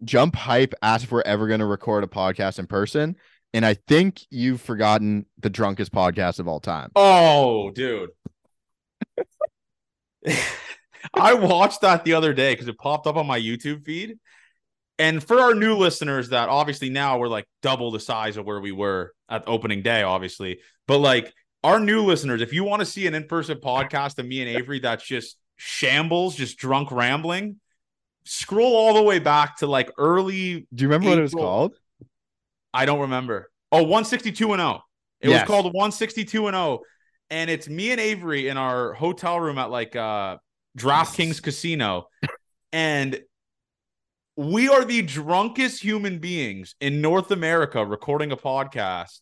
Jump 0.04 0.36
Hype 0.36 0.74
asked 0.82 1.06
if 1.06 1.12
we're 1.12 1.22
ever 1.22 1.48
going 1.48 1.60
to 1.60 1.66
record 1.66 2.04
a 2.04 2.08
podcast 2.08 2.60
in 2.60 2.68
person. 2.68 3.16
And 3.54 3.66
I 3.66 3.76
think 3.76 4.22
you've 4.32 4.62
forgotten 4.62 5.26
the 5.40 5.50
drunkest 5.50 5.92
podcast 5.92 6.40
of 6.40 6.48
all 6.48 6.60
time. 6.60 6.92
Oh, 6.96 7.70
dude. 7.72 8.10
I 11.14 11.34
watched 11.34 11.82
that 11.82 12.04
the 12.04 12.14
other 12.14 12.34
day 12.34 12.54
because 12.54 12.68
it 12.68 12.78
popped 12.78 13.06
up 13.06 13.16
on 13.16 13.28
my 13.28 13.40
YouTube 13.40 13.86
feed. 13.86 14.18
And 14.98 15.24
for 15.24 15.40
our 15.40 15.54
new 15.54 15.76
listeners, 15.76 16.30
that 16.30 16.50
obviously 16.50 16.90
now 16.90 17.18
we're 17.18 17.28
like 17.28 17.46
double 17.62 17.92
the 17.92 18.00
size 18.00 18.38
of 18.38 18.46
where 18.46 18.60
we 18.60 18.72
were 18.72 19.14
at 19.30 19.44
opening 19.48 19.82
day, 19.82 20.04
obviously. 20.04 20.60
But 20.88 21.00
like 21.00 21.34
our 21.64 21.80
new 21.80 22.04
listeners, 22.04 22.42
if 22.42 22.54
you 22.54 22.64
want 22.64 22.80
to 22.82 22.86
see 22.86 23.08
an 23.08 23.14
in 23.14 23.28
person 23.28 23.58
podcast 23.58 24.18
of 24.20 24.26
me 24.26 24.42
and 24.42 24.50
Avery 24.50 24.80
that's 24.80 25.06
just 25.06 25.38
shambles, 25.58 26.36
just 26.36 26.58
drunk 26.58 26.92
rambling, 26.92 27.60
scroll 28.26 28.76
all 28.76 28.94
the 28.94 29.02
way 29.02 29.20
back 29.20 29.58
to 29.58 29.68
like 29.68 29.92
early. 29.98 30.68
Do 30.74 30.84
you 30.84 30.88
remember 30.88 31.10
what 31.10 31.20
it 31.20 31.22
was 31.24 31.34
called? 31.34 31.76
I 32.74 32.86
don't 32.86 33.02
remember. 33.02 33.50
Oh, 33.72 33.84
162 33.84 34.54
and 34.54 34.60
0. 34.60 34.84
It 35.22 35.30
Yes. 35.30 35.42
was 35.42 35.48
called 35.48 35.66
162 35.74 36.48
and 36.48 36.56
0. 36.56 36.80
And 37.30 37.50
it's 37.50 37.68
me 37.68 37.92
and 37.92 38.00
Avery 38.00 38.48
in 38.48 38.58
our 38.58 38.94
hotel 38.94 39.40
room 39.40 39.58
at 39.58 39.70
like 39.70 39.96
uh 39.96 40.38
DraftKings 40.78 41.42
Casino. 41.42 42.08
And 42.72 43.20
we 44.36 44.68
are 44.70 44.84
the 44.84 45.04
drunkest 45.04 45.84
human 45.84 46.18
beings 46.20 46.76
in 46.82 47.02
North 47.02 47.30
America 47.32 47.86
recording 47.86 48.32
a 48.32 48.38
podcast. 48.38 49.20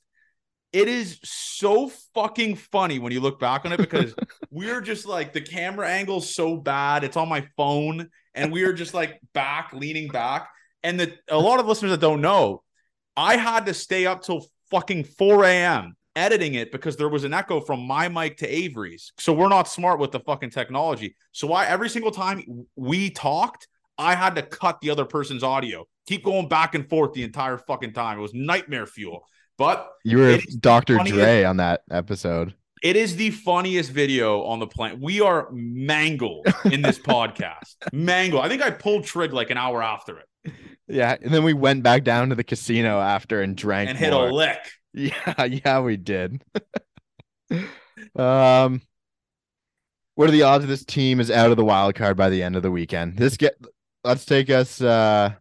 It 0.73 0.87
is 0.87 1.19
so 1.23 1.89
fucking 2.13 2.55
funny 2.55 2.99
when 2.99 3.11
you 3.11 3.19
look 3.19 3.39
back 3.39 3.65
on 3.65 3.73
it 3.73 3.77
because 3.77 4.15
we're 4.51 4.81
just 4.81 5.05
like 5.05 5.33
the 5.33 5.41
camera 5.41 5.89
angle's 5.89 6.33
so 6.33 6.55
bad. 6.55 7.03
It's 7.03 7.17
on 7.17 7.27
my 7.27 7.45
phone, 7.57 8.09
and 8.33 8.51
we 8.51 8.63
are 8.63 8.73
just 8.73 8.93
like 8.93 9.19
back, 9.33 9.73
leaning 9.73 10.07
back. 10.07 10.49
And 10.83 10.99
the 10.99 11.13
a 11.27 11.37
lot 11.37 11.59
of 11.59 11.67
listeners 11.67 11.91
that 11.91 11.99
don't 11.99 12.21
know, 12.21 12.63
I 13.17 13.35
had 13.35 13.65
to 13.65 13.73
stay 13.73 14.05
up 14.05 14.21
till 14.21 14.45
fucking 14.69 15.03
4 15.03 15.43
a.m. 15.43 15.95
editing 16.15 16.55
it 16.55 16.71
because 16.71 16.95
there 16.95 17.09
was 17.09 17.25
an 17.25 17.33
echo 17.33 17.59
from 17.59 17.81
my 17.81 18.07
mic 18.07 18.37
to 18.37 18.47
Avery's. 18.47 19.11
So 19.19 19.33
we're 19.33 19.49
not 19.49 19.67
smart 19.67 19.99
with 19.99 20.11
the 20.11 20.21
fucking 20.21 20.51
technology. 20.51 21.15
So 21.33 21.51
I 21.51 21.65
every 21.65 21.89
single 21.89 22.11
time 22.11 22.65
we 22.77 23.09
talked, 23.09 23.67
I 23.97 24.15
had 24.15 24.35
to 24.35 24.41
cut 24.41 24.79
the 24.81 24.89
other 24.89 25.05
person's 25.05 25.43
audio. 25.43 25.85
Keep 26.07 26.23
going 26.23 26.47
back 26.47 26.75
and 26.75 26.89
forth 26.89 27.13
the 27.13 27.23
entire 27.23 27.57
fucking 27.57 27.93
time. 27.93 28.17
It 28.17 28.21
was 28.21 28.33
nightmare 28.33 28.87
fuel. 28.87 29.25
But 29.61 29.91
You 30.03 30.17
were 30.17 30.39
Dr. 30.59 30.97
Dre 31.05 31.43
on 31.43 31.57
that 31.57 31.83
episode. 31.91 32.55
it 32.81 32.95
is 32.95 33.15
the 33.15 33.29
funniest 33.29 33.91
video 33.91 34.41
on 34.41 34.57
the 34.57 34.65
planet. 34.65 34.99
We 34.99 35.21
are 35.21 35.49
mangled 35.51 36.47
in 36.65 36.81
this 36.81 36.97
podcast. 37.13 37.75
Mangled. 37.93 38.43
I 38.43 38.49
think 38.49 38.63
I 38.63 38.71
pulled 38.71 39.03
Trig 39.03 39.33
like 39.33 39.51
an 39.51 39.57
hour 39.57 39.83
after 39.83 40.17
it 40.17 40.53
Yeah, 40.87 41.15
and 41.21 41.31
then 41.31 41.43
we 41.43 41.53
went 41.53 41.83
back 41.83 42.03
down 42.03 42.29
to 42.29 42.35
the 42.35 42.43
casino 42.43 42.99
after 42.99 43.43
and 43.43 43.55
drank 43.55 43.91
and 43.91 43.99
hit 43.99 44.13
more. 44.13 44.29
a 44.29 44.33
lick. 44.33 44.57
Yeah, 44.95 45.43
yeah, 45.45 45.79
we 45.79 45.95
did. 45.95 46.43
um, 48.15 48.81
what 50.15 50.27
are 50.27 50.31
the 50.31 50.41
odds 50.41 50.63
of 50.63 50.69
this 50.69 50.83
team 50.83 51.19
is 51.19 51.29
out 51.29 51.51
of 51.51 51.57
the 51.57 51.63
wild 51.63 51.93
card 51.93 52.17
by 52.17 52.29
the 52.31 52.41
end 52.41 52.55
of 52.55 52.63
the 52.63 52.71
weekend? 52.71 53.15
This 53.15 53.37
get 53.37 53.53
let's 54.03 54.25
take 54.25 54.49
us 54.49 54.81
uh 54.81 55.33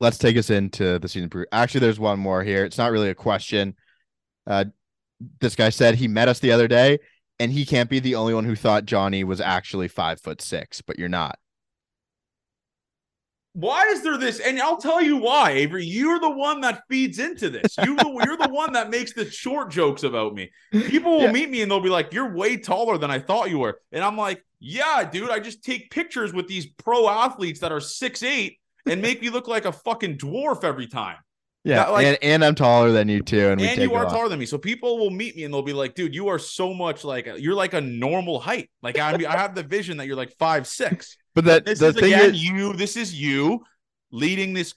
let's 0.00 0.18
take 0.18 0.36
us 0.36 0.50
into 0.50 0.98
the 0.98 1.08
season 1.08 1.28
preview. 1.30 1.44
Actually, 1.52 1.80
there's 1.80 2.00
one 2.00 2.18
more 2.18 2.42
here. 2.42 2.64
It's 2.64 2.78
not 2.78 2.90
really 2.92 3.10
a 3.10 3.14
question. 3.14 3.74
Uh 4.46 4.64
this 5.40 5.54
guy 5.54 5.68
said 5.68 5.94
he 5.96 6.08
met 6.08 6.28
us 6.28 6.38
the 6.40 6.50
other 6.52 6.66
day 6.66 6.98
and 7.38 7.52
he 7.52 7.66
can't 7.66 7.90
be 7.90 8.00
the 8.00 8.14
only 8.14 8.32
one 8.34 8.44
who 8.44 8.56
thought 8.56 8.86
Johnny 8.86 9.22
was 9.22 9.40
actually 9.40 9.88
five 9.88 10.20
foot 10.20 10.40
six, 10.40 10.80
but 10.80 10.98
you're 10.98 11.08
not. 11.10 11.38
Why 13.52 13.86
is 13.86 14.02
there 14.02 14.16
this? 14.16 14.38
And 14.38 14.60
I'll 14.60 14.76
tell 14.76 15.02
you 15.02 15.16
why, 15.16 15.50
Avery. 15.50 15.84
You're 15.84 16.20
the 16.20 16.30
one 16.30 16.60
that 16.60 16.84
feeds 16.88 17.18
into 17.18 17.50
this. 17.50 17.76
You, 17.84 17.96
you're 18.24 18.36
the 18.36 18.48
one 18.48 18.72
that 18.74 18.90
makes 18.90 19.12
the 19.12 19.28
short 19.28 19.70
jokes 19.70 20.04
about 20.04 20.34
me. 20.34 20.50
People 20.70 21.12
will 21.12 21.22
Yeah. 21.24 21.32
meet 21.32 21.50
me 21.50 21.62
and 21.62 21.70
they'll 21.70 21.80
be 21.80 21.88
like, 21.88 22.12
"You're 22.12 22.32
way 22.34 22.56
taller 22.56 22.96
than 22.96 23.10
I 23.10 23.18
thought 23.18 23.50
you 23.50 23.58
were," 23.58 23.80
and 23.90 24.04
I'm 24.04 24.16
like, 24.16 24.44
"Yeah, 24.60 25.08
dude. 25.10 25.30
I 25.30 25.40
just 25.40 25.64
take 25.64 25.90
pictures 25.90 26.32
with 26.32 26.46
these 26.46 26.66
pro 26.66 27.08
athletes 27.08 27.58
that 27.60 27.72
are 27.72 27.80
six 27.80 28.22
eight 28.22 28.58
and 28.88 29.02
make 29.02 29.20
me 29.20 29.30
look 29.30 29.48
like 29.48 29.64
a 29.64 29.72
fucking 29.72 30.18
dwarf 30.18 30.64
every 30.64 30.86
time." 30.86 31.16
Yeah, 31.62 31.88
like- 31.88 32.06
and, 32.06 32.18
and 32.22 32.44
I'm 32.44 32.54
taller 32.54 32.90
than 32.90 33.08
you 33.08 33.20
too, 33.22 33.48
and 33.48 33.60
we 33.60 33.66
and 33.66 33.76
take 33.76 33.90
you 33.90 33.94
are 33.94 34.06
taller 34.06 34.30
than 34.30 34.38
me. 34.38 34.46
So 34.46 34.56
people 34.56 34.98
will 34.98 35.10
meet 35.10 35.36
me 35.36 35.44
and 35.44 35.52
they'll 35.52 35.60
be 35.60 35.74
like, 35.74 35.94
dude, 35.94 36.14
you 36.14 36.28
are 36.28 36.38
so 36.38 36.72
much 36.72 37.04
like 37.04 37.28
you're 37.36 37.54
like 37.54 37.74
a 37.74 37.80
normal 37.82 38.40
height. 38.40 38.70
Like 38.82 38.98
I 38.98 39.14
mean, 39.16 39.26
I 39.26 39.36
have 39.36 39.54
the 39.54 39.62
vision 39.62 39.98
that 39.98 40.06
you're 40.06 40.16
like 40.16 40.32
five 40.38 40.66
six. 40.66 41.16
But 41.34 41.44
that 41.44 41.64
This 41.64 41.78
the 41.78 41.88
is 41.88 41.94
thing 41.94 42.12
again 42.12 42.34
is, 42.34 42.42
you. 42.42 42.72
This 42.72 42.96
is 42.96 43.14
you 43.14 43.62
leading 44.10 44.52
this 44.52 44.74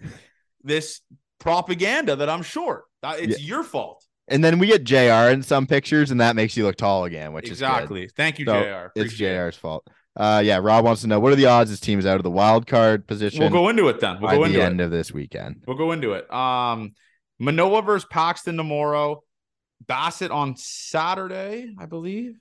this 0.63 1.01
propaganda 1.39 2.15
that 2.17 2.29
I'm 2.29 2.43
short. 2.43 2.83
That 3.01 3.19
it's 3.19 3.41
your 3.41 3.63
fault. 3.63 4.05
and 4.27 4.43
then 4.43 4.59
we 4.59 4.67
get 4.67 4.83
Jr. 4.83 5.31
in 5.31 5.41
some 5.41 5.65
pictures, 5.65 6.11
and 6.11 6.21
that 6.21 6.35
makes 6.35 6.55
you 6.55 6.63
look 6.63 6.75
tall 6.75 7.05
again, 7.05 7.33
which 7.33 7.45
is 7.45 7.51
exactly. 7.51 8.07
Thank 8.15 8.39
you, 8.39 8.45
So, 8.45 8.53
Jr. 8.61 8.99
It's 8.99 9.13
Appreciate 9.13 9.31
it. 9.31 9.35
Jr's 9.37 9.55
fault. 9.57 9.87
Uh, 10.15 10.41
yeah. 10.43 10.57
Rob 10.61 10.85
wants 10.85 11.01
to 11.01 11.07
know 11.07 11.19
what 11.19 11.33
are 11.33 11.35
the 11.35 11.47
odds 11.47 11.69
this 11.69 11.79
team 11.79 11.99
is 11.99 12.05
out 12.05 12.17
of 12.17 12.23
the 12.23 12.29
wild 12.29 12.67
card 12.67 13.07
position 13.07 13.39
We'll 13.39 13.49
go 13.49 13.69
into 13.69 13.87
it 13.87 13.99
then. 13.99 14.19
We'll 14.19 14.29
by 14.29 14.35
go 14.35 14.43
the 14.43 14.49
into 14.49 14.63
end 14.63 14.81
it. 14.81 14.85
of 14.85 14.91
this 14.91 15.11
weekend. 15.11 15.63
We'll 15.65 15.77
go 15.77 15.91
into 15.91 16.13
it. 16.13 16.31
Um, 16.31 16.93
Manoah 17.39 17.81
versus 17.81 18.07
Paxton 18.09 18.57
tomorrow. 18.57 19.23
Bassitt 19.85 20.31
on 20.31 20.55
Saturday, 20.55 21.73
I 21.79 21.85
believe. 21.87 22.37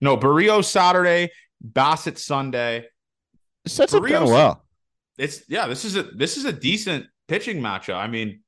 No, 0.00 0.16
Berrios 0.16 0.66
Saturday. 0.66 1.30
Bassitt 1.66 2.18
Sunday. 2.18 2.86
Sets 3.66 3.94
up 3.94 4.02
kind 4.02 4.24
of 4.24 4.28
well. 4.28 4.64
It's 5.18 5.42
yeah, 5.48 5.66
this 5.66 5.84
is 5.84 5.96
a 5.96 6.02
this 6.02 6.36
is 6.36 6.44
a 6.44 6.52
decent 6.52 7.06
pitching 7.28 7.60
matchup. 7.60 7.96
I 7.96 8.08
mean, 8.08 8.40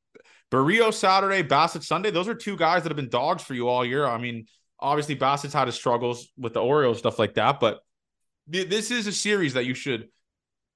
Berrios 0.51 0.95
Saturday, 0.95 1.43
Bassitt 1.43 1.85
Sunday, 1.85 2.11
those 2.11 2.29
are 2.29 2.35
two 2.35 2.57
guys 2.57 2.83
that 2.83 2.91
have 2.91 2.97
been 2.97 3.09
dogs 3.09 3.43
for 3.43 3.55
you 3.55 3.69
all 3.69 3.85
year. 3.85 4.07
I 4.07 4.19
mean, 4.19 4.47
obviously 4.81 5.17
Bassitt's 5.17 5.55
had 5.55 5.67
his 5.67 5.77
struggles 5.77 6.29
with 6.37 6.53
the 6.53 6.61
Orioles, 6.61 6.99
stuff 6.99 7.19
like 7.19 7.35
that, 7.35 7.61
but 7.61 7.81
this 8.47 8.91
is 8.91 9.07
a 9.07 9.13
series 9.13 9.55
that 9.55 9.65
you 9.65 9.75
should 9.75 10.09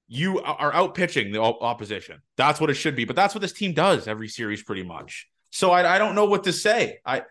you 0.09 0.41
are 0.41 0.73
out 0.73 0.95
pitching 0.95 1.33
the 1.33 1.41
opposition. 1.41 2.21
That's 2.37 2.61
what 2.61 2.71
it 2.71 2.75
should 2.75 2.97
be. 2.97 3.05
But 3.05 3.15
that's 3.15 3.35
what 3.35 3.43
this 3.43 3.53
team 3.53 3.75
does 3.75 4.09
every 4.09 4.29
series, 4.29 4.63
pretty 4.63 4.83
much. 4.83 5.29
So 5.51 5.71
I, 5.71 5.97
I 5.97 5.99
don't 5.99 6.15
know 6.15 6.25
what 6.25 6.45
to 6.45 6.53
say. 6.53 6.99
I 7.05 7.23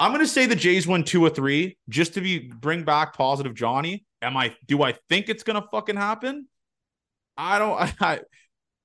I'm 0.00 0.12
gonna 0.12 0.26
say 0.26 0.46
the 0.46 0.56
Jays 0.56 0.86
win 0.86 1.04
two 1.04 1.22
or 1.24 1.30
three 1.30 1.76
just 1.88 2.14
to 2.14 2.20
be 2.20 2.38
bring 2.38 2.84
back 2.84 3.14
positive 3.14 3.54
Johnny. 3.54 4.04
Am 4.22 4.36
I 4.36 4.56
do 4.66 4.82
I 4.82 4.94
think 5.08 5.28
it's 5.28 5.42
gonna 5.42 5.64
fucking 5.70 5.96
happen? 5.96 6.48
I 7.36 7.58
don't 7.58 7.78
I, 8.02 8.20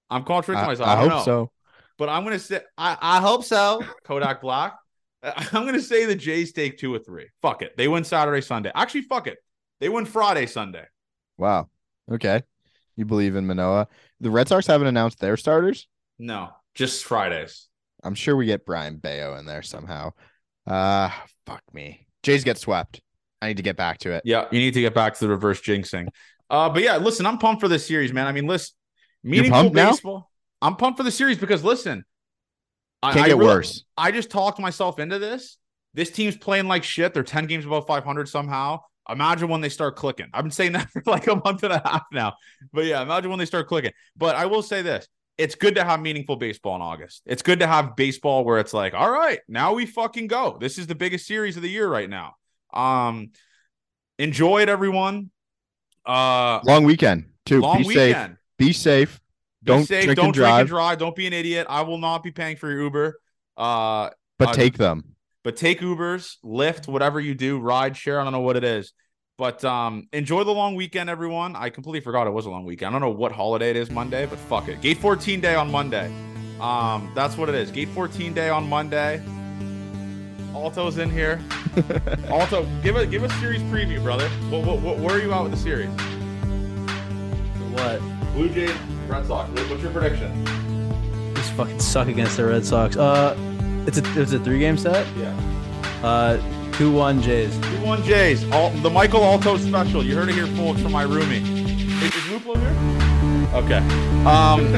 I'm 0.10 0.24
contradicting 0.24 0.66
I, 0.66 0.68
myself. 0.68 0.90
I 0.90 0.94
I, 0.94 0.98
hope 0.98 1.10
know. 1.10 1.24
so. 1.24 1.52
But 1.98 2.10
I'm 2.10 2.24
gonna 2.24 2.40
say 2.40 2.62
I, 2.78 2.98
I 3.02 3.22
hope 3.22 3.46
so. 3.46 3.82
Kodak 4.04 4.42
Black. 4.42 4.76
I'm 5.24 5.66
gonna 5.66 5.82
say 5.82 6.06
the 6.06 6.16
Jays 6.16 6.52
take 6.52 6.78
two 6.78 6.94
or 6.94 7.00
three. 7.00 7.28
Fuck 7.42 7.62
it. 7.62 7.78
They 7.78 7.88
win 7.88 8.04
Saturday, 8.04 8.42
Sunday. 8.42 8.72
Actually, 8.76 9.04
fuck 9.04 9.28
it. 9.28 9.38
They 9.80 9.90
win 9.90 10.06
Friday, 10.06 10.48
Sunday. 10.48 10.86
Wow. 11.38 11.70
Okay. 12.12 12.44
You 12.96 13.06
believe 13.06 13.36
in 13.36 13.46
Manoah. 13.48 13.88
The 14.20 14.32
Red 14.32 14.48
Sox 14.48 14.66
haven't 14.68 14.88
announced 14.88 15.20
their 15.20 15.38
starters. 15.38 15.88
No, 16.18 16.50
just 16.74 17.06
Fridays. 17.06 17.68
I'm 18.04 18.16
sure 18.16 18.36
we 18.36 18.46
get 18.46 18.66
Brayan 18.66 18.98
Bello 18.98 19.36
in 19.38 19.46
there 19.46 19.62
somehow. 19.62 20.14
Uh 20.66 21.10
fuck 21.46 21.62
me. 21.74 22.08
Jays 22.24 22.44
get 22.44 22.58
swept. 22.58 23.02
I 23.42 23.50
need 23.50 23.58
to 23.58 23.64
get 23.64 23.78
back 23.78 24.00
to 24.00 24.12
it. 24.12 24.24
Yeah, 24.26 24.46
you 24.52 24.60
need 24.60 24.74
to 24.74 24.82
get 24.82 24.94
back 24.96 25.14
to 25.14 25.20
the 25.20 25.30
reverse 25.30 25.62
jinxing. 25.62 26.08
Uh, 26.50 26.70
but 26.70 26.82
yeah, 26.82 26.98
listen, 26.98 27.26
I'm 27.26 27.38
pumped 27.38 27.62
for 27.62 27.68
this 27.68 27.86
series, 27.86 28.12
man. 28.12 28.26
I 28.26 28.32
mean, 28.32 28.48
listen, 28.48 28.74
meaningful 29.24 29.62
pumped 29.62 29.76
now? 29.76 29.92
baseball. 29.92 30.32
I'm 30.62 30.76
pumped 30.76 30.98
for 30.98 31.04
the 31.04 31.12
series 31.12 31.38
because 31.38 31.64
listen, 31.64 32.04
I, 33.04 33.14
Can't 33.14 33.26
I 33.26 33.28
get 33.30 33.38
really- 33.38 33.48
worse. 33.48 33.84
I 33.96 34.12
just 34.12 34.32
talked 34.32 34.60
myself 34.60 34.98
into 35.00 35.20
this. 35.20 35.58
This 35.94 36.10
team's 36.10 36.36
playing 36.38 36.68
like 36.68 36.84
shit. 36.84 37.14
They're 37.14 37.24
10 37.24 37.46
games 37.48 37.66
above 37.66 37.86
500 37.86 38.28
somehow. 38.28 38.80
Imagine 39.10 39.48
when 39.50 39.62
they 39.62 39.70
start 39.70 39.96
clicking. 39.96 40.28
I've 40.34 40.44
been 40.44 40.52
saying 40.52 40.74
that 40.74 40.90
for 40.92 41.02
like 41.06 41.28
a 41.28 41.36
month 41.36 41.64
and 41.64 41.74
a 41.74 41.82
half 41.86 42.04
now. 42.12 42.34
But 42.74 42.86
yeah, 42.86 43.02
imagine 43.02 43.30
when 43.30 43.40
they 43.40 43.46
start 43.46 43.68
clicking. 43.68 43.92
But 44.16 44.36
I 44.36 44.46
will 44.48 44.62
say 44.64 44.82
this 44.82 45.08
it's 45.38 45.56
good 45.56 45.76
to 45.76 45.84
have 45.84 46.02
meaningful 46.02 46.36
baseball 46.36 46.76
in 46.76 46.82
August. 46.82 47.22
It's 47.26 47.42
good 47.44 47.60
to 47.60 47.68
have 47.68 47.96
baseball 47.96 48.44
where 48.44 48.60
it's 48.60 48.74
like, 48.74 48.94
all 48.96 49.10
right, 49.10 49.40
now 49.48 49.74
we 49.74 49.86
fucking 49.86 50.28
go. 50.28 50.58
This 50.60 50.78
is 50.80 50.88
the 50.88 50.96
biggest 50.96 51.28
series 51.28 51.56
of 51.58 51.62
the 51.64 51.70
year 51.70 51.88
right 51.88 52.10
now. 52.10 52.36
Um, 52.74 53.30
enjoy 54.18 54.64
it, 54.64 54.70
everyone. 54.70 55.30
Uh, 56.06 56.60
Long 56.64 56.84
weekend 56.86 57.26
too. 57.46 57.60
long 57.62 57.78
Be 57.80 57.84
safe. 57.84 57.96
weekend. 57.96 58.38
Be 58.58 58.74
safe. 58.74 59.20
Be 59.64 59.68
Don't 59.74 59.86
safe. 59.86 60.06
drink 60.06 60.16
don't 60.18 60.26
and 60.28 60.34
drink 60.34 60.50
and 60.50 60.68
drive. 60.68 60.68
drive. 60.68 60.98
Don't 61.00 61.16
be 61.16 61.28
an 61.28 61.34
idiot. 61.34 61.68
I 61.70 61.82
will 61.82 61.98
not 61.98 62.24
be 62.24 62.32
paying 62.32 62.56
for 62.58 62.70
your 62.72 62.82
Uber. 62.84 63.20
Uh, 63.58 64.10
But 64.40 64.50
Uh, 64.50 64.54
take 64.54 64.78
them. 64.78 65.16
But 65.48 65.56
take 65.56 65.80
Ubers, 65.80 66.36
Lyft, 66.44 66.90
whatever 66.90 67.22
you 67.22 67.34
do, 67.34 67.58
ride 67.58 67.96
share. 67.96 68.20
I 68.20 68.26
don't 68.26 68.34
know 68.34 68.42
what 68.42 68.58
it 68.58 68.66
is. 68.66 68.92
But 69.38 69.64
um, 69.64 70.10
enjoy 70.12 70.44
the 70.44 70.52
long 70.52 70.76
weekend, 70.76 71.10
everyone. 71.10 71.56
I 71.56 71.70
completely 71.70 72.02
forgot 72.02 72.28
it 72.28 72.32
was 72.32 72.46
a 72.46 72.50
long 72.50 72.66
weekend. 72.66 72.90
I 72.90 72.92
don't 72.92 73.00
know 73.00 73.18
what 73.18 73.32
holiday 73.32 73.70
it 73.70 73.78
is 73.78 73.90
Monday, 73.90 74.26
but 74.26 74.40
fuck 74.40 74.68
it. 74.68 74.82
Gate 74.82 74.98
14 74.98 75.40
day 75.40 75.56
on 75.56 75.72
Monday. 75.72 76.14
Um, 76.60 77.14
that's 77.16 77.38
what 77.38 77.48
it 77.48 77.56
is. 77.56 77.72
Gate 77.72 77.88
14 77.88 78.34
day 78.34 78.50
on 78.50 78.68
Monday. 78.68 79.24
Alto's 80.54 80.98
in 80.98 81.10
here. 81.10 81.40
Alto, 82.28 82.68
give 82.84 82.98
a 82.98 83.06
give 83.06 83.24
a 83.24 83.30
series 83.40 83.62
preview, 83.62 84.04
brother. 84.04 84.28
What, 84.50 84.66
what, 84.66 84.82
what, 84.82 84.98
where 84.98 85.16
are 85.16 85.22
you 85.22 85.32
at 85.32 85.44
with 85.44 85.54
the 85.54 85.58
series? 85.58 85.88
What? 87.72 88.02
Blue 88.34 88.50
Jays, 88.50 88.76
Red 89.08 89.26
Sox. 89.26 89.50
What's 89.70 89.82
your 89.82 89.94
prediction? 89.94 90.46
Just 91.36 91.54
fucking 91.54 91.80
suck 91.80 92.10
against 92.10 92.36
the 92.36 92.48
Red 92.48 92.66
Sox. 92.66 92.98
Uh, 92.98 93.57
it's 93.88 93.98
a 93.98 94.22
it's 94.22 94.34
a 94.34 94.40
three 94.40 94.60
game 94.60 94.78
set. 94.78 95.08
Yeah. 95.16 95.36
Uh, 96.04 96.38
Two 96.78 96.92
one 96.92 97.24
Jays. 97.24 97.58
Two 97.58 97.84
one 97.84 98.04
Jays. 98.04 98.48
All, 98.52 98.70
the 98.70 98.90
Michael 98.90 99.24
Alto 99.24 99.58
special. 99.58 100.04
You 100.04 100.16
heard 100.16 100.30
it 100.30 100.36
here, 100.36 100.46
folks, 100.46 100.80
from 100.80 100.92
my 100.92 101.06
roomie. 101.06 101.42
Is, 102.04 102.16
is 102.16 102.24
Luplow 102.26 102.56
here? 102.56 102.76
Okay. 103.56 103.80
Um. 104.28 104.72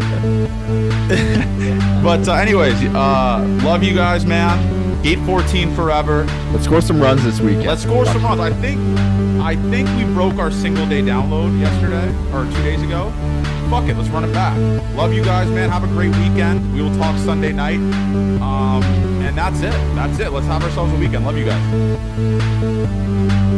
but 2.03 2.25
uh, 2.25 2.35
anyways, 2.35 2.81
uh, 2.95 3.45
love 3.63 3.83
you 3.83 3.93
guys, 3.93 4.25
man. 4.25 5.03
Gate 5.03 5.19
14 5.25 5.75
forever. 5.75 6.23
Let's 6.53 6.63
score 6.63 6.79
some 6.79 7.01
runs 7.01 7.21
this 7.25 7.41
weekend. 7.41 7.65
Let's 7.65 7.83
score 7.83 8.05
some 8.05 8.23
runs. 8.23 8.39
I 8.39 8.53
think 8.53 8.79
I 9.41 9.55
think 9.69 9.87
we 9.97 10.03
broke 10.13 10.35
our 10.35 10.51
single 10.51 10.87
day 10.87 11.01
download 11.01 11.59
yesterday 11.59 12.07
or 12.33 12.45
two 12.45 12.63
days 12.63 12.81
ago. 12.81 13.11
Fuck 13.69 13.87
it, 13.87 13.95
let's 13.95 14.09
run 14.09 14.23
it 14.23 14.33
back. 14.33 14.57
Love 14.95 15.13
you 15.13 15.23
guys, 15.23 15.49
man. 15.49 15.69
Have 15.69 15.83
a 15.83 15.87
great 15.87 16.15
weekend. 16.17 16.73
We 16.73 16.81
will 16.81 16.95
talk 16.97 17.17
Sunday 17.19 17.53
night. 17.53 17.79
Um, 18.41 18.83
and 19.23 19.37
that's 19.37 19.61
it. 19.61 19.71
That's 19.95 20.19
it. 20.19 20.31
Let's 20.31 20.47
have 20.47 20.63
ourselves 20.63 20.91
a 20.93 20.97
weekend. 20.97 21.25
Love 21.25 21.37
you 21.37 21.45
guys. 21.45 23.48